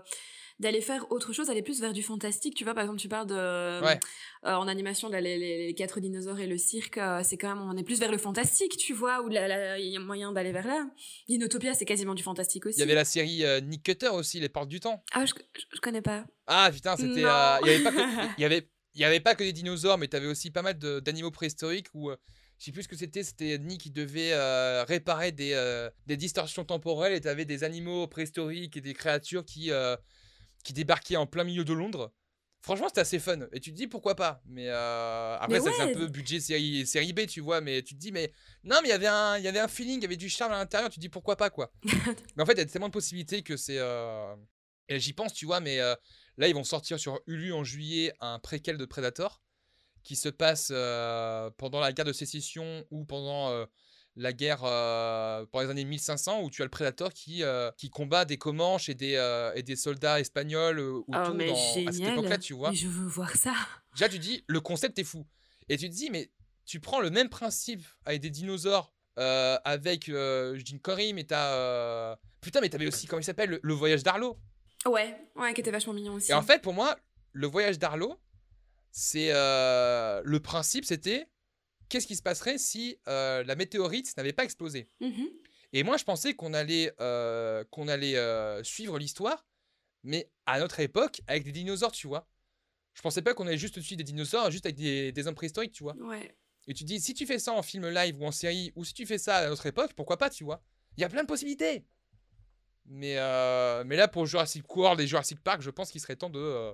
[0.62, 2.56] d'aller faire autre chose, aller plus vers du fantastique.
[2.56, 4.00] Tu vois, par exemple, tu parles de Ouais.
[4.46, 6.98] euh, en animation là, les, les- les quatre dinosaures et le cirque.
[6.98, 9.98] euh, c'est quand même on est plus vers le fantastique, tu vois, la- il y
[9.98, 10.88] a moyen d'aller vers là.
[11.28, 12.78] Dinotopia, c'est quasiment du fantastique aussi.
[12.78, 15.04] Il y avait la série euh, Nick Cutter aussi, Les Portes du Temps.
[15.12, 16.26] Ah, je, je, je connais pas.
[16.48, 17.26] Ah putain, c'était.
[17.26, 17.98] Euh, Il y avait pas que-
[18.38, 20.78] il y avait, il y avait pas que des dinosaures, mais t'avais aussi pas mal
[20.78, 22.10] d'animaux préhistoriques où.
[22.12, 22.16] euh,
[22.60, 26.16] je sais plus ce que c'était, c'était Nick qui devait euh, réparer des, euh, des
[26.16, 29.96] distorsions temporelles et t'avais des animaux préhistoriques et des créatures qui, euh,
[30.64, 32.14] qui débarquaient en plein milieu de Londres.
[32.64, 33.40] Franchement, c'était assez fun.
[33.54, 34.44] Et tu te dis pourquoi pas?
[34.46, 35.92] Mais euh, après, Mais ça c'est ouais.
[35.92, 37.60] un peu budget série, série B, tu vois.
[37.60, 38.32] Mais tu te dis, mais
[38.64, 40.30] non, mais il y avait un, il y avait un feeling, il y avait du
[40.30, 40.90] charme à l'intérieur.
[40.92, 41.72] Tu te dis pourquoi pas, quoi?
[42.36, 43.80] mais en fait, il y a tellement de possibilités que c'est.
[43.80, 44.36] euh,
[44.90, 45.96] Et j'y pense, tu vois, mais euh,
[46.38, 49.42] là, ils vont sortir sur Hulu en juillet un préquel de Predator
[50.04, 50.68] qui se passe
[51.58, 53.68] pendant la guerre de sécession ou pendant
[54.18, 57.90] la guerre euh, pendant les années 1500 où tu as le Predator qui, euh, qui
[57.90, 61.88] combat des Comanches et des, euh, et des soldats espagnols euh, autour oh, mais dans-
[61.88, 62.72] à cette époque-là, tu vois.
[62.72, 63.54] Mais je veux voir ça.
[63.96, 65.26] Déjà, tu dis, le concept est fou.
[65.70, 66.30] Et tu te dis, mais
[66.66, 72.16] tu prends le même principe avec des dinosaures, avec, je dis une connerie, mais t'as.
[72.42, 74.38] Putain, mais t'avais aussi, comment il s'appelle, le, le voyage d'Arlo.
[74.86, 76.32] Ouais, ouais, qui était vachement mignon aussi.
[76.32, 76.98] Et en fait, pour moi,
[77.34, 78.20] le voyage d'Arlo,
[78.92, 79.30] c'est.
[79.32, 81.28] le principe, c'était.
[81.91, 84.88] Qu'est-ce qui se passerait si euh, la météorite n'avait pas explosé?
[85.01, 85.27] Mhm.
[85.73, 89.45] Et moi, je pensais qu'on allait, euh, qu'on allait euh, suivre l'histoire,
[90.03, 92.30] mais à notre époque, avec des dinosaures, tu vois.
[92.93, 95.73] Je pensais pas qu'on allait juste suivre des dinosaures, juste avec des, des hommes préhistoriques,
[95.73, 95.97] tu vois.
[95.97, 96.34] Ouais.
[96.65, 98.93] Et tu dis, si tu fais ça en film live ou en série, ou si
[98.93, 100.63] tu fais ça à notre époque, pourquoi pas, tu vois?
[100.95, 101.84] Il y a plein de possibilités.
[102.85, 103.15] Mais,
[103.84, 106.72] mais là, pour Jurassic World et Jurassic Park, je pense qu'il serait temps de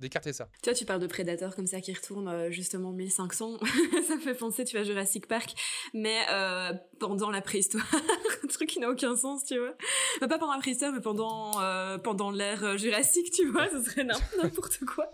[0.00, 0.48] d'écarter ça.
[0.62, 3.58] Tu vois, tu parles de Predator comme ça qui retourne euh, justement 1500.
[4.08, 5.54] ça me fait penser, tu vois, Jurassic Park,
[5.94, 7.86] mais euh, pendant la préhistoire.
[8.44, 9.74] Un truc qui n'a aucun sens, tu vois.
[10.20, 14.04] Pas pendant la préhistoire, mais pendant, euh, pendant l'ère euh, jurassique, tu vois, ce serait
[14.04, 15.10] n'im- n'importe quoi.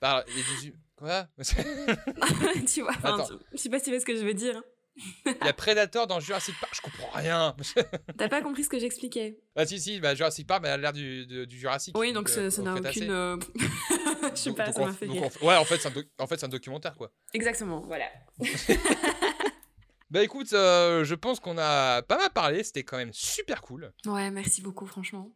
[0.00, 1.26] Bah, les dix- Quoi?
[2.66, 3.16] Tu vois, enfin,
[3.52, 4.60] je sais pas si tu vois ce que je veux dire.
[5.26, 7.54] Il y a Predator dans Jurassic Park, je comprends rien.
[8.18, 10.78] T'as pas compris ce que j'expliquais ah si, si, bah, Jurassic Park, bah, elle a
[10.78, 11.96] l'air du, de- du Jurassic.
[11.96, 13.10] Oui, donc euh, ça n'a aucune...
[13.10, 13.36] euh,
[14.34, 15.22] je sais pas, donc ça m'a fait rire.
[15.42, 17.10] Ouais, en fait, c'est un, doc- en fait, un documentaire, quoi.
[17.34, 18.06] Exactement, voilà.
[20.10, 23.92] Bah écoute, euh, je pense qu'on a pas mal parlé, c'était quand même super cool.
[24.06, 25.30] Ouais, merci beaucoup, franchement.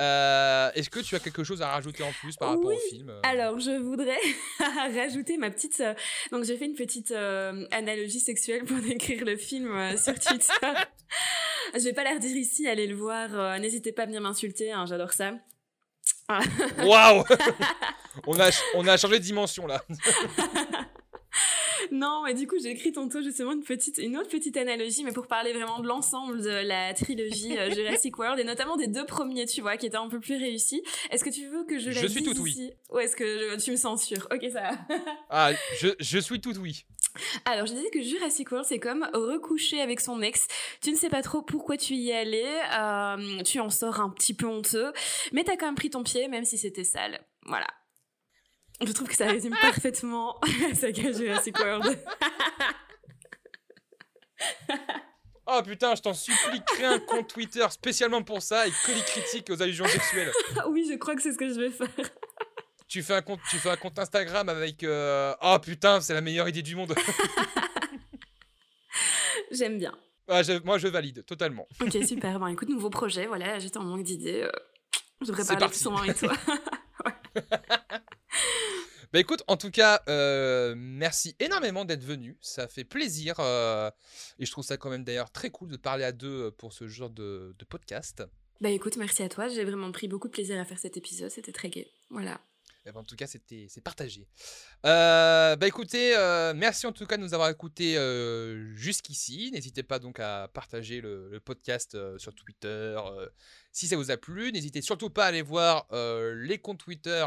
[0.00, 2.74] Euh, Est-ce que tu as quelque chose à rajouter en plus par rapport Oui.
[2.76, 4.18] au film euh Alors, je voudrais
[4.94, 5.80] rajouter ma petite.
[5.80, 5.94] euh,
[6.32, 10.52] donc, j'ai fait une petite euh, analogie sexuelle pour décrire le film sur Twitter.
[11.74, 13.58] je vais pas la redire ici, allez le voir.
[13.58, 15.32] N'hésitez pas à venir m'insulter, hein, j'adore ça.
[16.78, 17.24] Waouh
[18.26, 19.82] on, a, on a changé de dimension là.
[21.92, 25.12] Non, mais du coup, j'ai écrit tantôt justement une petite, une autre petite analogie, mais
[25.12, 29.06] pour parler vraiment de l'ensemble de la trilogie euh, Jurassic World et notamment des deux
[29.06, 30.82] premiers, tu vois, qui étaient un peu plus réussis.
[31.10, 32.70] Est-ce que tu veux que je la Je suis tout oui.
[32.90, 33.24] Ou est-ce que
[33.58, 34.70] je- tu me censures Ok, ça va.
[35.30, 35.50] Ah,
[35.80, 36.84] je, je suis tout oui.
[37.46, 40.46] Alors, je disais que Jurassic World, c'est comme recoucher avec son ex.
[40.82, 42.44] Tu ne sais pas trop pourquoi tu y es allé,
[42.78, 44.92] euh, tu en sors un petit peu honteux,
[45.32, 47.20] mais t'as quand même pris ton pied, même si c'était sale.
[47.46, 47.66] Voilà.
[48.84, 50.38] Je trouve que ça résume parfaitement
[50.68, 51.98] la saga Jurassic World.
[55.48, 59.00] Oh putain, je t'en supplie, crée un compte Twitter spécialement pour ça et que les
[59.00, 60.32] critiques aux allusions sexuelles.
[60.68, 61.86] Oui, je crois que c'est ce que je vais faire.
[62.88, 64.82] Tu fais un compte, tu fais un compte Instagram avec.
[64.82, 66.94] euh, Oh putain, c'est la meilleure idée du monde.
[69.52, 69.96] J'aime bien.
[70.26, 71.68] Ah, je- moi, je valide totalement.
[71.80, 72.40] Ok, super.
[72.40, 74.42] Bon, écoute, nouveau projet, voilà, j'étais en manque d'idées.
[74.42, 74.50] euh,
[75.20, 75.74] je devrais parler parti.
[75.76, 76.32] plus souvent avec toi.
[79.12, 82.36] Bah écoute, en tout cas, euh, merci énormément d'être venu.
[82.40, 83.36] Ça fait plaisir.
[83.38, 83.88] euh,
[84.40, 86.72] et je trouve ça quand même d'ailleurs très cool de parler à deux euh, pour
[86.72, 88.24] ce genre de, de podcast.
[88.60, 91.30] bah écoute, merci à toi, j'ai vraiment pris beaucoup de plaisir à faire cet épisode,
[91.30, 91.88] c'était très gai.
[92.10, 92.40] Voilà.
[92.84, 94.28] Eh ben, en tout cas, c'était c'est partagé.
[94.84, 99.50] Euh, bah écoutez, euh, merci en tout cas de nous avoir écoutés euh, jusqu'ici.
[99.52, 103.28] N'hésitez pas donc à partager le, le podcast euh, sur Twitter euh,
[103.72, 104.52] si ça vous a plu.
[104.52, 107.26] N'hésitez surtout pas à aller voir euh, les comptes Twitter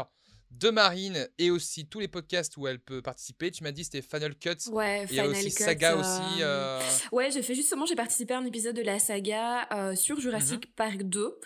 [0.50, 3.50] de Marine et aussi tous les podcasts où elle peut participer.
[3.50, 4.56] Tu m'as dit c'était Final Cut.
[4.72, 6.42] Ouais, Il y a Final aussi Cut, Saga euh, aussi.
[6.42, 6.80] euh,
[7.12, 10.74] Ouais, j'ai fait justement, j'ai participé à un épisode de la saga euh, sur Jurassic
[10.74, 11.38] Park 2,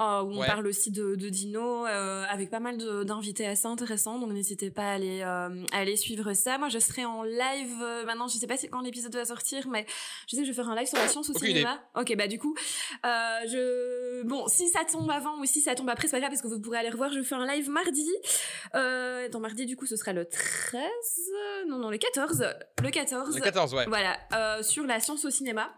[0.00, 0.40] euh, où on.
[0.40, 0.46] Ouais.
[0.46, 4.84] parle aussi de, de Dino, euh, avec pas mal d'invités assez intéressants, donc n'hésitez pas
[4.84, 6.56] à aller, euh, à aller suivre ça.
[6.56, 9.84] Moi, je serai en live, maintenant, je sais pas quand l'épisode va sortir, mais
[10.26, 11.80] je sais que je vais faire un live sur la science au cinéma.
[11.94, 12.54] Ok, bah du coup,
[13.04, 14.22] je...
[14.24, 16.48] Bon, si ça tombe avant ou si ça tombe après, c'est pas grave, parce que
[16.48, 18.08] vous pourrez aller revoir, je fais un live mardi.
[18.74, 20.82] Euh, dans mardi, du coup, ce sera le 13...
[21.68, 22.46] Non, non, le 14.
[22.82, 23.34] Le 14.
[23.34, 23.86] le 14, ouais.
[23.86, 24.16] Voilà,
[24.62, 25.70] sur la science au cinéma.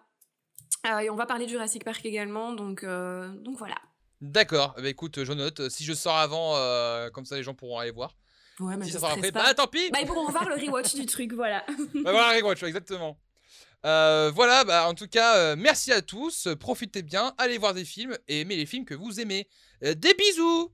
[1.01, 3.77] Et on va parler de Jurassic Park également, donc, donc voilà.
[4.23, 4.75] D'accord.
[4.79, 5.69] Bah écoute, je note.
[5.69, 8.17] Si je sors avant, euh, comme ça les gens pourront aller voir.
[8.61, 9.43] Ouais, mais si je ça sort après, pas.
[9.43, 9.91] bah tant pis.
[9.91, 11.65] Bah, ils pourront voir le rewatch du truc, voilà.
[11.69, 13.19] Bah voilà, Rewatch, exactement.
[13.85, 16.47] Euh, voilà, bah, en tout cas, euh, merci à tous.
[16.61, 19.49] Profitez bien, allez voir des films et aimez les films que vous aimez.
[19.83, 20.73] Euh, des bisous